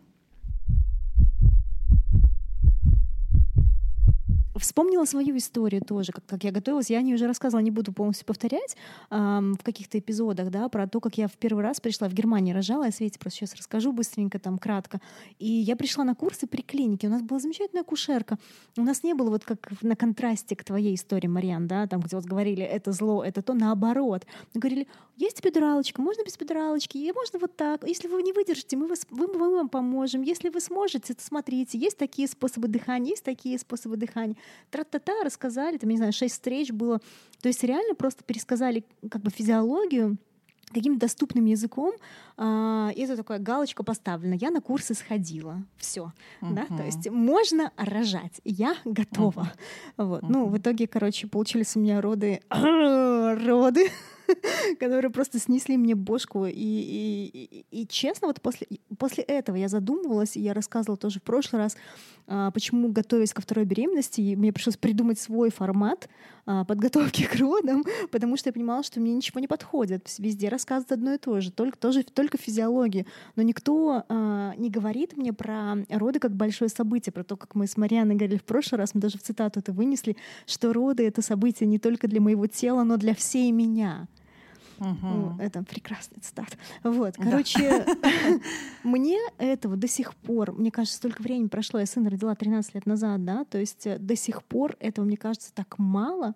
Вспомнила 4.59 5.05
свою 5.05 5.37
историю 5.37 5.81
тоже, 5.81 6.11
как, 6.11 6.25
как 6.25 6.43
я 6.43 6.51
готовилась. 6.51 6.89
Я 6.89 7.01
не 7.01 7.13
уже 7.13 7.27
рассказывала, 7.27 7.63
не 7.63 7.71
буду 7.71 7.93
полностью 7.93 8.25
повторять 8.25 8.75
эм, 9.09 9.55
в 9.55 9.63
каких-то 9.63 9.99
эпизодах, 9.99 10.49
да, 10.49 10.69
про 10.69 10.87
то, 10.87 10.99
как 10.99 11.17
я 11.17 11.27
в 11.27 11.33
первый 11.33 11.63
раз 11.63 11.79
пришла 11.79 12.07
в 12.09 12.13
Германии, 12.13 12.53
рожала. 12.53 12.85
Я 12.85 12.91
Свете 12.91 13.19
просто 13.19 13.39
сейчас 13.39 13.55
расскажу 13.55 13.91
быстренько, 13.91 14.39
там, 14.39 14.57
кратко. 14.57 14.99
И 15.39 15.47
я 15.47 15.75
пришла 15.75 16.03
на 16.03 16.15
курсы 16.15 16.47
при 16.47 16.61
клинике. 16.61 17.07
У 17.07 17.11
нас 17.11 17.21
была 17.21 17.39
замечательная 17.39 17.83
кушерка. 17.83 18.37
У 18.77 18.81
нас 18.81 19.03
не 19.03 19.13
было 19.13 19.29
вот 19.29 19.43
как 19.43 19.71
на 19.81 19.95
контрасте 19.95 20.55
к 20.55 20.63
твоей 20.63 20.95
истории, 20.95 21.27
Мариан, 21.27 21.67
да, 21.67 21.87
там, 21.87 22.01
где 22.01 22.15
вот 22.15 22.25
говорили, 22.25 22.63
это 22.63 22.91
зло, 22.91 23.23
это 23.23 23.41
то, 23.41 23.53
наоборот. 23.53 24.25
Мы 24.53 24.61
говорили, 24.61 24.87
есть 25.15 25.39
эпидуралочка, 25.39 26.01
можно 26.01 26.23
без 26.23 26.35
эпидуралочки, 26.35 26.97
и 26.97 27.11
можно 27.11 27.39
вот 27.39 27.55
так. 27.55 27.87
Если 27.87 28.07
вы 28.07 28.21
не 28.21 28.33
выдержите, 28.33 28.77
мы, 28.77 28.87
вас, 28.87 29.05
мы, 29.09 29.27
мы 29.27 29.55
вам 29.55 29.69
поможем. 29.69 30.21
Если 30.21 30.49
вы 30.49 30.61
сможете, 30.61 31.13
то 31.13 31.23
смотрите, 31.23 31.77
есть 31.77 31.97
такие 31.97 32.27
способы 32.27 32.67
дыхания, 32.67 33.11
есть 33.11 33.23
такие 33.23 33.57
способы 33.57 33.97
дыхания 33.97 34.35
тра-та-та, 34.69 35.23
рассказали, 35.23 35.77
там, 35.77 35.89
не 35.89 35.97
знаю, 35.97 36.13
шесть 36.13 36.35
встреч 36.35 36.71
было. 36.71 36.99
То 37.41 37.47
есть 37.49 37.63
реально 37.63 37.95
просто 37.95 38.23
пересказали 38.23 38.83
как 39.09 39.21
бы 39.21 39.31
физиологию, 39.31 40.17
каким 40.73 40.97
доступным 40.97 41.45
языком, 41.45 41.93
э, 42.37 42.89
и 42.95 43.01
это 43.01 43.15
такая 43.15 43.39
галочка 43.39 43.83
поставлена. 43.83 44.33
Я 44.35 44.51
на 44.51 44.61
курсы 44.61 44.93
сходила, 44.93 45.63
все, 45.77 46.11
uh-huh. 46.41 46.53
да, 46.53 46.65
то 46.65 46.83
есть 46.83 47.09
можно 47.09 47.71
рожать, 47.77 48.41
я 48.43 48.75
готова, 48.85 49.51
uh-huh. 49.97 50.05
вот. 50.05 50.23
Uh-huh. 50.23 50.27
Ну, 50.29 50.45
в 50.47 50.57
итоге, 50.57 50.87
короче, 50.87 51.27
получились 51.27 51.75
у 51.75 51.79
меня 51.79 52.01
роды, 52.01 52.41
роды, 52.49 53.89
которые 54.79 55.11
просто 55.11 55.39
снесли 55.39 55.77
мне 55.77 55.95
бошку. 55.95 56.45
И, 56.45 56.51
и, 56.53 57.65
и, 57.71 57.81
и 57.81 57.87
честно, 57.87 58.27
вот 58.27 58.41
после, 58.41 58.67
после 58.97 59.23
этого 59.23 59.55
я 59.55 59.67
задумывалась, 59.67 60.35
и 60.37 60.41
я 60.41 60.53
рассказывала 60.53 60.97
тоже 60.97 61.19
в 61.19 61.23
прошлый 61.23 61.61
раз, 61.61 61.77
а, 62.27 62.51
почему, 62.51 62.91
готовясь 62.91 63.33
ко 63.33 63.41
второй 63.41 63.65
беременности, 63.65 64.35
мне 64.35 64.51
пришлось 64.51 64.77
придумать 64.77 65.19
свой 65.19 65.49
формат 65.49 66.09
а, 66.45 66.65
подготовки 66.65 67.23
к 67.31 67.35
родам, 67.35 67.83
потому 68.11 68.37
что 68.37 68.49
я 68.49 68.53
понимала, 68.53 68.83
что 68.83 68.99
мне 68.99 69.13
ничего 69.13 69.39
не 69.39 69.47
подходит. 69.47 70.13
Везде 70.17 70.49
рассказывают 70.49 70.91
одно 70.91 71.13
и 71.13 71.17
то 71.17 71.39
же, 71.39 71.51
только, 71.51 71.77
тоже, 71.77 72.03
только 72.03 72.37
физиологию. 72.37 73.05
Но 73.35 73.43
никто 73.43 74.03
а, 74.09 74.53
не 74.57 74.69
говорит 74.69 75.15
мне 75.15 75.31
про 75.31 75.75
роды 75.89 76.19
как 76.19 76.35
большое 76.35 76.69
событие, 76.69 77.13
про 77.13 77.23
то, 77.23 77.37
как 77.37 77.55
мы 77.55 77.65
с 77.65 77.77
Марианой 77.77 78.15
говорили 78.15 78.39
в 78.39 78.43
прошлый 78.43 78.79
раз, 78.79 78.93
мы 78.93 79.01
даже 79.01 79.17
в 79.17 79.21
цитату 79.21 79.59
это 79.59 79.71
вынесли, 79.71 80.17
что 80.45 80.73
роды— 80.73 81.07
это 81.07 81.21
событие 81.21 81.67
не 81.67 81.79
только 81.79 82.07
для 82.07 82.19
моего 82.19 82.47
тела, 82.47 82.83
но 82.83 82.97
для 82.97 83.15
всей 83.15 83.51
меня. 83.51 84.07
Угу. 84.79 85.35
Это 85.39 85.63
прекрасный 85.63 86.19
цитат. 86.21 86.57
Вот, 86.83 87.15
короче, 87.15 87.85
мне 88.83 89.17
этого 89.37 89.75
до 89.75 89.87
сих 89.87 90.15
пор, 90.15 90.51
мне 90.53 90.71
кажется, 90.71 90.97
столько 90.97 91.21
времени 91.21 91.47
прошло, 91.47 91.79
я 91.79 91.85
сына 91.85 92.09
родила 92.09 92.35
13 92.35 92.75
лет 92.75 92.85
назад, 92.85 93.23
да, 93.25 93.43
то 93.45 93.57
есть 93.57 93.87
э, 93.87 93.97
до 93.97 94.15
сих 94.15 94.43
пор 94.43 94.75
этого, 94.79 95.05
мне 95.05 95.17
кажется, 95.17 95.53
так 95.53 95.77
мало 95.79 96.33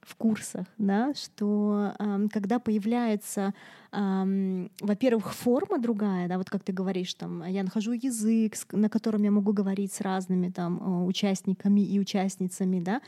в 0.00 0.14
курсах, 0.16 0.66
да, 0.78 1.14
что 1.14 1.92
э, 1.98 2.26
когда 2.32 2.58
появляется, 2.58 3.54
э, 3.92 4.68
во-первых, 4.80 5.34
форма 5.34 5.78
другая, 5.78 6.28
да, 6.28 6.38
вот 6.38 6.50
как 6.50 6.64
ты 6.64 6.72
говоришь, 6.72 7.14
там, 7.14 7.44
я 7.44 7.62
нахожу 7.62 7.92
язык, 7.92 8.54
на 8.72 8.88
котором 8.88 9.22
я 9.22 9.30
могу 9.30 9.52
говорить 9.52 9.92
с 9.92 10.00
разными 10.00 10.50
там 10.50 11.06
участниками 11.06 11.80
и 11.80 11.98
участницами, 12.00 12.80
да, 12.80 13.00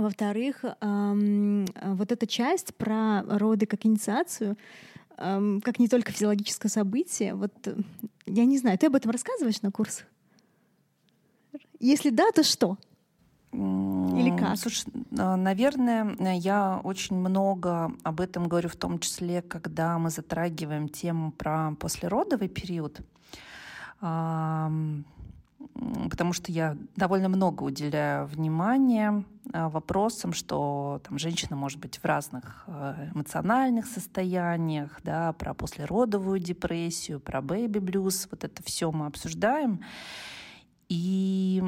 во-вторых, 0.00 0.64
эм, 0.80 1.66
вот 1.82 2.12
эта 2.12 2.26
часть 2.26 2.74
про 2.74 3.22
роды 3.22 3.66
как 3.66 3.86
инициацию, 3.86 4.56
эм, 5.16 5.60
как 5.60 5.78
не 5.78 5.88
только 5.88 6.12
физиологическое 6.12 6.70
событие, 6.70 7.34
вот 7.34 7.52
э, 7.66 7.76
я 8.26 8.44
не 8.44 8.58
знаю, 8.58 8.78
ты 8.78 8.86
об 8.86 8.96
этом 8.96 9.10
рассказываешь 9.10 9.62
на 9.62 9.70
курсах? 9.70 10.06
Если 11.78 12.10
да, 12.10 12.30
то 12.32 12.42
что? 12.42 12.76
Или 13.52 14.36
как? 14.36 14.56
Слушай, 14.56 14.92
а, 15.18 15.36
наверное, 15.36 16.14
я 16.36 16.80
очень 16.84 17.16
много 17.16 17.92
об 18.04 18.20
этом 18.20 18.48
говорю, 18.48 18.68
в 18.68 18.76
том 18.76 19.00
числе, 19.00 19.42
когда 19.42 19.98
мы 19.98 20.10
затрагиваем 20.10 20.88
тему 20.88 21.32
про 21.32 21.72
послеродовый 21.80 22.48
период 22.48 23.00
потому 26.10 26.32
что 26.32 26.52
я 26.52 26.76
довольно 26.96 27.28
много 27.28 27.62
уделяю 27.62 28.26
внимания 28.26 29.24
а, 29.52 29.68
вопросам, 29.68 30.32
что 30.32 31.00
там 31.06 31.18
женщина 31.18 31.56
может 31.56 31.78
быть 31.78 31.98
в 31.98 32.04
разных 32.04 32.64
э, 32.66 33.10
эмоциональных 33.14 33.86
состояниях, 33.86 35.00
да, 35.02 35.32
про 35.32 35.54
послеродовую 35.54 36.38
депрессию, 36.38 37.20
про 37.20 37.40
baby 37.40 37.75
blues, 37.75 38.28
вот 38.30 38.44
это 38.44 38.62
все 38.62 38.90
мы 38.92 39.06
обсуждаем. 39.06 39.80
И 40.90 41.62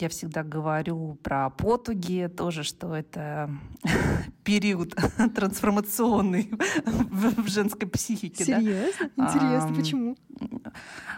я 0.00 0.08
всегда 0.08 0.44
говорю 0.44 1.18
про 1.24 1.50
потуги 1.50 2.30
тоже, 2.34 2.62
что 2.62 2.94
это 2.94 3.50
период 4.44 4.94
трансформационный 5.34 6.48
в 6.84 7.48
женской 7.48 7.88
психике. 7.88 8.44
Серьезно? 8.44 9.10
Да? 9.16 9.26
Интересно, 9.26 9.70
а, 9.70 9.74
почему? 9.74 10.16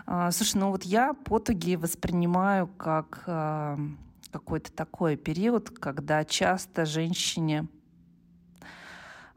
А, 0.07 0.31
слушай, 0.31 0.57
ну 0.57 0.71
вот 0.71 0.85
я 0.85 1.13
потуги 1.13 1.77
воспринимаю 1.77 2.67
как 2.67 3.23
а, 3.27 3.79
какой-то 4.31 4.73
такой 4.73 5.17
период, 5.17 5.71
когда 5.71 6.25
часто 6.25 6.85
женщине 6.85 7.67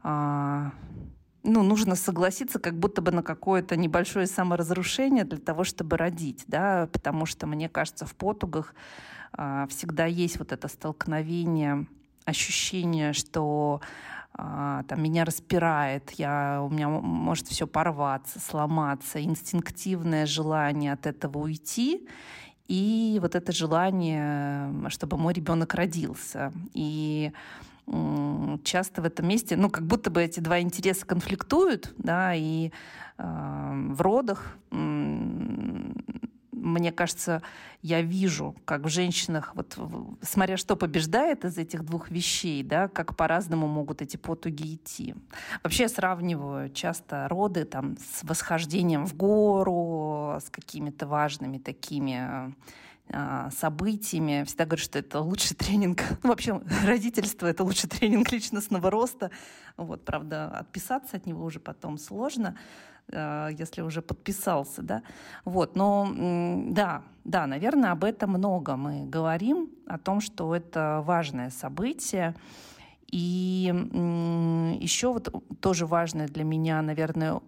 а, 0.02 0.72
ну, 1.42 1.62
нужно 1.62 1.94
согласиться 1.94 2.58
как 2.58 2.78
будто 2.78 3.02
бы 3.02 3.10
на 3.10 3.22
какое-то 3.22 3.76
небольшое 3.76 4.26
саморазрушение 4.26 5.24
для 5.24 5.38
того, 5.38 5.64
чтобы 5.64 5.96
родить, 5.96 6.44
да, 6.46 6.88
потому 6.92 7.26
что, 7.26 7.46
мне 7.46 7.68
кажется, 7.68 8.06
в 8.06 8.14
потугах 8.14 8.74
всегда 9.68 10.04
есть 10.04 10.38
вот 10.38 10.52
это 10.52 10.68
столкновение, 10.68 11.86
ощущение, 12.26 13.12
что 13.12 13.80
а, 14.34 14.82
там 14.84 15.02
меня 15.02 15.24
распирает, 15.24 16.10
я, 16.12 16.60
у 16.62 16.70
меня 16.70 16.88
может 16.88 17.48
все 17.48 17.66
порваться, 17.66 18.40
сломаться, 18.40 19.22
инстинктивное 19.22 20.26
желание 20.26 20.92
от 20.94 21.06
этого 21.06 21.38
уйти, 21.38 22.08
и 22.68 23.18
вот 23.20 23.34
это 23.34 23.52
желание, 23.52 24.88
чтобы 24.88 25.18
мой 25.18 25.34
ребенок 25.34 25.74
родился. 25.74 26.52
И 26.72 27.32
часто 28.62 29.02
в 29.02 29.04
этом 29.04 29.28
месте, 29.28 29.56
ну, 29.56 29.68
как 29.68 29.84
будто 29.86 30.10
бы 30.10 30.22
эти 30.22 30.40
два 30.40 30.60
интереса 30.60 31.04
конфликтуют, 31.04 31.92
да, 31.98 32.32
и 32.34 32.70
э, 33.18 33.88
в 33.90 34.00
родах, 34.00 34.56
э, 34.70 35.92
мне 36.62 36.92
кажется, 36.92 37.42
я 37.82 38.00
вижу, 38.00 38.54
как 38.64 38.82
в 38.82 38.88
женщинах, 38.88 39.52
вот 39.54 39.76
смотря 40.22 40.56
что 40.56 40.76
побеждает 40.76 41.44
из 41.44 41.58
этих 41.58 41.84
двух 41.84 42.10
вещей, 42.10 42.62
да, 42.62 42.88
как 42.88 43.16
по-разному 43.16 43.66
могут 43.66 44.00
эти 44.02 44.16
потуги 44.16 44.74
идти. 44.74 45.14
Вообще 45.62 45.84
я 45.84 45.88
сравниваю 45.88 46.70
часто 46.70 47.28
роды 47.28 47.64
там 47.64 47.96
с 47.98 48.22
восхождением 48.22 49.06
в 49.06 49.14
гору, 49.14 50.38
с 50.40 50.48
какими-то 50.50 51.06
важными 51.06 51.58
такими 51.58 52.54
а, 53.10 53.50
событиями. 53.50 54.44
Всегда 54.46 54.64
говорю, 54.64 54.82
что 54.82 54.98
это 54.98 55.20
лучший 55.20 55.56
тренинг. 55.56 56.02
Ну, 56.22 56.30
вообще, 56.30 56.60
родительство— 56.86 57.46
это 57.48 57.64
лучший 57.64 57.88
тренинг 57.90 58.30
личностного 58.30 58.90
роста. 58.90 59.30
Вот, 59.76 60.04
правда, 60.04 60.48
отписаться 60.48 61.16
от 61.16 61.26
него 61.26 61.44
уже 61.44 61.58
потом 61.58 61.98
сложно, 61.98 62.56
если 63.08 63.82
уже 63.82 64.02
подписался, 64.02 64.82
да. 64.82 65.02
Вот, 65.44 65.76
но 65.76 66.08
да, 66.68 67.02
да, 67.24 67.46
наверное, 67.46 67.92
об 67.92 68.04
этом 68.04 68.30
много 68.30 68.76
мы 68.76 69.04
говорим, 69.06 69.70
о 69.86 69.98
том, 69.98 70.20
что 70.20 70.54
это 70.54 71.02
важное 71.04 71.50
событие. 71.50 72.34
И 73.10 73.70
еще 74.80 75.12
вот 75.12 75.28
тоже 75.60 75.86
важное 75.86 76.28
для 76.28 76.44
меня, 76.44 76.80
наверное, 76.80 77.40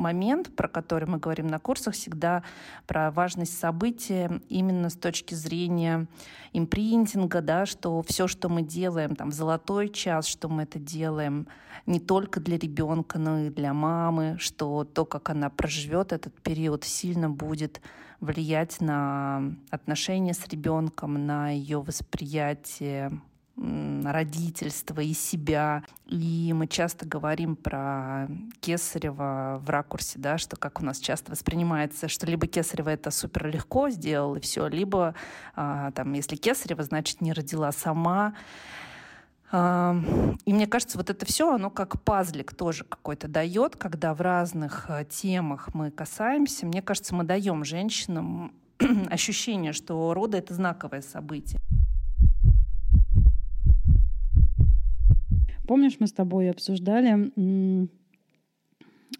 момент, 0.00 0.54
про 0.56 0.68
который 0.68 1.06
мы 1.06 1.18
говорим 1.18 1.46
на 1.46 1.58
курсах, 1.60 1.94
всегда 1.94 2.42
про 2.86 3.10
важность 3.10 3.56
события 3.56 4.40
именно 4.48 4.90
с 4.90 4.96
точки 4.96 5.34
зрения 5.34 6.08
импринтинга, 6.52 7.40
да, 7.40 7.66
что 7.66 8.02
все, 8.02 8.26
что 8.26 8.48
мы 8.48 8.62
делаем 8.62 9.14
там 9.14 9.30
в 9.30 9.34
золотой 9.34 9.88
час, 9.88 10.26
что 10.26 10.48
мы 10.48 10.64
это 10.64 10.78
делаем 10.78 11.46
не 11.86 12.00
только 12.00 12.40
для 12.40 12.58
ребенка, 12.58 13.18
но 13.18 13.38
и 13.38 13.50
для 13.50 13.72
мамы, 13.72 14.36
что 14.38 14.84
то, 14.84 15.04
как 15.04 15.30
она 15.30 15.50
проживет 15.50 16.12
этот 16.12 16.34
период, 16.40 16.84
сильно 16.84 17.30
будет 17.30 17.80
влиять 18.20 18.80
на 18.80 19.54
отношения 19.70 20.34
с 20.34 20.46
ребенком, 20.48 21.26
на 21.26 21.50
ее 21.50 21.80
восприятие 21.80 23.20
родительства 23.56 25.00
и 25.00 25.12
себя. 25.12 25.84
И 26.06 26.52
мы 26.54 26.66
часто 26.66 27.06
говорим 27.06 27.56
про 27.56 28.28
Кесарева 28.60 29.60
в 29.64 29.70
ракурсе, 29.70 30.18
да, 30.18 30.38
что 30.38 30.56
как 30.56 30.80
у 30.80 30.84
нас 30.84 30.98
часто 30.98 31.32
воспринимается, 31.32 32.08
что 32.08 32.26
либо 32.26 32.46
Кесарева 32.46 32.88
это 32.88 33.10
супер 33.10 33.48
легко 33.48 33.90
сделал 33.90 34.36
и 34.36 34.40
все, 34.40 34.66
либо 34.66 35.14
а, 35.54 35.90
там, 35.92 36.12
если 36.14 36.36
Кесарева, 36.36 36.82
значит, 36.82 37.20
не 37.20 37.32
родила 37.32 37.70
сама. 37.72 38.34
А, 39.52 39.96
и 40.44 40.52
мне 40.52 40.66
кажется, 40.66 40.96
вот 40.96 41.10
это 41.10 41.26
все, 41.26 41.52
оно 41.52 41.70
как 41.70 42.00
пазлик 42.02 42.54
тоже 42.54 42.84
какой-то 42.84 43.28
дает, 43.28 43.76
когда 43.76 44.14
в 44.14 44.20
разных 44.20 44.86
а, 44.88 45.04
темах 45.04 45.74
мы 45.74 45.90
касаемся. 45.90 46.66
Мне 46.66 46.82
кажется, 46.82 47.14
мы 47.14 47.24
даем 47.24 47.64
женщинам 47.64 48.52
ощущение, 49.10 49.72
что 49.72 50.14
роды— 50.14 50.38
это 50.38 50.54
знаковое 50.54 51.02
событие. 51.02 51.60
Помнишь, 55.70 56.00
мы 56.00 56.08
с 56.08 56.12
тобой 56.12 56.50
обсуждали 56.50 57.30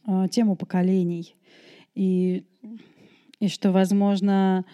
э, 0.05 0.29
тему 0.33 0.57
поколений 0.57 1.37
и, 1.95 2.45
и 3.39 3.47
что, 3.47 3.71
возможно, 3.71 4.65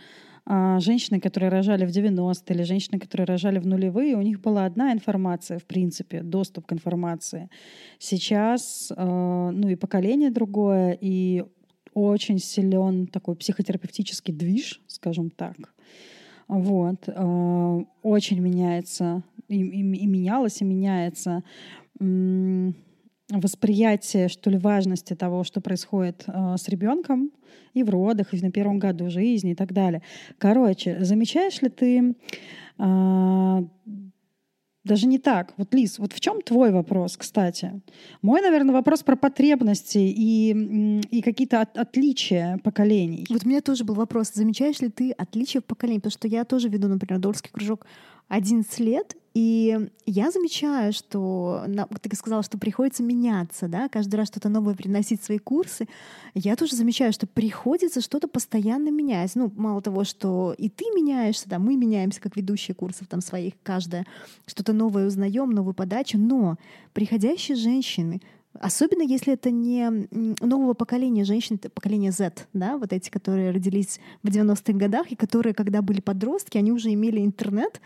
э, 0.46 0.78
женщины, 0.80 1.20
которые 1.20 1.50
рожали 1.50 1.84
в 1.84 1.90
90-е 1.90 2.56
или 2.56 2.62
женщины, 2.62 2.98
которые 2.98 3.26
рожали 3.26 3.58
в 3.58 3.66
нулевые, 3.66 4.16
у 4.16 4.22
них 4.22 4.40
была 4.40 4.64
одна 4.64 4.90
информация, 4.90 5.58
в 5.58 5.66
принципе, 5.66 6.22
доступ 6.22 6.64
к 6.64 6.72
информации. 6.72 7.50
Сейчас, 7.98 8.90
э, 8.96 9.50
ну 9.52 9.68
и 9.68 9.74
поколение 9.74 10.30
другое, 10.30 10.96
и 10.98 11.44
очень 11.92 12.38
силен 12.38 13.06
такой 13.06 13.36
психотерапевтический 13.36 14.32
движ, 14.32 14.80
скажем 14.86 15.28
так. 15.28 15.74
Вот. 16.48 17.08
Очень 18.02 18.40
меняется 18.40 19.22
и, 19.48 19.60
и, 19.60 19.80
и 19.80 20.06
менялось, 20.06 20.60
и 20.60 20.64
меняется 20.64 21.42
восприятие, 23.30 24.28
что 24.28 24.50
ли, 24.50 24.58
важности 24.58 25.14
того, 25.14 25.42
что 25.42 25.60
происходит 25.60 26.24
э, 26.28 26.54
с 26.56 26.68
ребенком 26.68 27.32
и 27.74 27.82
в 27.82 27.90
родах, 27.90 28.32
и 28.32 28.40
на 28.40 28.52
первом 28.52 28.78
году 28.78 29.10
жизни 29.10 29.52
и 29.52 29.54
так 29.54 29.72
далее. 29.72 30.02
Короче, 30.38 31.04
замечаешь 31.04 31.60
ли 31.60 31.68
ты 31.68 32.14
э, 32.78 33.64
даже 34.86 35.06
не 35.06 35.18
так. 35.18 35.52
Вот, 35.56 35.74
Лиз, 35.74 35.98
вот 35.98 36.12
в 36.12 36.20
чем 36.20 36.40
твой 36.40 36.70
вопрос, 36.70 37.16
кстати? 37.16 37.80
Мой, 38.22 38.40
наверное, 38.40 38.72
вопрос 38.72 39.02
про 39.02 39.16
потребности 39.16 39.98
и, 39.98 41.00
и 41.10 41.22
какие-то 41.22 41.60
от, 41.60 41.76
отличия 41.76 42.58
поколений. 42.64 43.26
Вот 43.28 43.44
у 43.44 43.48
меня 43.48 43.60
тоже 43.60 43.84
был 43.84 43.94
вопрос. 43.94 44.32
Замечаешь 44.32 44.80
ли 44.80 44.88
ты 44.88 45.10
отличия 45.10 45.60
в 45.60 45.64
поколении? 45.64 45.98
Потому 45.98 46.12
что 46.12 46.28
я 46.28 46.44
тоже 46.44 46.68
веду, 46.68 46.88
например, 46.88 47.20
Дорский 47.20 47.50
кружок 47.52 47.86
11 48.28 48.78
лет, 48.80 49.16
и 49.36 49.90
я 50.06 50.30
замечаю, 50.30 50.94
что 50.94 51.66
ты 52.00 52.16
сказала, 52.16 52.42
что 52.42 52.56
приходится 52.56 53.02
меняться, 53.02 53.68
да, 53.68 53.90
каждый 53.90 54.14
раз 54.14 54.28
что-то 54.28 54.48
новое 54.48 54.74
приносить 54.74 55.20
в 55.20 55.26
свои 55.26 55.36
курсы. 55.36 55.88
Я 56.32 56.56
тоже 56.56 56.74
замечаю, 56.74 57.12
что 57.12 57.26
приходится 57.26 58.00
что-то 58.00 58.28
постоянно 58.28 58.88
менять. 58.88 59.34
Ну, 59.34 59.52
мало 59.54 59.82
того, 59.82 60.04
что 60.04 60.54
и 60.56 60.70
ты 60.70 60.86
меняешься, 60.86 61.50
да, 61.50 61.58
мы 61.58 61.76
меняемся 61.76 62.22
как 62.22 62.34
ведущие 62.34 62.74
курсов 62.74 63.08
там 63.08 63.20
своих, 63.20 63.52
каждая 63.62 64.06
что-то 64.46 64.72
новое 64.72 65.06
узнаем, 65.06 65.50
новую 65.50 65.74
подачу, 65.74 66.16
но 66.16 66.56
приходящие 66.94 67.58
женщины, 67.58 68.22
Особенно 68.60 69.02
если 69.02 69.34
это 69.34 69.50
не 69.50 70.08
нового 70.40 70.74
поколения 70.74 71.24
женщин, 71.24 71.56
это 71.56 71.70
поколение 71.70 72.12
Z, 72.12 72.32
да, 72.52 72.76
вот 72.78 72.92
эти, 72.92 73.10
которые 73.10 73.50
родились 73.50 74.00
в 74.22 74.28
90-х 74.28 74.72
годах 74.72 75.12
и 75.12 75.16
которые, 75.16 75.54
когда 75.54 75.82
были 75.82 76.00
подростки, 76.00 76.58
они 76.58 76.72
уже 76.72 76.92
имели 76.92 77.20
интернет, 77.20 77.80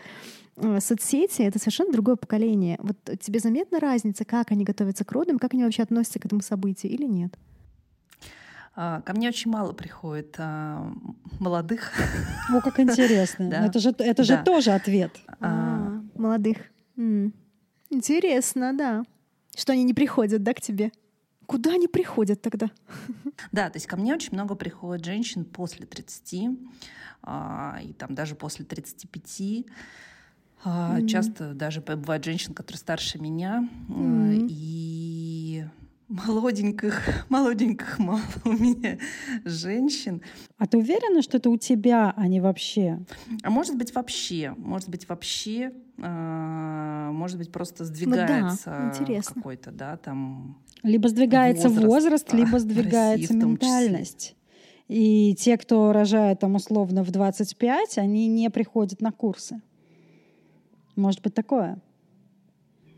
Э, 0.57 0.79
соцсети— 0.79 1.41
это 1.43 1.59
совершенно 1.59 1.91
другое 1.91 2.15
поколение. 2.15 2.77
Вот 2.81 2.97
тебе 3.19 3.39
заметна 3.39 3.79
разница, 3.79 4.25
как 4.25 4.51
они 4.51 4.63
готовятся 4.63 5.05
к 5.05 5.11
родам, 5.11 5.39
как 5.39 5.53
они 5.53 5.63
вообще 5.63 5.83
относятся 5.83 6.19
к 6.19 6.25
этому 6.25 6.41
событию 6.41 6.91
или 6.91 7.05
нет? 7.05 7.37
А, 8.73 9.01
ко 9.01 9.13
мне 9.13 9.27
очень 9.29 9.51
мало 9.51 9.73
приходит 9.73 10.35
а, 10.37 10.93
молодых. 11.39 11.91
О, 12.49 12.61
как 12.61 12.79
интересно. 12.79 13.49
да. 13.49 13.65
Это 13.65 13.79
же, 13.79 13.93
это 13.97 14.23
же 14.23 14.35
да. 14.35 14.43
тоже 14.43 14.71
ответ. 14.71 15.11
А, 15.27 15.35
а 15.41 16.19
молодых. 16.19 16.57
М-м. 16.95 17.33
Интересно, 17.89 18.73
да. 18.73 19.03
Что 19.55 19.73
они 19.73 19.83
не 19.83 19.93
приходят, 19.93 20.43
да, 20.43 20.53
к 20.53 20.61
тебе? 20.61 20.91
Куда 21.45 21.71
они 21.71 21.87
приходят 21.87 22.41
тогда? 22.41 22.71
Да, 23.51 23.69
то 23.69 23.77
есть 23.77 23.87
ко 23.87 23.97
мне 23.97 24.13
очень 24.13 24.33
много 24.33 24.53
приходит 24.53 25.03
женщин 25.03 25.45
после 25.45 25.87
30, 25.87 26.49
а, 27.23 27.79
и 27.83 27.91
там 27.93 28.13
даже 28.13 28.35
после 28.35 28.65
35. 28.65 29.65
Mm-hmm. 30.63 31.07
Часто 31.07 31.53
даже 31.53 31.81
бывают 31.81 32.23
женщины, 32.23 32.53
которые 32.53 32.77
старше 32.77 33.17
меня, 33.17 33.67
mm-hmm. 33.89 34.47
и 34.47 35.20
молоденьких, 36.11 37.25
молоденьких 37.29 37.99
мало 37.99 38.21
у 38.43 38.51
меня 38.51 38.97
женщин. 39.45 40.21
А 40.57 40.67
ты 40.67 40.77
уверена, 40.77 41.21
что 41.21 41.37
это 41.37 41.49
у 41.49 41.57
тебя, 41.57 42.13
а 42.15 42.27
не 42.27 42.41
вообще? 42.41 42.99
А 43.43 43.49
может 43.49 43.77
быть 43.77 43.95
вообще, 43.95 44.53
может 44.57 44.89
быть 44.89 45.07
вообще, 45.07 45.71
а, 45.99 47.11
может 47.11 47.37
быть 47.37 47.51
просто 47.51 47.85
сдвигается 47.85 48.93
ну, 48.99 49.05
да, 49.07 49.21
какой-то, 49.21 49.71
да, 49.71 49.97
там. 49.97 50.61
Либо 50.83 51.07
сдвигается 51.09 51.69
возраст, 51.69 51.87
возраст 51.87 52.33
либо 52.33 52.59
сдвигается 52.59 53.33
России, 53.33 53.45
ментальность. 53.45 54.35
И 54.87 55.35
те, 55.35 55.57
кто 55.57 55.93
рожает 55.93 56.39
там 56.39 56.55
условно 56.55 57.03
в 57.03 57.11
25, 57.11 57.97
они 57.97 58.27
не 58.27 58.49
приходят 58.49 58.99
на 58.99 59.11
курсы. 59.11 59.61
Может 60.95 61.21
быть 61.21 61.33
такое? 61.33 61.81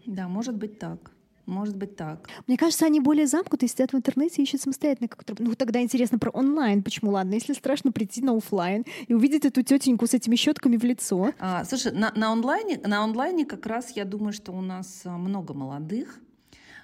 Да, 0.05 0.27
может 0.27 0.55
быть 0.55 0.79
так. 0.79 1.12
Может 1.45 1.75
быть 1.75 1.95
так. 1.95 2.29
Мне 2.47 2.57
кажется, 2.57 2.85
они 2.85 2.99
более 2.99 3.27
замкнуты, 3.27 3.67
сидят 3.67 3.91
в 3.91 3.95
интернете 3.95 4.41
и 4.41 4.45
ищут 4.45 4.61
самостоятельно. 4.61 5.09
Как 5.09 5.23
ну, 5.39 5.55
тогда 5.55 5.81
интересно 5.81 6.17
про 6.17 6.29
онлайн. 6.29 6.83
Почему? 6.83 7.11
Ладно, 7.11 7.33
если 7.33 7.53
страшно 7.53 7.91
прийти 7.91 8.21
на 8.21 8.35
офлайн 8.35 8.85
и 9.07 9.13
увидеть 9.13 9.45
эту 9.45 9.61
тетеньку 9.61 10.07
с 10.07 10.13
этими 10.13 10.35
щетками 10.35 10.77
в 10.77 10.83
лицо. 10.83 11.33
А, 11.39 11.65
слушай, 11.65 11.91
на, 11.91 12.13
на, 12.15 12.31
онлайне, 12.31 12.79
на 12.85 13.03
онлайне 13.03 13.45
как 13.45 13.65
раз 13.65 13.91
я 13.91 14.05
думаю, 14.05 14.31
что 14.31 14.53
у 14.53 14.61
нас 14.61 15.01
а, 15.03 15.17
много 15.17 15.53
молодых. 15.53 16.19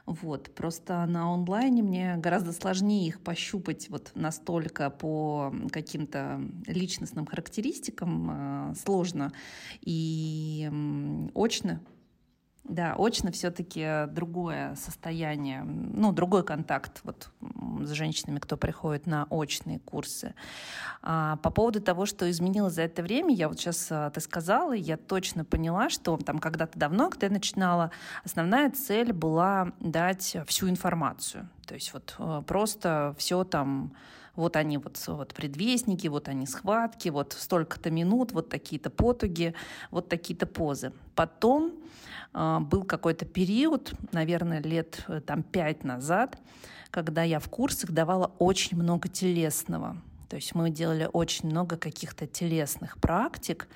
Вот, 0.06 0.50
просто 0.56 1.06
на 1.06 1.32
онлайне 1.32 1.84
мне 1.84 2.18
гораздо 2.18 2.52
сложнее 2.52 3.08
их 3.08 3.22
пощупать 3.22 3.90
вот 3.90 4.12
настолько 4.16 4.90
по 4.90 5.54
каким-то 5.72 6.42
личностным 6.66 7.28
характеристикам 7.28 8.72
э, 8.72 8.76
сложно. 8.76 9.32
И 9.82 10.68
очно 11.36 11.80
да, 12.70 12.96
очно 12.98 13.32
все-таки 13.32 14.06
другое 14.10 14.76
состояние, 14.76 15.64
ну, 15.64 16.12
другой 16.12 16.44
контакт 16.44 17.02
вот 17.04 17.30
с 17.82 17.90
женщинами, 17.92 18.38
кто 18.40 18.58
приходит 18.58 19.08
на 19.08 19.26
очные 19.30 19.80
курсы. 19.80 20.36
А, 21.02 21.38
по 21.38 21.50
поводу 21.50 21.82
того, 21.82 22.06
что 22.06 22.30
изменилось 22.30 22.74
за 22.74 22.84
это 22.84 23.02
время, 23.02 23.34
я 23.34 23.48
вот 23.50 23.60
сейчас 23.60 23.88
а, 23.90 24.12
ты 24.12 24.22
сказала, 24.22 24.74
я 24.74 24.98
точно 24.98 25.44
поняла, 25.44 25.90
что 25.90 26.16
там 26.18 26.38
когда-то 26.38 26.78
давно, 26.78 27.10
когда 27.10 27.28
я 27.28 27.34
начинала, 27.34 27.92
основная 28.24 28.70
цель 28.70 29.14
была 29.14 29.72
дать 29.80 30.38
всю 30.46 30.70
информацию. 30.70 31.50
То 31.66 31.74
есть 31.74 31.92
вот 31.94 32.16
а, 32.20 32.44
просто 32.44 33.16
все 33.18 33.44
там 33.44 33.94
вот 34.36 34.56
они 34.56 34.78
вот, 34.78 35.04
вот 35.08 35.34
предвестники, 35.34 36.08
вот 36.08 36.28
они 36.28 36.46
схватки, 36.46 37.10
вот 37.10 37.36
столько-то 37.38 37.90
минут, 37.92 38.32
вот 38.32 38.48
такие-то 38.50 38.90
потуги, 38.90 39.54
вот 39.92 40.08
такие-то 40.08 40.46
позы. 40.46 40.94
Потом 41.16 41.74
был 42.34 42.84
какой-то 42.84 43.26
период, 43.26 43.94
наверное, 44.12 44.62
лет 44.62 45.04
э, 45.08 45.20
там 45.20 45.44
пять 45.44 45.84
назад, 45.84 46.38
когда 46.92 47.24
я 47.24 47.40
в 47.40 47.50
курсах 47.50 47.92
давала 47.92 48.32
очень 48.40 48.78
много 48.78 49.10
телесного. 49.10 49.98
То 50.30 50.36
есть 50.36 50.54
мы 50.54 50.70
делали 50.70 51.10
очень 51.12 51.50
много 51.50 51.76
каких-то 51.76 52.28
телесных 52.28 53.00
практик, 53.00 53.68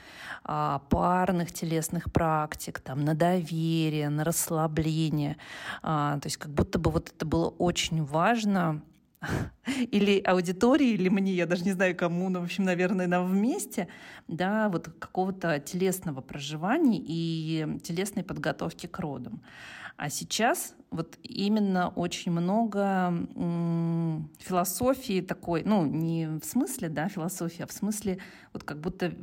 а, 0.44 0.84
парных 0.90 1.52
телесных 1.52 2.14
практик, 2.14 2.80
там, 2.80 3.04
на 3.04 3.16
доверие, 3.16 4.10
на 4.10 4.24
расслабление. 4.24 5.38
А, 5.82 6.20
то 6.20 6.28
есть 6.28 6.38
как 6.38 6.52
будто 6.52 6.78
бы 6.78 6.92
вот 6.92 7.10
это 7.10 7.26
было 7.26 7.48
очень 7.50 8.06
важно 8.06 8.84
или 9.92 10.22
аудитории, 10.22 10.90
или 10.90 11.10
мне, 11.10 11.34
я 11.34 11.46
даже 11.46 11.64
не 11.64 11.72
знаю 11.72 11.96
кому, 11.96 12.30
но, 12.30 12.42
в 12.42 12.44
общем, 12.44 12.64
наверное, 12.64 13.08
нам 13.08 13.26
вместе, 13.26 13.88
да, 14.28 14.70
вот 14.70 14.88
какого-то 15.00 15.60
телесного 15.60 16.22
проживания 16.22 17.00
и 17.02 17.80
телесной 17.84 18.24
подготовки 18.24 18.88
к 18.88 19.00
родам. 19.00 19.42
А 19.96 20.10
сейчас 20.10 20.76
вот 20.90 21.18
именно 21.22 21.90
очень 21.90 22.32
много 22.32 23.14
философии 24.40 25.22
такой, 25.22 25.64
ну, 25.64 25.86
не 25.86 26.28
в 26.28 26.46
смысле, 26.46 26.90
да, 26.90 27.10
философии, 27.10 27.62
а 27.62 27.68
в 27.68 27.72
смысле 27.72 28.18
вот 28.54 28.64
как 28.64 28.80
будто 28.80 29.14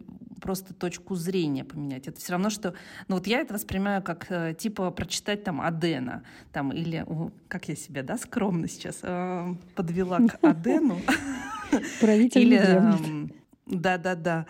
просто 0.40 0.74
точку 0.74 1.14
зрения 1.14 1.64
поменять. 1.64 2.08
Это 2.08 2.18
все 2.18 2.32
равно, 2.32 2.50
что... 2.50 2.74
Ну, 3.08 3.16
вот 3.16 3.26
я 3.26 3.40
это 3.40 3.54
воспринимаю 3.54 4.02
как, 4.02 4.26
э, 4.30 4.54
типа, 4.58 4.90
прочитать 4.90 5.44
там 5.44 5.60
Адена, 5.60 6.22
там, 6.52 6.72
или... 6.72 7.06
Как 7.48 7.68
я 7.68 7.76
себя, 7.76 8.02
да, 8.02 8.16
скромно 8.16 8.68
сейчас 8.68 9.00
э, 9.02 9.54
подвела 9.74 10.18
к 10.18 10.38
Адену. 10.44 11.00
Правитель 12.00 12.40
Или 12.40 13.39
да-да-да. 13.70 14.46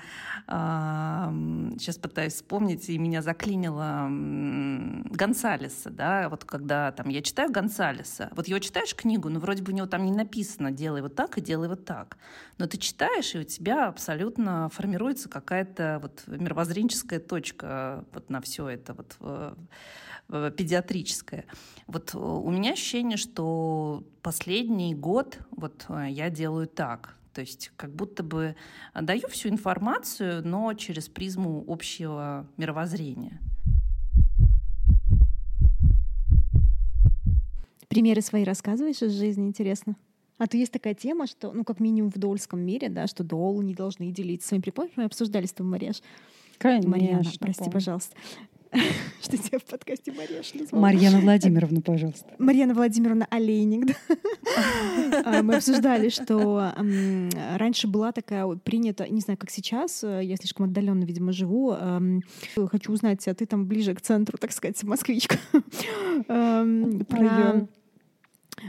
Сейчас 0.46 1.98
пытаюсь 1.98 2.34
вспомнить, 2.34 2.88
и 2.88 2.98
меня 2.98 3.22
заклинило 3.22 4.08
Гонсалеса, 4.08 5.90
да, 5.90 6.28
вот 6.28 6.44
когда 6.44 6.90
там 6.92 7.08
я 7.08 7.22
читаю 7.22 7.52
Гонсалеса, 7.52 8.30
вот 8.34 8.48
его 8.48 8.58
читаешь 8.58 8.94
книгу, 8.94 9.28
ну 9.28 9.38
вроде 9.40 9.62
бы 9.62 9.72
у 9.72 9.74
него 9.74 9.86
там 9.86 10.04
не 10.04 10.12
написано 10.12 10.70
«делай 10.70 11.02
вот 11.02 11.14
так 11.14 11.38
и 11.38 11.40
делай 11.40 11.68
вот 11.68 11.84
так», 11.84 12.16
но 12.58 12.66
ты 12.66 12.78
читаешь, 12.78 13.34
и 13.34 13.38
у 13.38 13.44
тебя 13.44 13.88
абсолютно 13.88 14.68
формируется 14.70 15.28
какая-то 15.28 16.00
вот 16.02 16.24
мировоззренческая 16.26 17.20
точка 17.20 18.04
вот 18.12 18.30
на 18.30 18.40
все 18.40 18.68
это 18.68 18.94
вот 18.94 19.16
педиатрическое. 20.56 21.44
Вот 21.86 22.14
у 22.14 22.50
меня 22.50 22.72
ощущение, 22.72 23.16
что 23.16 24.04
последний 24.22 24.94
год 24.94 25.38
вот 25.50 25.86
э, 25.88 26.06
я 26.10 26.30
делаю 26.30 26.68
так. 26.68 27.16
То 27.32 27.40
есть 27.40 27.72
как 27.76 27.94
будто 27.94 28.22
бы 28.22 28.56
даю 28.94 29.28
всю 29.28 29.48
информацию, 29.48 30.46
но 30.46 30.74
через 30.74 31.08
призму 31.08 31.64
общего 31.66 32.46
мировоззрения. 32.56 33.40
Примеры 37.88 38.20
свои 38.20 38.44
рассказываешь 38.44 39.02
из 39.02 39.12
жизни, 39.12 39.46
интересно? 39.46 39.96
А 40.38 40.46
то 40.46 40.56
есть 40.56 40.72
такая 40.72 40.94
тема, 40.94 41.26
что, 41.26 41.52
ну, 41.52 41.64
как 41.64 41.80
минимум 41.80 42.10
в 42.10 42.16
доульском 42.18 42.60
мире, 42.60 42.88
да, 42.88 43.06
что 43.06 43.24
доулы 43.24 43.62
не 43.62 43.74
должны 43.74 44.10
делиться 44.10 44.48
своими 44.48 44.62
припомнишь, 44.62 44.94
мы 44.96 45.04
обсуждали 45.04 45.44
с 45.44 45.52
тобой, 45.52 45.72
Мареш. 45.72 46.02
Конечно, 46.56 46.88
Марьяна, 46.88 47.30
прости, 47.38 47.58
помню. 47.58 47.72
пожалуйста. 47.72 48.16
Что 49.22 49.36
тебя 49.36 49.58
в 49.58 49.64
подкасте 49.64 50.12
Марьяш 50.12 50.54
назвала? 50.54 50.82
Марьяна 50.82 51.20
Владимировна, 51.20 51.80
пожалуйста. 51.80 52.26
Марьяна 52.38 52.74
Владимировна 52.74 53.26
Олейник. 53.30 53.96
А, 55.24 55.42
мы 55.42 55.56
обсуждали, 55.56 56.08
что 56.08 56.72
раньше 57.56 57.86
была 57.86 58.10
такая 58.10 58.46
принята, 58.56 59.08
не 59.08 59.20
знаю, 59.20 59.38
как 59.38 59.50
сейчас, 59.50 60.02
э, 60.02 60.22
я 60.24 60.36
слишком 60.36 60.66
отдаленно, 60.66 61.04
видимо, 61.04 61.32
живу. 61.32 61.76
Хочу 62.70 62.92
узнать, 62.92 63.26
а 63.28 63.34
ты 63.34 63.46
там 63.46 63.66
ближе 63.66 63.94
к 63.94 64.00
центру, 64.00 64.38
так 64.38 64.50
сказать, 64.52 64.82
москвичка. 64.82 65.36
Про 66.26 66.64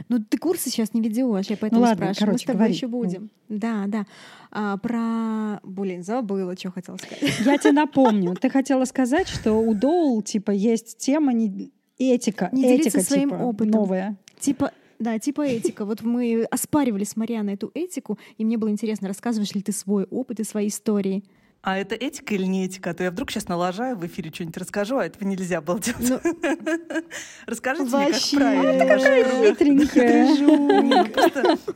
ну, 0.08 0.18
ты 0.22 0.38
курсы 0.38 0.70
сейчас 0.70 0.94
не 0.94 1.00
ведешь, 1.00 1.46
я 1.46 1.56
поэтому 1.56 1.80
ну, 1.80 1.86
ладно, 1.86 2.04
спрашиваю. 2.04 2.26
Короче, 2.26 2.32
Мы 2.32 2.38
с 2.38 2.42
тобой 2.44 2.58
говори. 2.58 2.74
еще 2.74 2.86
будем. 2.86 3.30
Да, 3.48 3.84
да. 3.86 4.06
А, 4.50 4.76
про... 4.78 5.60
Блин, 5.62 6.02
забыла, 6.02 6.56
что 6.56 6.70
хотела 6.70 6.96
сказать. 6.96 7.40
Я 7.44 7.58
тебе 7.58 7.72
напомню. 7.72 8.34
Ты 8.34 8.50
хотела 8.50 8.84
сказать, 8.84 9.28
что 9.28 9.54
у 9.54 9.74
Доул, 9.74 10.22
типа, 10.22 10.50
есть 10.50 10.98
тема 10.98 11.32
не... 11.32 11.70
этика. 11.98 12.48
Не 12.52 12.74
этика, 12.74 13.00
своим 13.00 13.30
типа, 13.30 13.40
опытом. 13.40 13.70
Новая. 13.70 14.16
Типа, 14.38 14.72
да, 14.98 15.18
типа 15.18 15.42
этика. 15.42 15.84
Вот 15.84 16.02
мы 16.02 16.44
оспаривали 16.50 17.04
с 17.04 17.16
Марианой 17.16 17.54
эту 17.54 17.70
этику, 17.74 18.18
и 18.38 18.44
мне 18.44 18.56
было 18.56 18.70
интересно, 18.70 19.08
рассказываешь 19.08 19.52
ли 19.54 19.62
ты 19.62 19.72
свой 19.72 20.04
опыт 20.04 20.40
и 20.40 20.44
свои 20.44 20.68
истории. 20.68 21.24
А 21.62 21.78
это 21.78 21.94
этика 21.94 22.34
или 22.34 22.44
не 22.44 22.64
этика? 22.64 22.90
А 22.90 22.94
то 22.94 23.04
я 23.04 23.12
вдруг 23.12 23.30
сейчас 23.30 23.46
налажаю 23.46 23.96
в 23.96 24.04
эфире 24.04 24.32
что-нибудь 24.32 24.56
расскажу, 24.56 24.98
а 24.98 25.06
этого 25.06 25.24
нельзя 25.24 25.60
было 25.60 25.78
делать. 25.78 26.08
Ну, 26.08 26.20
Расскажите 27.46 27.88
Вообще, 27.88 28.36
мне, 28.36 28.46
как 28.48 28.48
правильно. 28.48 28.72
Ты 28.72 28.78
какая 28.80 29.50
хитренькая. 29.50 30.26
Ну, 30.40 31.06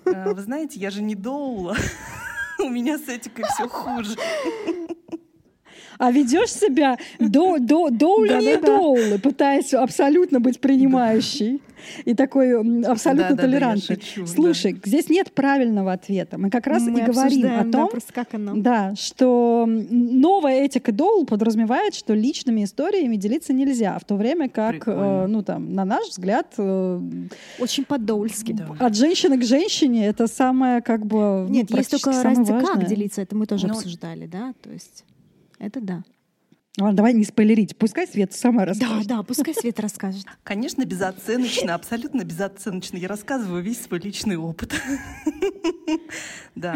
э, 0.07 0.35
вы 0.35 0.43
знаете, 0.43 0.81
я 0.81 0.91
же 0.91 1.03
не 1.03 1.15
доула. 1.15 1.77
У 2.59 2.69
меня 2.69 2.99
с 2.99 3.09
этикой 3.09 3.45
все 3.55 3.69
хуже 3.69 4.17
а 5.99 6.11
ведешь 6.11 6.53
себя 6.53 6.97
до, 7.19 7.59
до, 7.59 7.91
доули 7.91 8.41
не 8.41 8.57
доулы, 8.59 9.19
пытаясь 9.19 9.75
абсолютно 9.75 10.41
быть 10.41 10.61
принимающей 10.61 11.61
и 12.05 12.15
такой 12.15 12.59
абсолютно 12.85 13.37
да, 13.37 13.43
толерантный. 13.43 13.97
Да, 13.97 14.03
да, 14.03 14.07
шучу, 14.07 14.27
Слушай, 14.27 14.73
да. 14.73 14.81
здесь 14.85 15.09
нет 15.09 15.33
правильного 15.33 15.93
ответа. 15.93 16.39
Мы 16.39 16.51
как 16.51 16.67
раз 16.67 16.83
Мы 16.83 17.01
и 17.01 17.03
говорим 17.03 17.47
о 17.47 17.63
том, 17.63 17.71
да, 17.71 17.87
просто 17.87 18.13
как 18.13 18.35
оно. 18.35 18.55
Да, 18.57 18.95
что 18.97 19.65
новая 19.67 20.65
этика 20.65 20.93
доул 20.93 21.27
подразумевает, 21.27 21.95
что 21.95 22.15
личными 22.15 22.65
историями 22.65 23.17
делиться 23.17 23.53
нельзя, 23.53 23.99
в 23.99 24.05
то 24.05 24.17
время 24.17 24.49
как, 24.49 24.87
э, 24.87 25.27
ну 25.29 25.43
там, 25.43 25.73
на 25.75 25.85
наш 25.85 26.09
взгляд, 26.09 26.55
э, 26.59 27.01
очень 27.59 27.85
подоульски. 27.85 28.53
Да. 28.53 28.69
От 28.79 28.97
женщины 28.97 29.39
к 29.39 29.45
женщине 29.45 30.07
это 30.07 30.27
самое 30.27 30.81
как 30.81 31.07
бы 31.07 31.47
нет, 31.49 31.71
ну, 31.71 31.79
есть 31.79 31.91
только 31.91 32.11
разница, 32.23 32.61
как 32.61 32.87
делиться, 32.87 33.23
это 33.23 33.37
мы 33.37 33.47
тоже 33.47 33.67
ну, 33.67 33.75
обсуждали, 33.75 34.27
да, 34.27 34.55
то 34.63 34.71
есть. 34.71 35.05
Это 35.59 35.81
да. 35.81 36.05
Ладно, 36.79 36.99
давай 36.99 37.15
не 37.15 37.25
спойлерить. 37.25 37.77
Пускай 37.79 38.07
Свет 38.07 38.35
сама 38.35 38.67
расскажет. 38.67 39.07
Да, 39.07 39.17
да, 39.17 39.23
пускай 39.23 39.55
Свет 39.55 39.81
расскажет. 39.81 40.27
Конечно, 40.43 40.85
безоценочно, 40.85 41.75
абсолютно 41.75 42.23
безоценочно. 42.23 42.99
Я 42.99 43.09
рассказываю 43.09 43.63
весь 43.63 43.83
свой 43.83 44.01
личный 44.01 44.37
опыт. 44.37 44.75
Да, 46.57 46.75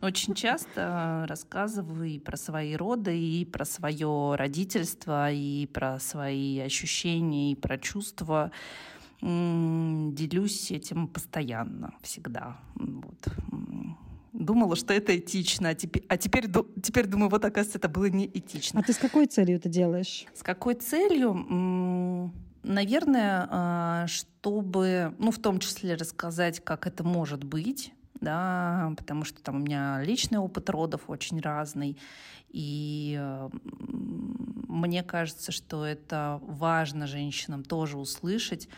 очень 0.00 0.34
часто 0.34 1.26
рассказываю 1.28 2.08
и 2.08 2.18
про 2.18 2.38
свои 2.38 2.74
роды, 2.74 3.16
и 3.16 3.44
про 3.44 3.66
свое 3.66 4.34
родительство, 4.36 5.30
и 5.30 5.66
про 5.66 6.00
свои 6.00 6.58
ощущения, 6.58 7.52
и 7.52 7.54
про 7.54 7.76
чувства. 7.76 8.50
Делюсь 9.20 10.70
этим 10.70 11.08
постоянно, 11.08 11.94
всегда. 12.02 12.56
Вот 12.74 13.28
думала, 14.32 14.76
что 14.76 14.94
это 14.94 15.16
этично, 15.16 15.70
а 15.70 15.74
теперь, 15.74 16.04
а 16.08 16.16
теперь, 16.16 16.46
теперь 16.82 17.06
думаю, 17.06 17.30
вот 17.30 17.44
оказывается, 17.44 17.78
это 17.78 17.88
было 17.88 18.06
не 18.06 18.26
этично. 18.26 18.80
А 18.80 18.82
ты 18.82 18.92
с 18.92 18.98
какой 18.98 19.26
целью 19.26 19.56
это 19.56 19.68
делаешь? 19.68 20.26
С 20.34 20.42
какой 20.42 20.74
целью? 20.74 22.32
Наверное, 22.62 23.48
а, 23.50 24.06
чтобы, 24.06 25.14
ну, 25.18 25.32
в 25.32 25.38
том 25.38 25.58
числе 25.58 25.94
рассказать, 25.94 26.60
как 26.60 26.86
это 26.86 27.02
может 27.02 27.42
быть, 27.42 27.92
да, 28.20 28.94
потому 28.96 29.24
что 29.24 29.42
там 29.42 29.56
у 29.56 29.58
меня 29.58 30.00
личный 30.02 30.38
опыт 30.38 30.70
родов 30.70 31.02
очень 31.08 31.40
разный, 31.40 31.98
и 32.50 33.20
мне 34.68 35.02
кажется, 35.02 35.50
что 35.50 35.84
это 35.84 36.38
важно 36.42 37.06
женщинам 37.06 37.64
тоже 37.64 37.98
услышать, 37.98 38.68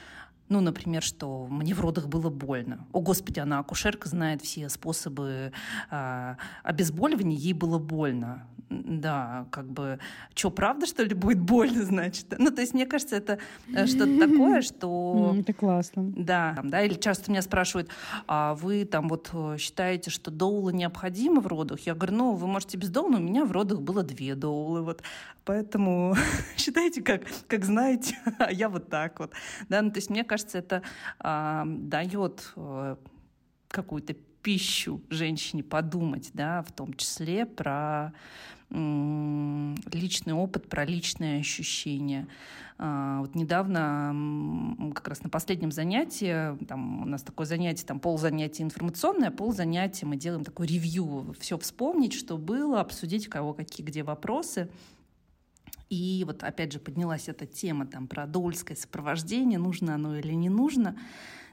ну, 0.48 0.60
например, 0.60 1.02
что 1.02 1.46
мне 1.46 1.74
в 1.74 1.80
родах 1.80 2.08
было 2.08 2.30
больно. 2.30 2.86
О, 2.92 3.00
Господи, 3.00 3.40
она 3.40 3.58
акушерка, 3.58 4.08
знает 4.08 4.42
все 4.42 4.68
способы 4.68 5.52
э, 5.90 6.36
обезболивания, 6.62 7.36
ей 7.36 7.52
было 7.52 7.78
больно 7.78 8.46
да, 8.70 9.46
как 9.50 9.66
бы, 9.66 9.98
что, 10.34 10.50
правда, 10.50 10.86
что 10.86 11.02
ли, 11.02 11.14
будет 11.14 11.40
больно, 11.40 11.84
значит? 11.84 12.34
Ну, 12.38 12.50
то 12.50 12.60
есть, 12.60 12.74
мне 12.74 12.86
кажется, 12.86 13.16
это 13.16 13.38
э, 13.72 13.86
что-то 13.86 14.18
такое, 14.18 14.62
что... 14.62 15.34
Это 15.38 15.52
классно. 15.52 16.12
Да, 16.16 16.58
да, 16.62 16.82
или 16.82 16.94
часто 16.94 17.30
меня 17.30 17.42
спрашивают, 17.42 17.88
а 18.26 18.54
вы 18.54 18.84
там 18.84 19.08
вот 19.08 19.30
э, 19.32 19.56
считаете, 19.58 20.10
что 20.10 20.30
доула 20.30 20.70
необходима 20.70 21.40
в 21.40 21.46
родах? 21.46 21.80
Я 21.80 21.94
говорю, 21.94 22.14
ну, 22.16 22.32
вы 22.32 22.46
можете 22.46 22.76
без 22.78 22.90
доула, 22.90 23.16
у 23.16 23.20
меня 23.20 23.44
в 23.44 23.52
родах 23.52 23.80
было 23.80 24.02
две 24.02 24.34
доулы, 24.34 24.82
вот. 24.82 25.02
Поэтому 25.44 26.16
считайте, 26.56 27.02
как, 27.02 27.22
как 27.46 27.64
знаете, 27.64 28.16
а 28.38 28.52
я 28.52 28.68
вот 28.68 28.88
так 28.88 29.20
вот. 29.20 29.32
Да, 29.68 29.82
ну, 29.82 29.90
то 29.90 29.98
есть, 29.98 30.10
мне 30.10 30.24
кажется, 30.24 30.58
это 30.58 30.82
а, 31.18 31.64
дает 31.66 32.52
а, 32.56 32.98
какую-то 33.68 34.14
пищу 34.44 35.00
женщине 35.08 35.64
подумать, 35.64 36.30
да, 36.34 36.62
в 36.62 36.70
том 36.70 36.92
числе 36.94 37.46
про 37.46 38.12
личный 38.70 40.32
опыт, 40.32 40.68
про 40.68 40.84
личные 40.84 41.40
ощущения. 41.40 42.28
А, 42.76 43.20
вот 43.20 43.34
недавно, 43.34 44.92
как 44.94 45.08
раз 45.08 45.22
на 45.22 45.28
последнем 45.28 45.70
занятии, 45.70 46.56
там 46.66 47.02
у 47.02 47.06
нас 47.06 47.22
такое 47.22 47.46
занятие, 47.46 47.86
там 47.86 48.00
пол 48.00 48.18
занятия 48.18 48.64
информационное, 48.64 49.30
пол 49.30 49.52
занятия 49.52 50.06
мы 50.06 50.16
делаем 50.16 50.44
такое 50.44 50.66
ревью, 50.66 51.34
все 51.38 51.56
вспомнить, 51.56 52.14
что 52.14 52.36
было, 52.36 52.80
обсудить, 52.80 53.28
у 53.28 53.30
кого 53.30 53.54
какие 53.54 53.86
где 53.86 54.02
вопросы. 54.02 54.68
И 55.88 56.24
вот 56.26 56.42
опять 56.42 56.72
же 56.72 56.80
поднялась 56.80 57.28
эта 57.28 57.46
тема 57.46 57.86
там 57.86 58.08
про 58.08 58.26
дольское 58.26 58.76
сопровождение, 58.76 59.58
нужно 59.58 59.94
оно 59.94 60.16
или 60.16 60.32
не 60.32 60.48
нужно 60.48 60.96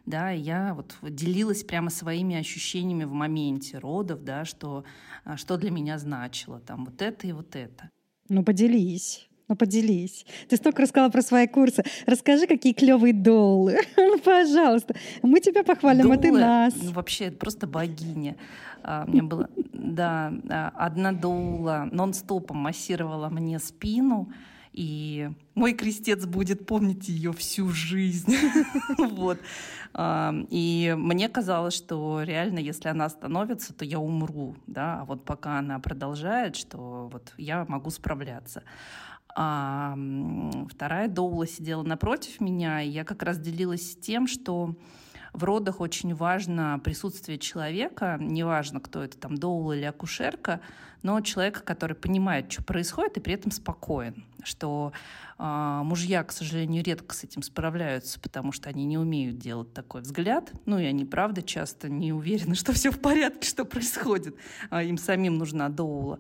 да, 0.06 0.32
я 0.32 0.74
вот 0.74 0.95
делилась 1.02 1.64
прямо 1.64 1.89
своими 1.89 2.36
ощущениями 2.36 3.04
в 3.04 3.14
моменте 3.14 3.78
родов, 3.78 4.24
да, 4.24 4.45
что, 4.45 4.84
а, 5.24 5.38
что 5.38 5.58
для 5.58 5.72
меня 5.72 5.97
значило, 5.97 6.60
там, 6.60 6.86
вот 6.86 7.02
это 7.02 7.28
и 7.28 7.32
вот 7.32 7.56
это. 7.56 7.89
Ну, 8.30 8.43
поделись. 8.43 9.28
Ну, 9.52 9.58
поделись. 9.58 10.26
Ты 10.47 10.56
столько 10.56 10.82
рассказала 10.82 11.10
про 11.10 11.22
свои 11.22 11.45
курсы. 11.45 11.84
Расскажи, 12.06 12.47
какие 12.47 12.72
клевые 12.72 13.14
доллы. 13.14 13.80
ну, 13.97 14.18
пожалуйста. 14.20 14.95
Мы 15.22 15.41
тебя 15.41 15.64
похвалим, 15.64 16.04
Доллы, 16.04 16.16
а 16.16 16.20
ты 16.20 16.32
нас. 16.32 16.74
Ну, 16.82 16.91
вообще, 16.91 17.26
это 17.26 17.38
просто 17.38 17.68
богиня. 17.68 18.38
А, 18.82 19.04
у 19.06 19.12
меня 19.12 19.24
было, 19.24 19.49
да, 19.74 20.34
а, 20.49 20.72
одна 20.76 21.12
доула 21.12 21.89
нон-стопом 21.91 22.58
массировала 22.58 23.28
мне 23.28 23.60
спину, 23.60 24.32
и 24.74 25.30
мой 25.53 25.74
крестец 25.74 26.26
будет 26.26 26.65
помнить 26.65 27.09
ее 27.09 27.34
всю 27.34 27.69
жизнь. 27.69 28.36
вот. 28.97 29.39
И 29.99 30.95
мне 30.97 31.30
казалось, 31.30 31.74
что 31.74 32.24
реально, 32.24 32.59
если 32.59 32.88
она 32.88 33.05
остановится, 33.05 33.74
то 33.74 33.84
я 33.84 33.99
умру, 33.99 34.55
да, 34.67 35.01
а 35.01 35.05
вот 35.05 35.26
пока 35.26 35.59
она 35.59 35.80
продолжает, 35.80 36.55
что 36.55 37.09
вот 37.11 37.34
я 37.38 37.65
могу 37.67 37.89
справляться. 37.89 38.63
А 39.36 39.97
вторая 40.69 41.07
доула 41.07 41.47
сидела 41.47 41.84
напротив 41.84 42.39
меня, 42.39 42.82
и 42.82 42.89
я 42.89 43.03
как 43.03 43.24
раз 43.24 43.39
делилась 43.39 43.97
тем, 43.97 44.28
что 44.28 44.76
в 45.34 45.43
родах 45.43 45.80
очень 45.80 46.13
важно 46.13 46.80
присутствие 46.84 47.38
человека, 47.38 48.17
неважно, 48.19 48.80
кто 48.80 49.03
это, 49.03 49.17
там, 49.17 49.38
доула 49.38 49.74
или 49.74 49.86
акушерка, 49.86 50.59
но 51.03 51.22
человека, 51.22 51.61
который 51.61 51.95
понимает, 51.95 52.51
что 52.51 52.63
происходит, 52.63 53.17
и 53.17 53.22
при 53.22 53.34
этом 53.34 53.51
спокоен, 53.51 54.24
что 54.43 54.93
а, 55.43 55.81
мужья, 55.81 56.23
к 56.23 56.31
сожалению, 56.31 56.83
редко 56.83 57.15
с 57.15 57.23
этим 57.23 57.41
справляются, 57.41 58.19
потому 58.19 58.51
что 58.51 58.69
они 58.69 58.85
не 58.85 58.99
умеют 58.99 59.39
делать 59.39 59.73
такой 59.73 60.01
взгляд. 60.01 60.51
Ну 60.67 60.77
и 60.77 60.85
они, 60.85 61.03
правда, 61.03 61.41
часто 61.41 61.89
не 61.89 62.13
уверены, 62.13 62.53
что 62.55 62.73
все 62.73 62.91
в 62.91 62.99
порядке, 62.99 63.49
что 63.49 63.65
происходит. 63.65 64.35
А, 64.69 64.83
им 64.83 64.99
самим 64.99 65.39
нужна 65.39 65.69
доула. 65.69 66.19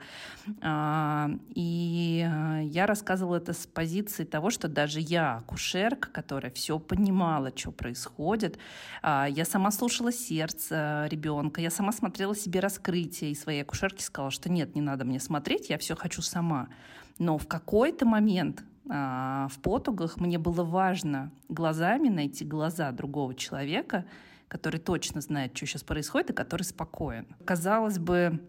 А, 0.61 1.29
и 1.53 2.27
я 2.63 2.87
рассказывала 2.87 3.35
это 3.35 3.53
с 3.53 3.67
позиции 3.67 4.23
того, 4.23 4.49
что 4.49 4.67
даже 4.67 4.99
я, 4.99 5.35
акушерка, 5.37 6.09
которая 6.09 6.51
все 6.51 6.79
понимала, 6.79 7.51
что 7.55 7.71
происходит, 7.71 8.57
я 9.03 9.45
сама 9.45 9.71
слушала 9.71 10.11
сердце 10.11 11.07
ребенка, 11.11 11.61
я 11.61 11.69
сама 11.69 11.91
смотрела 11.91 12.35
себе 12.35 12.59
раскрытие, 12.59 13.31
и 13.31 13.35
своей 13.35 13.61
акушерке 13.61 14.03
сказала, 14.03 14.31
что 14.31 14.49
нет, 14.49 14.75
не 14.75 14.81
надо 14.81 15.05
мне 15.05 15.19
смотреть, 15.19 15.69
я 15.69 15.77
все 15.77 15.95
хочу 15.95 16.21
сама. 16.21 16.69
Но 17.21 17.37
в 17.37 17.45
какой-то 17.47 18.07
момент 18.07 18.63
а, 18.89 19.47
в 19.49 19.59
потугах 19.59 20.19
мне 20.19 20.39
было 20.39 20.63
важно 20.63 21.31
глазами 21.49 22.09
найти 22.09 22.43
глаза 22.43 22.91
другого 22.91 23.35
человека, 23.35 24.05
который 24.47 24.79
точно 24.79 25.21
знает, 25.21 25.55
что 25.55 25.67
сейчас 25.67 25.83
происходит, 25.83 26.31
и 26.31 26.33
который 26.33 26.63
спокоен. 26.63 27.27
Казалось 27.45 27.99
бы, 27.99 28.41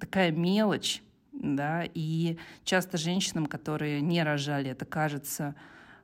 такая 0.00 0.32
мелочь, 0.32 1.00
да, 1.32 1.84
и 1.94 2.38
часто 2.64 2.98
женщинам, 2.98 3.46
которые 3.46 4.00
не 4.00 4.24
рожали, 4.24 4.70
это 4.70 4.84
кажется 4.84 5.54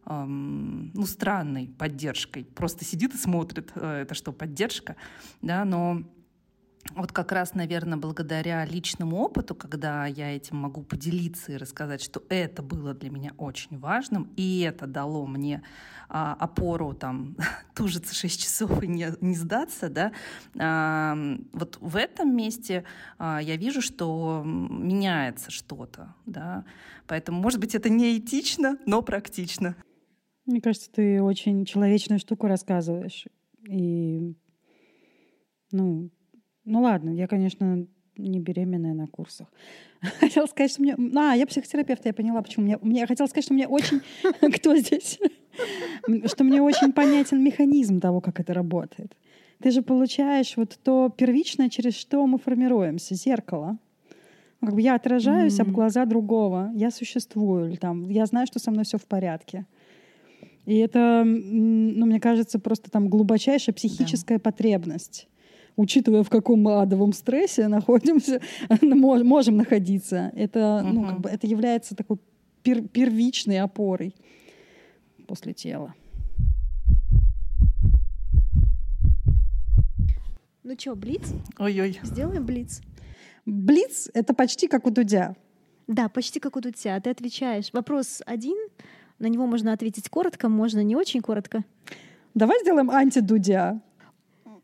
эм, 0.04 0.92
ну, 0.94 1.04
странной 1.04 1.66
поддержкой. 1.76 2.44
Просто 2.44 2.84
сидит 2.84 3.12
и 3.14 3.18
смотрит, 3.18 3.72
э, 3.74 4.02
это 4.02 4.14
что, 4.14 4.32
поддержка, 4.32 4.94
да, 5.42 5.64
но 5.64 6.04
вот 6.94 7.12
как 7.12 7.32
раз, 7.32 7.54
наверное, 7.54 7.98
благодаря 7.98 8.64
личному 8.64 9.16
опыту, 9.18 9.54
когда 9.54 10.06
я 10.06 10.34
этим 10.34 10.56
могу 10.56 10.82
поделиться 10.82 11.52
и 11.52 11.56
рассказать, 11.56 12.02
что 12.02 12.22
это 12.28 12.62
было 12.62 12.94
для 12.94 13.10
меня 13.10 13.32
очень 13.38 13.78
важным, 13.78 14.32
и 14.36 14.60
это 14.60 14.86
дало 14.86 15.26
мне 15.26 15.62
а, 16.08 16.34
опору 16.34 16.94
там 16.94 17.36
тужиться 17.74 18.14
6 18.14 18.40
часов 18.40 18.82
и 18.82 18.86
не, 18.86 19.08
не 19.20 19.34
сдаться, 19.34 19.88
да, 19.88 20.12
а, 20.58 21.16
вот 21.52 21.78
в 21.80 21.96
этом 21.96 22.34
месте 22.36 22.84
а, 23.18 23.40
я 23.40 23.56
вижу, 23.56 23.80
что 23.82 24.42
меняется 24.44 25.50
что-то, 25.50 26.14
да, 26.26 26.64
поэтому, 27.06 27.40
может 27.40 27.60
быть, 27.60 27.74
это 27.74 27.88
не 27.88 28.18
этично, 28.18 28.78
но 28.86 29.02
практично. 29.02 29.76
Мне 30.44 30.60
кажется, 30.60 30.90
ты 30.90 31.20
очень 31.22 31.64
человечную 31.64 32.20
штуку 32.20 32.46
рассказываешь, 32.46 33.26
и 33.68 34.36
ну, 35.72 36.10
ну 36.66 36.82
ладно, 36.82 37.10
я, 37.10 37.26
конечно, 37.26 37.86
не 38.18 38.40
беременная 38.40 38.94
на 38.94 39.06
курсах. 39.06 39.46
Хотела 40.20 40.46
сказать, 40.46 40.70
что 40.70 40.82
мне... 40.82 40.96
А, 41.16 41.34
я 41.34 41.46
психотерапевт, 41.46 42.04
я 42.04 42.12
поняла, 42.12 42.42
почему. 42.42 42.66
Мне, 42.66 42.78
мне... 42.82 43.06
Хотела 43.06 43.26
сказать, 43.26 43.44
что 43.44 43.54
мне 43.54 43.66
очень... 43.66 44.00
Кто 44.56 44.76
здесь? 44.76 45.18
Что 46.26 46.44
мне 46.44 46.60
очень 46.60 46.92
понятен 46.92 47.42
механизм 47.42 47.98
того, 47.98 48.20
как 48.20 48.40
это 48.40 48.52
работает. 48.52 49.16
Ты 49.62 49.70
же 49.70 49.80
получаешь 49.80 50.54
вот 50.58 50.78
то 50.82 51.10
первичное, 51.16 51.70
через 51.70 51.94
что 51.94 52.26
мы 52.26 52.38
формируемся, 52.38 53.14
зеркало. 53.14 53.78
Как 54.60 54.74
бы 54.74 54.82
я 54.82 54.96
отражаюсь 54.96 55.58
mm-hmm. 55.58 55.62
об 55.62 55.72
глаза 55.72 56.04
другого, 56.04 56.70
я 56.74 56.90
существую, 56.90 57.70
или 57.70 57.76
там, 57.76 58.10
я 58.10 58.26
знаю, 58.26 58.46
что 58.46 58.58
со 58.58 58.70
мной 58.70 58.84
все 58.84 58.98
в 58.98 59.06
порядке. 59.06 59.64
И 60.66 60.76
это, 60.76 61.22
ну, 61.24 62.04
мне 62.04 62.20
кажется, 62.20 62.58
просто 62.58 62.90
там 62.90 63.08
глубочайшая 63.08 63.74
психическая 63.74 64.36
да. 64.36 64.42
потребность 64.42 65.26
учитывая, 65.76 66.22
в 66.22 66.30
каком 66.30 66.66
адовом 66.68 67.12
стрессе 67.12 67.68
находимся, 67.68 68.40
можем 68.82 69.56
находиться. 69.56 70.32
Это, 70.34 70.82
угу. 70.84 70.92
ну, 70.92 71.06
как 71.06 71.20
бы, 71.20 71.28
это 71.28 71.46
является 71.46 71.94
такой 71.94 72.18
пер 72.62 72.82
первичной 72.88 73.60
опорой 73.60 74.14
после 75.26 75.52
тела. 75.52 75.94
Ну 80.64 80.74
что, 80.76 80.96
блиц? 80.96 81.32
Ой-ой. 81.58 82.00
Сделаем 82.02 82.44
блиц. 82.44 82.82
Блиц— 83.44 84.10
это 84.14 84.34
почти 84.34 84.66
как 84.66 84.84
у 84.86 84.90
Дудя. 84.90 85.36
Да, 85.86 86.08
почти 86.08 86.40
как 86.40 86.56
у 86.56 86.60
Дудя. 86.60 86.98
Ты 87.00 87.10
отвечаешь. 87.10 87.72
Вопрос 87.72 88.20
один, 88.26 88.56
на 89.20 89.26
него 89.26 89.46
можно 89.46 89.72
ответить 89.72 90.08
коротко, 90.08 90.48
можно 90.48 90.82
не 90.82 90.96
очень 90.96 91.20
коротко. 91.20 91.64
Давай 92.34 92.60
сделаем 92.62 92.90
анти-Дудя. 92.90 93.80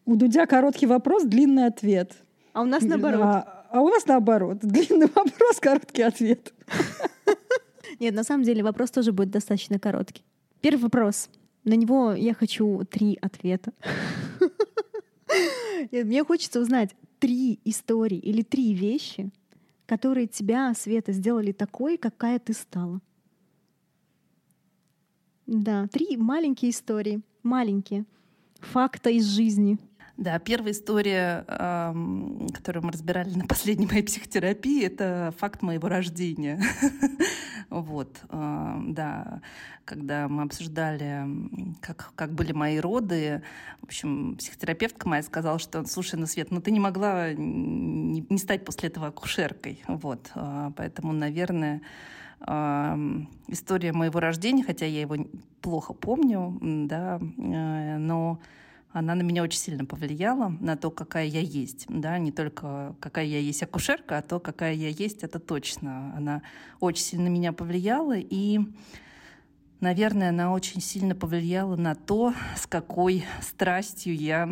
У 0.04 0.16
Дудя 0.16 0.46
короткий 0.46 0.86
вопрос, 0.86 1.24
длинный 1.24 1.66
ответ. 1.66 2.12
А 2.52 2.62
у 2.62 2.64
нас 2.64 2.82
наоборот. 2.82 3.22
А, 3.22 3.66
а 3.70 3.80
у 3.80 3.88
нас 3.88 4.06
наоборот. 4.06 4.58
Длинный 4.62 5.06
вопрос, 5.06 5.60
короткий 5.60 6.02
ответ. 6.02 6.52
Нет, 8.00 8.14
на 8.14 8.24
самом 8.24 8.44
деле 8.44 8.62
вопрос 8.62 8.90
тоже 8.90 9.12
будет 9.12 9.30
достаточно 9.30 9.78
короткий. 9.78 10.24
Первый 10.60 10.82
вопрос. 10.82 11.30
На 11.64 11.74
него 11.74 12.12
я 12.12 12.34
хочу 12.34 12.84
три 12.90 13.16
ответа. 13.20 13.72
Мне 15.92 16.24
хочется 16.24 16.60
узнать 16.60 16.90
три 17.20 17.60
истории 17.64 18.18
или 18.18 18.42
три 18.42 18.74
вещи, 18.74 19.30
которые 19.86 20.26
тебя, 20.26 20.74
Света, 20.74 21.12
сделали 21.12 21.52
такой, 21.52 21.96
какая 21.96 22.38
ты 22.40 22.52
стала. 22.52 23.00
Да, 25.46 25.86
три 25.88 26.16
маленькие 26.16 26.72
истории, 26.72 27.22
маленькие 27.42 28.04
факта 28.62 29.10
из 29.10 29.26
жизни. 29.26 29.78
Да, 30.18 30.38
первая 30.38 30.72
история, 30.72 31.44
которую 32.54 32.84
мы 32.84 32.92
разбирали 32.92 33.30
на 33.34 33.46
последней 33.46 33.86
моей 33.86 34.02
психотерапии, 34.02 34.84
это 34.84 35.34
факт 35.38 35.62
моего 35.62 35.88
рождения. 35.88 36.60
Вот, 37.70 38.20
да, 38.28 39.40
когда 39.86 40.28
мы 40.28 40.42
обсуждали, 40.42 41.24
как, 41.80 42.12
как 42.14 42.32
были 42.32 42.52
мои 42.52 42.78
роды, 42.78 43.42
в 43.80 43.84
общем, 43.84 44.36
психотерапевтка 44.36 45.08
моя 45.08 45.22
сказала, 45.22 45.58
что, 45.58 45.82
слушай, 45.86 46.16
ну, 46.16 46.26
Свет, 46.26 46.50
ну 46.50 46.60
ты 46.60 46.70
не 46.70 46.80
могла 46.80 47.32
не, 47.32 48.26
не 48.28 48.36
стать 48.36 48.66
после 48.66 48.90
этого 48.90 49.06
акушеркой. 49.06 49.82
Вот, 49.88 50.30
а, 50.34 50.72
поэтому, 50.76 51.14
наверное, 51.14 51.80
история 53.48 53.92
моего 53.92 54.20
рождения, 54.20 54.64
хотя 54.64 54.84
я 54.84 55.00
его 55.00 55.16
плохо 55.60 55.94
помню, 55.94 56.58
да, 56.60 57.18
э, 57.20 57.96
но 57.98 58.40
она 58.92 59.14
на 59.14 59.22
меня 59.22 59.42
очень 59.42 59.58
сильно 59.58 59.84
повлияла, 59.84 60.54
на 60.60 60.76
то, 60.76 60.90
какая 60.90 61.26
я 61.26 61.40
есть. 61.40 61.86
Да? 61.88 62.18
Не 62.18 62.30
только 62.30 62.94
какая 63.00 63.24
я 63.24 63.38
есть 63.38 63.62
акушерка, 63.62 64.18
а 64.18 64.22
то, 64.22 64.38
какая 64.38 64.74
я 64.74 64.88
есть, 64.88 65.22
это 65.22 65.38
точно. 65.38 66.14
Она 66.16 66.42
очень 66.80 67.02
сильно 67.02 67.24
на 67.24 67.28
меня 67.28 67.52
повлияла, 67.52 68.16
и, 68.16 68.60
наверное, 69.80 70.28
она 70.28 70.52
очень 70.52 70.80
сильно 70.80 71.14
повлияла 71.14 71.76
на 71.76 71.94
то, 71.94 72.34
с 72.56 72.66
какой 72.66 73.24
страстью 73.40 74.14
я 74.14 74.48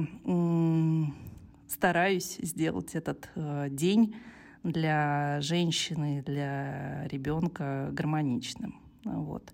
стараюсь 1.69 2.39
сделать 2.43 2.95
этот 2.95 3.29
э, 3.37 3.69
день 3.71 4.17
для 4.63 5.41
женщины, 5.41 6.23
для 6.27 7.07
ребенка 7.09 7.89
гармоничным. 7.93 8.81
Вот. 9.05 9.53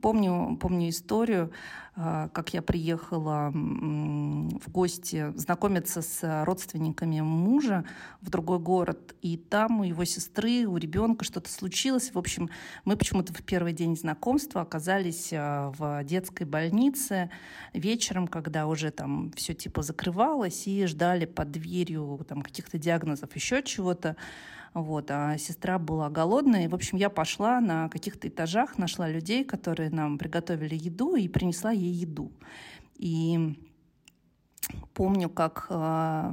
Помню, 0.00 0.58
помню 0.60 0.88
историю, 0.88 1.52
а, 1.96 2.28
как 2.28 2.54
я 2.54 2.62
приехала 2.62 3.50
в 3.52 4.70
гости 4.70 5.32
знакомиться 5.36 6.02
с 6.02 6.44
родственниками 6.44 7.20
мужа 7.20 7.84
в 8.20 8.30
другой 8.30 8.58
город, 8.58 9.14
и 9.22 9.36
там 9.36 9.80
у 9.80 9.84
его 9.84 10.04
сестры, 10.04 10.66
у 10.66 10.76
ребенка 10.76 11.24
что-то 11.24 11.50
случилось. 11.50 12.12
В 12.14 12.18
общем, 12.18 12.48
мы 12.84 12.96
почему-то 12.96 13.32
в 13.32 13.42
первый 13.42 13.72
день 13.72 13.96
знакомства 13.96 14.62
оказались 14.62 15.30
а, 15.32 15.72
в 15.76 16.04
детской 16.04 16.44
больнице 16.44 17.30
вечером, 17.74 18.28
когда 18.28 18.66
уже 18.66 18.90
там 18.90 19.32
все 19.32 19.54
типа 19.54 19.82
закрывалось, 19.82 20.66
и 20.66 20.86
ждали 20.86 21.26
под 21.26 21.50
дверью 21.50 22.24
там 22.28 22.42
каких-то 22.42 22.78
диагнозов, 22.78 23.34
еще 23.34 23.62
чего-то. 23.62 24.16
Вот, 24.72 25.10
а 25.10 25.36
сестра 25.36 25.78
была 25.78 26.10
голодная. 26.10 26.64
И, 26.64 26.68
в 26.68 26.74
общем, 26.74 26.96
я 26.96 27.10
пошла 27.10 27.60
на 27.60 27.88
каких-то 27.88 28.28
этажах, 28.28 28.78
нашла 28.78 29.08
людей, 29.08 29.44
которые 29.44 29.90
нам 29.90 30.16
приготовили 30.16 30.76
еду, 30.76 31.16
и 31.16 31.26
принесла 31.28 31.72
ей 31.72 31.92
еду. 31.92 32.32
И 32.96 33.56
помню, 34.94 35.28
как 35.28 35.66
э, 35.70 36.32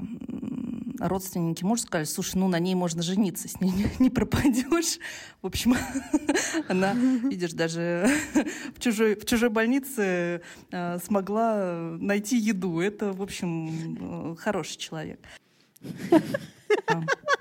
родственники 0.99 1.63
мужа 1.63 1.83
сказали, 1.83 2.05
слушай, 2.05 2.35
ну 2.35 2.47
на 2.47 2.59
ней 2.59 2.75
можно 2.75 3.01
жениться, 3.01 3.47
с 3.47 3.59
ней 3.59 3.71
не, 3.75 3.85
не 3.99 4.09
пропадешь. 4.09 4.99
В 5.41 5.47
общем, 5.47 5.75
она, 6.67 6.93
видишь, 6.93 7.53
даже 7.53 8.07
в 8.75 8.79
чужой, 8.79 9.15
в 9.15 9.25
чужой 9.25 9.49
больнице 9.49 10.41
э, 10.71 10.99
смогла 11.03 11.97
найти 11.99 12.37
еду. 12.37 12.79
Это, 12.79 13.13
в 13.13 13.21
общем, 13.21 14.33
э, 14.33 14.35
хороший 14.35 14.77
человек. 14.77 15.19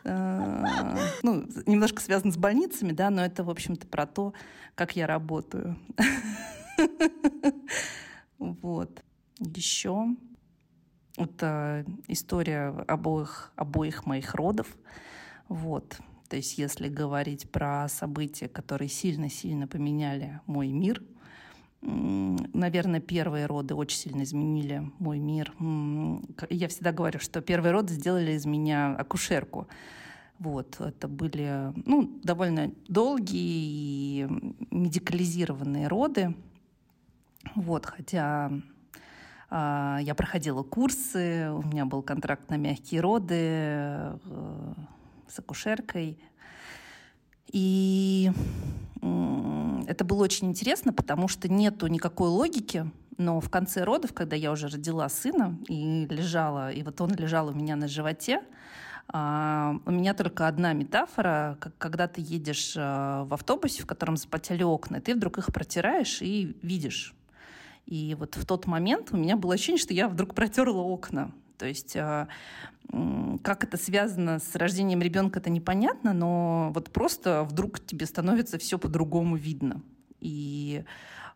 Э, 0.07 0.65
ну, 1.23 1.45
немножко 1.67 2.01
связано 2.01 2.33
с 2.33 2.37
больницами, 2.37 2.93
да, 2.93 3.11
но 3.11 3.25
это, 3.25 3.43
в 3.43 3.51
общем-то, 3.51 3.87
про 3.89 4.07
то, 4.07 4.33
как 4.75 4.97
я 4.97 5.07
работаю. 5.07 5.77
Вот. 8.39 9.03
Еще 9.39 10.09
это 11.17 11.87
история 12.07 12.69
обоих, 12.87 13.51
обоих 13.57 14.05
моих 14.05 14.35
родов. 14.35 14.67
Вот. 15.49 15.99
То 16.29 16.37
есть 16.37 16.59
если 16.59 16.89
говорить 16.89 17.51
про 17.51 17.89
события, 17.89 18.47
которые 18.47 18.91
сильно-сильно 18.91 19.67
поменяли 19.67 20.41
мой 20.47 20.69
мир— 20.69 21.03
наверное, 21.87 23.01
первые 23.01 23.47
роды 23.47 23.75
очень 23.75 23.99
сильно 23.99 24.23
изменили 24.23 24.91
мой 24.99 25.19
мир. 25.19 25.53
Я 26.51 26.69
всегда 26.69 26.93
говорю, 26.93 27.21
что 27.21 27.41
первые 27.41 27.73
роды 27.73 27.95
сделали 27.95 28.33
из 28.33 28.45
меня 28.45 28.97
акушерку. 28.97 29.69
Вот, 30.39 30.81
это 30.81 31.09
были 31.09 31.73
ну, 31.87 32.21
довольно 32.23 32.71
долгие 32.89 34.25
и 34.25 34.29
медикализированные 34.71 35.89
роды. 35.89 36.35
Вот, 37.55 37.87
хотя 37.87 38.51
э, 39.51 39.99
я 40.03 40.15
проходила 40.15 40.63
курсы, 40.63 41.51
у 41.51 41.63
меня 41.63 41.87
был 41.87 42.03
контракт 42.03 42.51
на 42.51 42.57
мягкие 42.57 43.01
роды 43.01 43.35
э, 43.35 44.19
с 45.29 45.39
акушеркой. 45.39 46.19
И 47.53 48.31
это 49.87 50.05
было 50.05 50.25
очень 50.25 50.49
интересно, 50.49 50.93
потому 50.93 51.29
что 51.29 51.49
нету 51.49 51.87
никакой 51.87 52.29
логики, 52.29 52.91
но 53.19 53.41
в 53.41 53.49
конце 53.49 53.85
родов, 53.85 54.13
когда 54.13 54.37
я 54.37 54.53
уже 54.53 54.69
родила 54.69 55.09
сына 55.09 55.57
и 55.69 56.07
лежала, 56.11 56.71
и 56.71 56.83
вот 56.83 57.01
он 57.01 57.15
лежал 57.15 57.49
у 57.49 57.53
меня 57.53 57.77
на 57.77 57.89
животе, 57.89 58.43
а, 59.09 59.77
у 59.87 59.91
меня 59.91 60.15
только 60.15 60.49
одна 60.49 60.73
метафора, 60.73 61.59
когда 61.79 62.09
ты 62.09 62.21
едешь 62.21 62.75
а, 62.77 63.25
в 63.25 63.35
автобусе, 63.35 63.83
в 63.83 63.87
котором 63.87 64.17
запотели 64.17 64.63
окна, 64.63 65.01
ты 65.01 65.15
вдруг 65.15 65.39
их 65.39 65.47
протираешь 65.47 66.21
и 66.23 66.57
видишь. 66.63 67.15
И 67.87 68.17
вот 68.19 68.35
в 68.37 68.45
тот 68.45 68.67
момент 68.67 69.13
у 69.13 69.17
меня 69.17 69.37
было 69.37 69.55
ощущение, 69.55 69.81
что 69.81 69.95
я 69.95 70.09
вдруг 70.09 70.35
протерла 70.35 70.81
окна. 70.81 71.31
То 71.59 71.67
есть 71.67 71.97
а, 71.97 72.29
как 73.43 73.65
это 73.65 73.77
связано 73.77 74.39
с 74.39 74.55
рождением 74.55 75.03
ребенка, 75.03 75.41
это 75.41 75.51
непонятно, 75.51 76.13
но 76.13 76.71
вот 76.75 76.91
просто 76.91 77.45
вдруг 77.45 77.81
тебе 77.85 78.07
становится 78.07 78.59
все 78.59 78.79
по-другому 78.79 79.37
видно. 79.37 79.83
И 80.21 80.85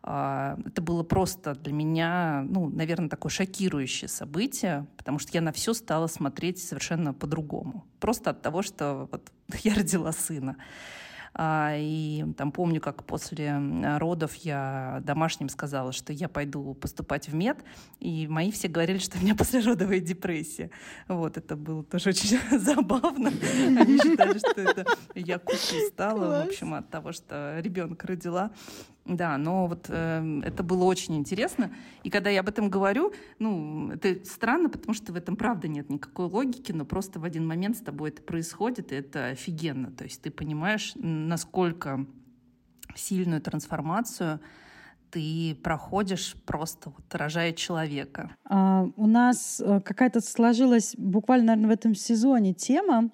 э, 0.03 0.57
это 0.65 0.81
было 0.81 1.03
просто 1.03 1.55
для 1.55 1.73
меня, 1.73 2.45
ну, 2.47 2.69
наверное, 2.69 3.09
такое 3.09 3.31
шокирующее 3.31 4.07
событие, 4.07 4.87
потому 4.97 5.19
что 5.19 5.31
я 5.33 5.41
на 5.41 5.51
все 5.51 5.73
стала 5.73 6.07
смотреть 6.07 6.63
совершенно 6.63 7.13
по-другому. 7.13 7.85
Просто 7.99 8.31
от 8.31 8.41
того, 8.41 8.61
что 8.61 9.09
вот 9.11 9.31
я 9.63 9.73
родила 9.73 10.11
сына. 10.11 10.57
А, 11.33 11.73
и 11.77 12.25
там 12.37 12.51
помню, 12.51 12.81
как 12.81 13.05
после 13.05 13.57
родов 13.97 14.35
я 14.35 15.01
домашним 15.05 15.49
сказала, 15.49 15.91
что 15.91 16.11
я 16.11 16.27
пойду 16.27 16.73
поступать 16.73 17.29
в 17.29 17.33
мед, 17.33 17.57
и 17.99 18.27
мои 18.27 18.51
все 18.51 18.67
говорили, 18.67 18.97
что 18.97 19.17
у 19.17 19.21
меня 19.21 19.35
послеродовая 19.37 19.99
депрессия. 19.99 20.71
Вот, 21.07 21.37
это 21.37 21.55
было 21.55 21.83
тоже 21.83 22.09
очень 22.09 22.39
забавно. 22.59 23.31
Они 23.79 23.97
считали, 23.97 24.37
что 24.37 24.61
это 24.61 24.85
я 25.15 25.39
куку 25.39 25.57
стала, 25.87 26.43
в 26.43 26.47
общем, 26.47 26.73
от 26.73 26.89
того, 26.89 27.11
что 27.11 27.59
ребенка 27.59 28.07
родила. 28.07 28.51
Да, 29.05 29.37
но 29.37 29.67
вот 29.67 29.87
э, 29.89 30.41
это 30.43 30.61
было 30.61 30.83
очень 30.83 31.15
интересно. 31.15 31.73
И 32.03 32.09
когда 32.09 32.29
я 32.29 32.41
об 32.41 32.49
этом 32.49 32.69
говорю, 32.69 33.13
ну, 33.39 33.91
это 33.91 34.23
странно, 34.25 34.69
потому 34.69 34.93
что 34.93 35.11
в 35.11 35.15
этом 35.15 35.35
правда 35.35 35.67
нет 35.67 35.89
никакой 35.89 36.27
логики, 36.27 36.71
но 36.71 36.85
просто 36.85 37.19
в 37.19 37.23
один 37.23 37.47
момент 37.47 37.77
с 37.77 37.81
тобой 37.81 38.09
это 38.09 38.21
происходит, 38.21 38.91
и 38.91 38.95
это 38.95 39.27
офигенно. 39.27 39.91
То 39.91 40.03
есть 40.03 40.21
ты 40.21 40.29
понимаешь, 40.29 40.93
насколько 40.95 42.05
сильную 42.95 43.41
трансформацию 43.41 44.39
ты 45.09 45.57
проходишь 45.61 46.35
просто 46.45 46.89
вот 46.89 47.13
рожая 47.13 47.51
человека. 47.51 48.31
А, 48.45 48.87
у 48.95 49.07
нас 49.07 49.61
э, 49.63 49.81
какая-то 49.81 50.21
сложилась 50.21 50.95
буквально, 50.97 51.47
наверное, 51.47 51.69
в 51.69 51.77
этом 51.77 51.95
сезоне 51.95 52.53
тема, 52.53 53.09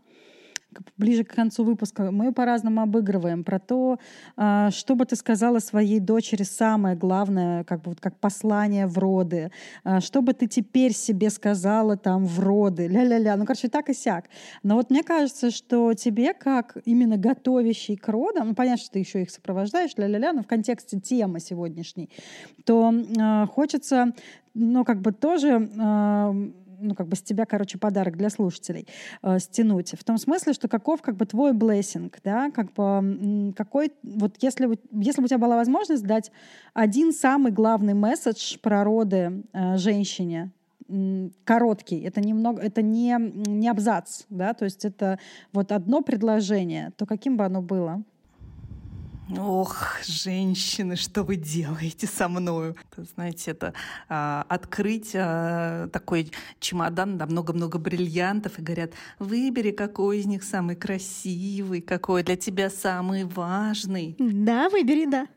ближе 0.97 1.23
к 1.23 1.33
концу 1.33 1.63
выпуска. 1.63 2.11
Мы 2.11 2.31
по-разному 2.33 2.81
обыгрываем. 2.81 3.43
Про 3.43 3.59
то, 3.59 3.99
а, 4.35 4.71
что 4.71 4.95
бы 4.95 5.05
ты 5.05 5.15
сказала 5.15 5.59
своей 5.59 5.99
дочери 5.99 6.43
самое 6.43 6.95
главное, 6.95 7.63
как 7.63 7.81
бы 7.81 7.91
вот 7.91 7.99
как 7.99 8.17
послание 8.19 8.87
в 8.87 8.97
роды, 8.97 9.51
а, 9.83 10.01
что 10.01 10.21
бы 10.21 10.33
ты 10.33 10.47
теперь 10.47 10.93
себе 10.93 11.29
сказала 11.29 11.97
там 11.97 12.25
в 12.25 12.39
роды, 12.39 12.87
ля-ля-ля, 12.87 13.35
ну, 13.37 13.45
короче, 13.45 13.67
так 13.67 13.89
и 13.89 13.93
сяк. 13.93 14.25
Но 14.63 14.75
вот 14.75 14.89
мне 14.89 15.03
кажется, 15.03 15.51
что 15.51 15.93
тебе, 15.93 16.33
как 16.33 16.77
именно 16.85 17.17
готовящий 17.17 17.95
к 17.95 18.07
родам, 18.07 18.49
ну, 18.49 18.55
понятно, 18.55 18.83
что 18.83 18.93
ты 18.93 18.99
еще 18.99 19.21
их 19.21 19.31
сопровождаешь, 19.31 19.91
ля-ля-ля, 19.97 20.33
но 20.33 20.43
в 20.43 20.47
контексте 20.47 20.99
темы 20.99 21.39
сегодняшней, 21.39 22.09
то 22.65 22.91
э, 22.91 23.45
хочется, 23.47 24.13
ну, 24.53 24.83
как 24.83 25.01
бы 25.01 25.11
тоже 25.11 25.69
э, 25.77 26.51
ну, 26.79 26.95
как 26.95 27.07
бы 27.07 27.15
с 27.15 27.21
тебя, 27.21 27.45
короче, 27.45 27.77
подарок 27.77 28.17
для 28.17 28.29
слушателей 28.29 28.87
э, 29.21 29.39
стянуть. 29.39 29.93
В 29.97 30.03
том 30.03 30.17
смысле, 30.17 30.53
что 30.53 30.67
каков, 30.67 31.01
как 31.01 31.15
бы, 31.15 31.25
твой 31.25 31.53
блессинг, 31.53 32.19
да, 32.23 32.51
как 32.51 32.73
бы, 32.73 33.53
какой, 33.55 33.91
вот 34.03 34.35
если, 34.41 34.77
если 34.91 35.21
бы 35.21 35.25
у 35.25 35.27
тебя 35.27 35.37
была 35.37 35.55
возможность 35.55 36.05
дать 36.05 36.31
один 36.73 37.13
самый 37.13 37.51
главный 37.51 37.93
месседж 37.93 38.57
про 38.61 38.83
роды 38.83 39.43
э, 39.53 39.77
женщине, 39.77 40.51
короткий, 41.43 41.99
это 41.99 42.21
немного, 42.21 42.61
это 42.61 42.81
не, 42.81 43.17
не 43.19 43.67
абзац, 43.67 44.23
да, 44.29 44.53
то 44.53 44.63
есть 44.63 44.85
это 44.85 45.19
вот 45.51 45.73
одно 45.73 46.01
предложение, 46.01 46.93
то 46.95 47.05
каким 47.05 47.35
бы 47.35 47.43
оно 47.43 47.61
было? 47.61 48.03
Ох, 49.35 49.97
женщины, 50.05 50.95
что 50.95 51.23
вы 51.23 51.35
делаете 51.35 52.07
со 52.07 52.29
мною? 52.29 52.75
Знаете, 53.15 53.51
это 53.51 53.73
а, 54.07 54.45
открыть 54.47 55.11
а, 55.15 55.89
такой 55.89 56.31
чемодан, 56.59 57.17
да, 57.17 57.25
много-много 57.25 57.77
бриллиантов, 57.77 58.57
и 58.57 58.61
говорят, 58.61 58.91
выбери, 59.19 59.71
какой 59.71 60.19
из 60.19 60.25
них 60.27 60.43
самый 60.43 60.77
красивый, 60.77 61.81
какой 61.81 62.23
для 62.23 62.37
тебя 62.37 62.69
самый 62.69 63.25
важный. 63.25 64.15
Да, 64.17 64.69
выбери, 64.69 65.05
да. 65.05 65.27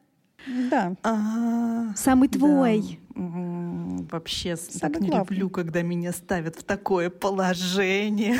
Да. 0.70 0.94
А, 1.02 1.94
Самый 1.96 2.28
твой. 2.28 2.98
да. 3.14 4.06
Вообще 4.10 4.56
Самый 4.56 4.80
так 4.80 5.00
не 5.02 5.08
главный. 5.10 5.34
люблю, 5.36 5.50
когда 5.50 5.82
меня 5.82 6.12
ставят 6.12 6.56
в 6.56 6.62
такое 6.62 7.10
положение. 7.10 8.38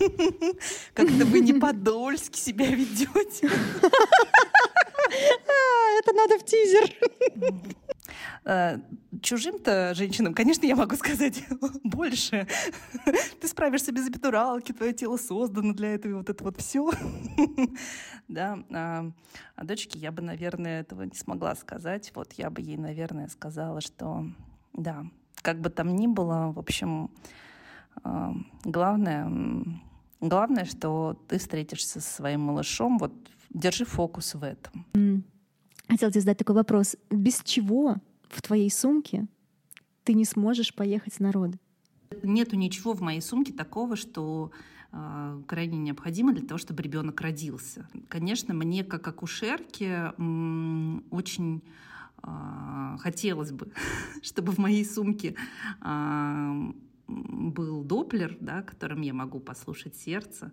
Как-то 0.94 1.26
вы 1.26 1.40
не 1.40 1.52
по-дольски 1.60 2.38
себя 2.38 2.66
ведете. 2.68 3.50
Это 6.02 6.12
надо 6.12 6.38
в 6.38 6.44
тизер. 6.44 6.90
Э, 8.44 8.78
Чужим-то 9.20 9.94
женщинам, 9.94 10.34
конечно, 10.34 10.66
я 10.66 10.74
могу 10.74 10.96
сказать 10.96 11.44
больше. 11.84 12.48
Ты 13.40 13.48
справишься 13.48 13.92
без 13.92 14.08
эпидуралки, 14.08 14.72
твое 14.72 14.92
тело 14.92 15.16
создано 15.16 15.74
для 15.74 15.94
этого, 15.94 16.12
и 16.12 16.14
вот 16.16 16.28
это 16.28 16.44
вот 16.44 16.60
все. 16.60 16.90
Да, 18.28 18.58
а 18.70 19.10
а 19.56 19.64
дочке 19.64 19.98
я 19.98 20.10
бы, 20.10 20.22
наверное, 20.22 20.80
этого 20.80 21.02
не 21.02 21.14
смогла 21.14 21.54
сказать. 21.54 22.12
Вот 22.14 22.32
я 22.34 22.50
бы 22.50 22.62
ей, 22.62 22.76
наверное, 22.76 23.28
сказала, 23.28 23.80
что 23.80 24.26
да, 24.72 25.04
как 25.42 25.60
бы 25.60 25.70
там 25.70 25.94
ни 25.94 26.06
было, 26.06 26.52
в 26.52 26.58
общем, 26.58 27.10
а, 28.02 28.32
главное, 28.64 29.30
главное, 30.20 30.64
что 30.64 31.18
ты 31.28 31.38
встретишься 31.38 32.00
со 32.00 32.14
своим 32.14 32.40
малышом, 32.40 32.98
вот 32.98 33.12
держи 33.50 33.84
фокус 33.84 34.34
в 34.34 34.42
этом. 34.42 34.86
М. 34.94 35.24
Хотела 35.88 36.10
тебе 36.10 36.20
задать 36.20 36.38
такой 36.38 36.54
вопрос. 36.54 36.96
Без 37.10 37.42
чего 37.42 37.96
в 38.28 38.42
твоей 38.42 38.70
сумке 38.70 39.26
ты 40.04 40.14
не 40.14 40.24
сможешь 40.24 40.74
поехать 40.74 41.20
на 41.20 41.32
роды? 41.32 41.58
Нету 42.22 42.56
ничего 42.56 42.92
в 42.92 43.00
моей 43.00 43.20
сумке 43.20 43.52
такого, 43.52 43.96
что 43.96 44.50
э, 44.92 45.42
крайне 45.46 45.78
необходимо 45.78 46.32
для 46.32 46.46
того, 46.46 46.58
чтобы 46.58 46.82
ребенок 46.82 47.20
родился. 47.20 47.88
Конечно, 48.08 48.54
мне 48.54 48.84
как 48.84 49.06
акушерке 49.06 50.12
очень 51.10 51.62
э, 52.22 52.96
хотелось 52.98 53.52
бы, 53.52 53.72
чтобы 54.22 54.52
в 54.52 54.58
моей 54.58 54.84
сумке 54.84 55.34
э, 55.80 56.72
был 57.08 57.82
доплер, 57.82 58.36
да, 58.40 58.62
которым 58.62 59.02
я 59.02 59.14
могу 59.14 59.40
послушать 59.40 59.96
сердце. 59.96 60.52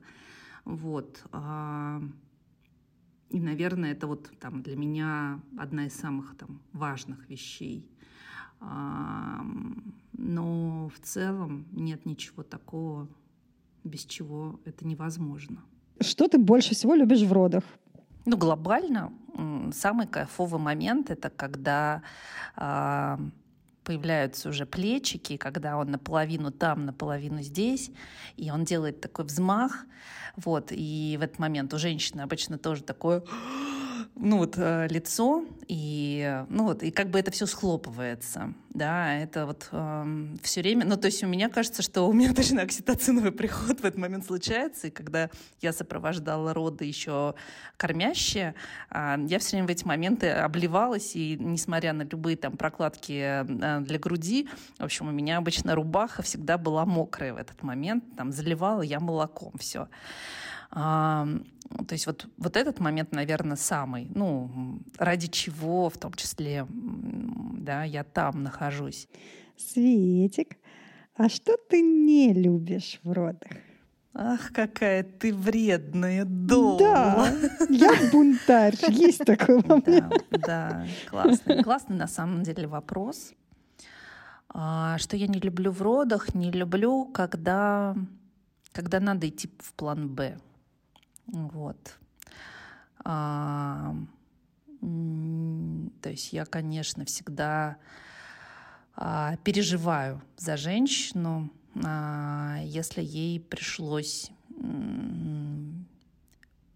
Вот. 0.65 1.23
И, 3.29 3.39
наверное, 3.39 3.91
это 3.91 4.07
вот 4.07 4.31
там 4.39 4.63
для 4.63 4.75
меня 4.75 5.39
одна 5.57 5.85
из 5.85 5.93
самых 5.93 6.35
там 6.35 6.59
важных 6.73 7.29
вещей. 7.29 7.87
Но 8.61 10.89
в 10.89 10.99
целом 11.01 11.65
нет 11.71 12.05
ничего 12.05 12.43
такого, 12.43 13.07
без 13.83 14.05
чего 14.05 14.59
это 14.65 14.85
невозможно. 14.85 15.63
Что 16.01 16.27
ты 16.27 16.37
больше 16.37 16.73
всего 16.73 16.95
любишь 16.95 17.21
в 17.21 17.31
родах? 17.31 17.63
Ну, 18.25 18.37
глобально 18.37 19.13
самый 19.71 20.07
кайфовый 20.07 20.59
момент 20.59 21.09
это 21.09 21.29
когда 21.29 22.01
появляются 23.89 24.49
уже 24.49 24.67
плечики, 24.67 25.35
когда 25.35 25.75
он 25.75 25.89
наполовину 25.89 26.51
там, 26.51 26.85
наполовину 26.85 27.41
здесь, 27.41 27.89
и 28.37 28.51
он 28.51 28.63
делает 28.63 29.01
такой 29.01 29.25
взмах, 29.25 29.87
вот, 30.35 30.67
и 30.69 31.17
в 31.19 31.23
этот 31.23 31.39
момент 31.39 31.73
у 31.73 31.79
женщины 31.79 32.21
обычно 32.21 32.59
тоже 32.59 32.83
такое 32.83 33.23
ну 34.19 34.37
вот 34.37 34.55
э, 34.57 34.87
лицо 34.89 35.45
и 35.67 36.23
э, 36.27 36.45
ну 36.49 36.65
вот 36.65 36.83
и 36.83 36.91
как 36.91 37.09
бы 37.09 37.19
это 37.19 37.31
все 37.31 37.45
схлопывается, 37.45 38.53
да, 38.69 39.15
это 39.15 39.45
вот 39.45 39.69
все 40.43 40.61
время, 40.61 40.85
ну 40.85 40.97
то 40.97 41.07
есть 41.07 41.23
у 41.23 41.27
меня 41.27 41.49
кажется, 41.49 41.81
что 41.81 42.03
у 42.03 42.13
меня 42.13 42.33
даже 42.33 42.55
окситоциновый 42.55 43.31
приход 43.31 43.79
в 43.79 43.85
этот 43.85 43.97
момент 43.97 44.25
случается, 44.25 44.87
и 44.87 44.89
когда 44.89 45.29
я 45.61 45.71
сопровождала 45.73 46.53
роды 46.53 46.85
еще 46.85 47.33
кормящие, 47.77 48.55
а, 48.89 49.17
я 49.27 49.39
все 49.39 49.51
время 49.57 49.67
в 49.67 49.71
эти 49.71 49.85
моменты 49.85 50.29
обливалась 50.29 51.15
и 51.15 51.37
несмотря 51.39 51.93
на 51.93 52.03
любые 52.03 52.35
там 52.35 52.57
прокладки 52.57 53.43
э, 53.47 53.79
для 53.81 53.99
груди, 53.99 54.49
в 54.77 54.83
общем 54.83 55.07
у 55.07 55.11
меня 55.11 55.37
обычно 55.37 55.75
рубаха 55.75 56.21
всегда 56.21 56.57
была 56.57 56.85
мокрая 56.85 57.33
в 57.33 57.37
этот 57.37 57.63
момент, 57.63 58.03
там 58.17 58.31
заливала 58.31 58.81
я 58.81 58.99
молоком 58.99 59.53
все. 59.57 59.87
А, 60.71 61.27
то 61.87 61.93
есть 61.93 62.07
вот, 62.07 62.27
вот 62.37 62.57
этот 62.57 62.79
момент, 62.79 63.11
наверное, 63.11 63.57
самый, 63.57 64.09
ну, 64.15 64.81
ради 64.97 65.27
чего 65.27 65.89
в 65.89 65.97
том 65.97 66.13
числе, 66.13 66.65
да, 66.69 67.83
я 67.83 68.03
там 68.03 68.43
нахожусь. 68.43 69.07
Светик, 69.57 70.57
а 71.15 71.29
что 71.29 71.57
ты 71.57 71.81
не 71.81 72.33
любишь 72.33 72.99
в 73.03 73.11
родах? 73.11 73.51
Ах, 74.13 74.51
какая 74.51 75.03
ты 75.03 75.33
вредная 75.33 76.25
дола. 76.25 76.79
Да, 76.79 77.39
я 77.69 77.91
бунтарь. 78.11 78.75
Есть 78.89 79.23
такой 79.25 79.61
во 79.61 79.77
мне. 79.77 80.01
Да, 80.01 80.39
да, 80.39 80.87
классный, 81.09 81.63
классный 81.63 81.95
на 81.95 82.07
самом 82.07 82.43
деле 82.43 82.67
вопрос. 82.67 83.33
А, 84.49 84.97
что 84.97 85.15
я 85.15 85.27
не 85.27 85.39
люблю 85.39 85.71
в 85.71 85.81
родах? 85.81 86.33
Не 86.33 86.51
люблю, 86.51 87.05
когда, 87.05 87.95
когда 88.71 88.99
надо 88.99 89.29
идти 89.29 89.49
в 89.59 89.73
план 89.73 90.09
Б. 90.09 90.39
Вот. 91.31 91.97
А, 93.03 93.95
то 94.81 96.09
есть 96.09 96.33
я, 96.33 96.45
конечно, 96.45 97.05
всегда 97.05 97.77
а, 98.95 99.37
переживаю 99.37 100.21
за 100.37 100.57
женщину, 100.57 101.51
а, 101.83 102.57
если 102.63 103.01
ей 103.01 103.39
пришлось 103.39 104.31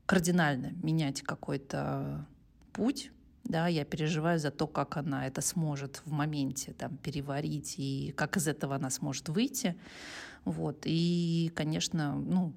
кардинально 0.06 0.72
менять 0.84 1.22
какой-то 1.22 2.26
путь, 2.72 3.12
да, 3.44 3.68
я 3.68 3.84
переживаю 3.84 4.40
за 4.40 4.52
то, 4.52 4.68
как 4.68 4.96
она 4.96 5.28
это 5.28 5.42
сможет 5.42 6.02
в 6.06 6.12
моменте 6.12 6.74
там 6.74 6.96
переварить 6.98 7.76
и 7.78 8.14
как 8.16 8.38
из 8.38 8.48
этого 8.48 8.76
она 8.76 8.90
сможет 8.90 9.28
выйти, 9.30 9.76
вот. 10.46 10.84
И, 10.86 11.52
конечно, 11.56 12.16
ну 12.16 12.54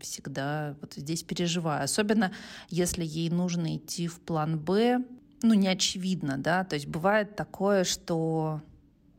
всегда 0.00 0.76
вот 0.80 0.94
здесь 0.94 1.22
переживаю, 1.22 1.84
особенно 1.84 2.32
если 2.68 3.04
ей 3.04 3.30
нужно 3.30 3.76
идти 3.76 4.08
в 4.08 4.20
план 4.20 4.58
Б, 4.58 5.04
ну 5.42 5.54
не 5.54 5.68
очевидно, 5.68 6.38
да, 6.38 6.64
то 6.64 6.74
есть 6.74 6.86
бывает 6.86 7.36
такое, 7.36 7.84
что 7.84 8.62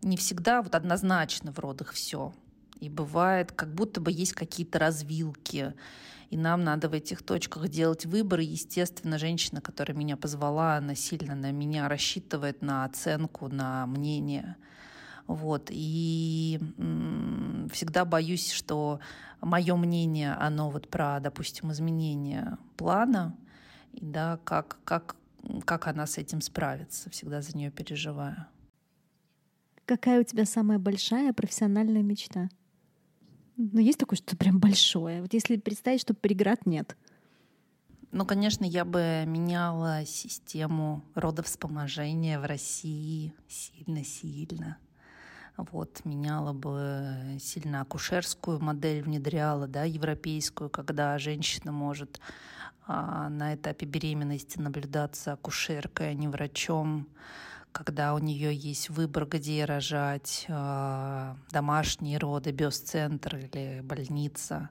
не 0.01 0.17
всегда 0.17 0.61
вот 0.61 0.75
однозначно 0.75 1.51
в 1.51 1.59
родах 1.59 1.91
все. 1.91 2.34
И 2.80 2.89
бывает, 2.89 3.51
как 3.51 3.73
будто 3.73 3.99
бы 3.99 4.11
есть 4.11 4.34
какие-то 4.34 4.80
развилки, 4.80 5.73
и 6.30 6.38
нам 6.38 6.63
надо 6.63 6.89
в 6.89 6.93
этих 6.93 7.23
точках 7.23 7.67
делать 7.69 8.05
выбор. 8.05 8.39
Естественно, 8.39 9.17
женщина, 9.17 9.61
которая 9.61 9.97
меня 9.97 10.15
позвала, 10.15 10.75
она 10.77 10.95
сильно 10.95 11.36
на 11.36 11.51
меня 11.51 11.89
рассчитывает 11.89 12.61
на 12.61 12.86
оценку, 12.86 13.49
на 13.49 13.86
мнение. 13.88 14.55
Вот. 15.30 15.67
И 15.69 16.59
всегда 17.71 18.03
боюсь, 18.03 18.51
что 18.51 18.99
мое 19.41 19.75
мнение, 19.75 20.34
оно 20.34 20.71
вот 20.71 20.89
про, 20.89 21.19
допустим, 21.19 21.71
изменение 21.71 22.57
плана, 22.77 23.38
и 23.93 24.03
да, 24.03 24.39
как, 24.43 24.80
как, 24.84 25.15
как 25.65 25.86
она 25.86 26.07
с 26.07 26.17
этим 26.17 26.41
справится. 26.41 27.11
Всегда 27.11 27.43
за 27.43 27.55
нее 27.55 27.69
переживаю. 27.69 28.47
Какая 29.86 30.19
у 30.19 30.23
тебя 30.23 30.45
самая 30.45 30.80
большая 30.80 31.32
профессиональная 31.32 32.01
мечта? 32.01 32.49
Ну, 33.55 33.80
есть 33.82 33.99
такое, 33.99 34.17
что 34.17 34.36
прям 34.36 34.59
большое. 34.59 35.21
Вот 35.21 35.32
если 35.32 35.57
представить, 35.57 36.01
что 36.01 36.15
преград 36.15 36.65
нет. 36.65 36.97
Ну, 38.11 38.25
конечно, 38.25 38.65
я 38.65 38.84
бы 38.84 39.25
меняла 39.27 40.07
систему 40.07 41.03
родовспоможения 41.13 42.39
в 42.39 42.45
России 42.45 43.36
сильно-сильно. 43.47 44.77
Вот, 45.72 46.05
меняла 46.05 46.53
бы 46.53 47.38
сильно 47.39 47.82
акушерскую 47.82 48.62
модель, 48.62 49.03
внедряла, 49.03 49.68
да, 49.68 49.84
европейскую, 49.84 50.70
когда 50.70 51.18
женщина 51.18 51.74
может 51.74 52.22
а, 52.88 53.28
на 53.28 53.55
этапе 53.55 53.86
беременности 53.86 54.57
наблюдаться 54.57 55.34
акушеркой, 55.34 56.12
а 56.12 56.14
не 56.14 56.30
врачом, 56.30 57.10
когда 57.74 58.14
у 58.14 58.20
нее 58.20 58.55
есть 58.55 58.89
выбор, 58.89 59.26
где 59.26 59.66
рожать, 59.66 60.45
а, 60.47 61.36
домашние 61.51 62.20
роды, 62.20 62.51
биоцентр 62.51 63.36
или 63.36 63.82
больница. 63.82 64.70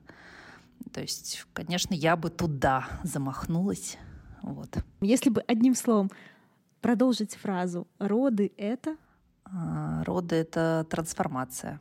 То 0.95 1.03
есть, 1.03 1.45
конечно, 1.53 1.93
я 1.93 2.17
бы 2.17 2.31
туда 2.31 2.89
замахнулась. 3.03 3.99
Вот. 4.41 4.79
Если 5.03 5.29
бы 5.29 5.43
одним 5.43 5.75
словом 5.75 6.11
продолжить 6.81 7.35
фразу 7.35 7.87
«роды— 7.99 8.53
это...» 8.57 8.97
А, 9.53 10.05
Роды— 10.05 10.37
это 10.37 10.87
трансформация. 10.91 11.81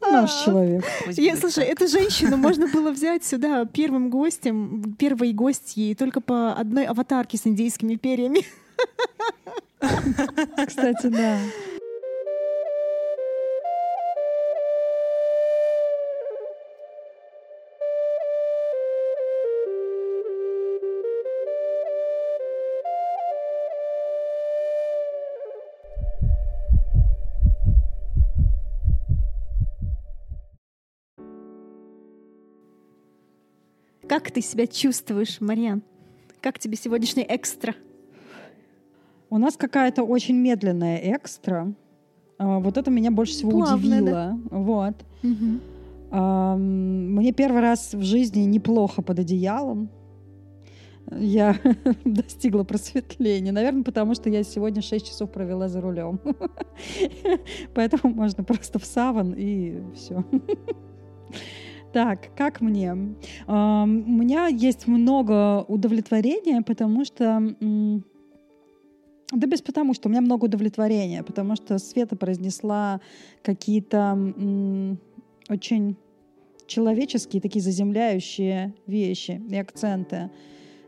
Наш 0.00 0.44
человек. 0.44 0.84
Я, 1.08 1.36
слушай, 1.36 1.64
эту 1.64 1.86
женщину 1.86 2.36
можно 2.38 2.66
было 2.66 2.90
взять 2.90 3.24
сюда 3.24 3.64
первым 3.66 4.10
гостем, 4.10 4.94
первой 4.98 5.32
гостьей 5.32 5.94
только 5.94 6.20
по 6.20 6.54
одной 6.54 6.86
аватарке 6.86 7.36
с 7.36 7.46
индейскими 7.46 7.96
перьями. 7.96 8.44
Кстати, 10.66 11.08
да. 11.08 11.38
Как 34.24 34.32
ты 34.32 34.40
себя 34.40 34.66
чувствуешь, 34.66 35.38
Марьян? 35.42 35.82
Как 36.40 36.58
тебе 36.58 36.78
сегодняшний 36.78 37.26
экстра? 37.28 37.74
У 39.28 39.36
нас 39.36 39.54
какая-то 39.58 40.02
очень 40.02 40.34
медленная 40.34 40.96
экстра. 41.14 41.74
А, 42.38 42.58
Вот 42.58 42.78
это 42.78 42.90
меня 42.90 43.10
больше 43.10 43.34
всего 43.34 43.50
Плавная, 43.50 44.00
удивило. 44.00 44.40
Вот. 44.50 44.94
Ам, 46.10 47.14
Мне 47.16 47.32
первый 47.32 47.60
раз 47.60 47.92
в 47.92 48.02
жизни 48.02 48.44
неплохо 48.44 49.02
под 49.02 49.18
одеялом. 49.18 49.90
Я 51.12 51.58
достигла 52.06 52.64
просветления. 52.64 53.52
Наверное, 53.52 53.82
потому 53.84 54.14
что 54.14 54.30
я 54.30 54.42
сегодня 54.42 54.80
6 54.80 55.06
часов 55.06 55.30
провела 55.32 55.68
за 55.68 55.82
рулем. 55.82 56.18
Поэтому 57.74 58.14
можно 58.14 58.42
просто 58.42 58.78
в 58.78 58.86
саван 58.86 59.34
и 59.36 59.82
все. 59.94 60.24
Так, 61.94 62.34
как 62.36 62.60
мне? 62.60 62.92
У 63.46 63.52
меня 63.86 64.48
есть 64.48 64.88
много 64.88 65.62
удовлетворения, 65.62 66.60
потому 66.60 67.04
что... 67.04 67.54
Да 69.30 69.46
без 69.46 69.62
потому, 69.62 69.94
что 69.94 70.08
у 70.08 70.10
меня 70.10 70.20
много 70.20 70.46
удовлетворения, 70.46 71.22
потому 71.22 71.54
что 71.54 71.78
Света 71.78 72.16
произнесла 72.16 73.00
какие-то 73.42 74.18
очень 75.48 75.96
человеческие, 76.66 77.40
такие 77.40 77.62
заземляющие 77.62 78.74
вещи 78.88 79.40
и 79.48 79.56
акценты. 79.56 80.30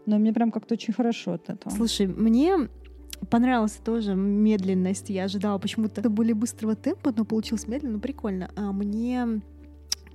Но 0.07 0.19
мне 0.19 0.33
прям 0.33 0.51
как-то 0.51 0.75
очень 0.75 0.93
хорошо 0.93 1.35
от 1.35 1.49
этого. 1.49 1.73
Слушай, 1.73 2.09
мне 2.09 2.69
понравилась 3.31 3.79
тоже 3.85 4.17
медленность. 4.17 5.09
Я 5.09 5.25
ожидала 5.25 5.59
почему-то 5.59 6.11
более 6.11 6.35
быстрого 6.35 6.75
темпа, 6.75 7.15
но 7.17 7.25
получилось 7.25 7.69
медленно, 7.69 7.95
но 7.95 8.01
прикольно. 8.01 8.51
А 8.57 8.73
мне 8.73 9.41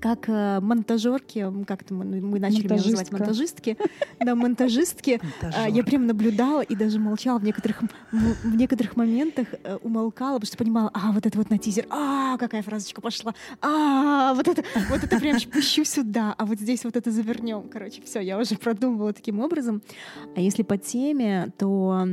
как 0.02 0.28
э, 0.28 0.60
монтажерки, 0.60 1.46
как-то 1.66 1.94
мы, 1.94 2.06
мы 2.22 2.40
начали 2.40 2.64
меня 2.64 2.76
называть 2.76 3.12
монтажистки, 3.12 3.78
да, 4.20 4.36
монтажистки, 4.36 5.22
а, 5.42 5.70
Я 5.70 5.84
прям 5.84 6.08
наблюдала 6.08 6.62
и 6.62 6.76
даже 6.76 7.00
молчала 7.00 7.38
в 7.38 7.44
некоторых, 7.44 7.84
в 8.12 8.56
некоторых 8.56 8.96
моментах, 8.96 9.48
э, 9.64 9.78
умолкала, 9.82 10.36
потому 10.36 10.48
что 10.48 10.58
понимала, 10.58 10.90
а, 10.94 11.12
вот 11.12 11.26
это 11.26 11.38
вот 11.38 11.52
на 11.52 11.60
тизер, 11.60 11.86
а, 11.90 12.38
какая 12.38 12.64
фразочка 12.64 13.00
пошла, 13.00 13.36
а, 13.62 14.34
вот 14.34 14.48
это, 14.48 14.64
вот 14.90 15.04
это 15.04 15.20
прям 15.20 15.38
пущу 15.54 15.84
сюда, 15.86 16.34
а 16.38 16.46
вот 16.46 16.60
здесь 16.60 16.84
вот 16.84 16.98
это 16.98 17.12
завернем. 17.12 17.70
Короче, 17.70 18.02
все, 18.02 18.20
я 18.20 18.40
уже 18.40 18.56
продумывала 18.56 19.14
таким 19.14 19.40
образом. 19.40 19.84
А 20.36 20.42
если 20.42 20.64
по 20.64 20.78
теме, 20.78 21.52
то 21.58 22.08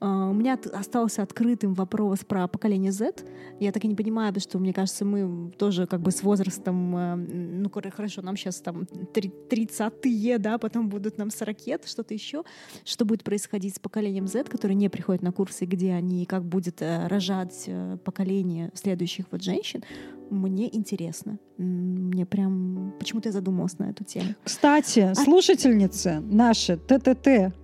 э, 0.00 0.06
у 0.06 0.32
меня 0.34 0.58
остался 0.74 1.22
открытым 1.22 1.72
вопрос 1.72 2.20
про 2.20 2.46
поколение 2.46 2.92
Z. 2.92 3.24
Я 3.58 3.72
так 3.72 3.84
и 3.84 3.88
не 3.88 3.94
понимаю, 3.94 4.28
потому 4.34 4.42
что, 4.42 4.58
мне 4.58 4.72
кажется, 4.72 5.04
мы 5.04 5.50
тоже 5.52 5.86
как 5.86 6.00
бы 6.00 6.10
с 6.10 6.22
возрастом, 6.22 7.21
ну, 7.28 7.70
хорошо, 7.90 8.22
нам 8.22 8.36
сейчас 8.36 8.60
там 8.60 8.86
три- 9.12 9.32
30-е, 9.50 10.38
да, 10.38 10.58
потом 10.58 10.88
будут 10.88 11.18
нам 11.18 11.30
40 11.30 11.56
что-то 11.86 12.14
еще. 12.14 12.42
Что 12.84 13.04
будет 13.04 13.22
происходить 13.24 13.76
с 13.76 13.78
поколением 13.78 14.26
Z, 14.26 14.44
которые 14.44 14.74
не 14.76 14.88
приходят 14.88 15.22
на 15.22 15.32
курсы, 15.32 15.64
где 15.64 15.92
они, 15.92 16.24
как 16.26 16.44
будет 16.44 16.82
э, 16.82 17.06
рожать 17.08 17.64
э, 17.66 17.96
поколение 18.04 18.70
следующих 18.74 19.26
вот 19.30 19.42
женщин, 19.42 19.82
мне 20.30 20.74
интересно. 20.74 21.38
Мне 21.58 22.24
прям... 22.26 22.94
Почему-то 22.98 23.28
я 23.28 23.32
задумалась 23.32 23.78
на 23.78 23.90
эту 23.90 24.04
тему. 24.04 24.34
Кстати, 24.44 25.12
слушательницы 25.14 26.20
наши, 26.20 26.76
ТТТ, 26.76 27.54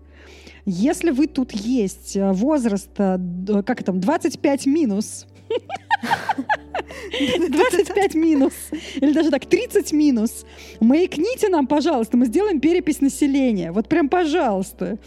если 0.66 1.10
вы 1.10 1.26
тут 1.28 1.52
есть 1.52 2.16
э, 2.16 2.32
возраста, 2.32 3.16
д- 3.18 3.62
как 3.62 3.82
там, 3.82 4.00
25 4.00 4.66
минус, 4.66 5.26
25 7.10 8.14
минус, 8.14 8.52
или 8.96 9.12
даже 9.12 9.30
так, 9.30 9.46
30 9.46 9.92
минус, 9.92 10.44
маякните 10.80 11.48
нам, 11.48 11.66
пожалуйста, 11.66 12.16
мы 12.16 12.26
сделаем 12.26 12.60
перепись 12.60 13.00
населения. 13.00 13.72
Вот 13.72 13.88
прям 13.88 14.08
пожалуйста. 14.08 14.98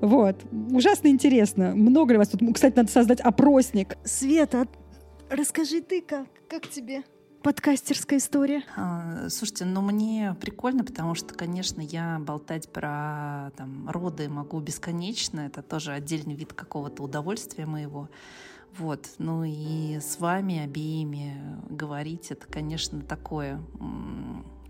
Вот. 0.00 0.36
Ужасно 0.72 1.08
интересно. 1.08 1.74
Много 1.74 2.12
ли 2.12 2.18
вас 2.18 2.28
тут? 2.28 2.40
Кстати, 2.54 2.76
надо 2.76 2.90
создать 2.90 3.20
опросник. 3.20 3.96
Света, 4.04 4.66
расскажи 5.28 5.80
ты, 5.80 6.00
как, 6.00 6.26
как 6.48 6.68
тебе 6.68 7.02
подкастерская 7.42 8.18
история? 8.18 8.62
А, 8.76 9.28
Слушайте, 9.28 9.64
ну 9.64 9.80
мне 9.80 10.36
прикольно, 10.40 10.84
потому 10.84 11.14
что, 11.14 11.34
конечно, 11.34 11.80
я 11.80 12.18
болтать 12.20 12.70
про 12.70 13.50
там, 13.56 13.88
роды 13.88 14.28
могу 14.28 14.60
бесконечно. 14.60 15.40
Это 15.40 15.62
тоже 15.62 15.92
отдельный 15.92 16.34
вид 16.34 16.52
какого-то 16.52 17.02
удовольствия 17.02 17.66
моего. 17.66 18.08
Вот. 18.78 19.10
Ну 19.18 19.44
и 19.44 19.98
с 20.00 20.18
вами 20.18 20.60
обеими 20.60 21.36
говорить, 21.68 22.30
это, 22.30 22.46
конечно, 22.46 23.00
такое 23.00 23.60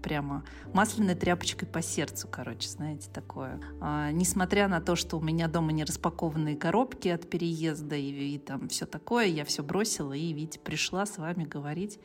прямо 0.02 0.44
масляной 0.72 1.14
тряпочкой 1.14 1.68
по 1.68 1.82
сердцу, 1.82 2.26
короче, 2.26 2.68
знаете, 2.68 3.10
такое. 3.12 3.60
А, 3.80 4.10
несмотря 4.10 4.66
на 4.66 4.80
то, 4.80 4.96
что 4.96 5.18
у 5.18 5.20
меня 5.20 5.46
дома 5.46 5.72
не 5.72 5.84
распакованные 5.84 6.56
коробки 6.56 7.08
от 7.08 7.28
переезда 7.28 7.96
и, 7.96 8.34
и 8.34 8.38
там 8.38 8.68
все 8.68 8.86
такое, 8.86 9.26
я 9.26 9.44
все 9.44 9.62
бросила 9.62 10.14
и, 10.14 10.32
видите, 10.32 10.58
пришла 10.58 11.06
с 11.06 11.18
вами 11.18 11.44
говорить 11.44 11.98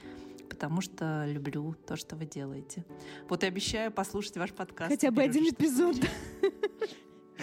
потому 0.48 0.80
что 0.80 1.26
люблю 1.28 1.76
то, 1.86 1.98
что 1.98 2.16
вы 2.16 2.26
делаете. 2.26 2.86
Вот 3.28 3.44
и 3.44 3.48
обещаю 3.48 3.92
послушать 3.92 4.38
ваш 4.38 4.54
подкаст. 4.54 4.90
Хотя 4.90 5.12
бы 5.12 5.22
один 5.22 5.44
эпизод. 5.50 5.98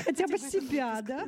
Хотя 0.04 0.26
бы 0.28 0.38
себя, 0.38 1.02
да? 1.02 1.26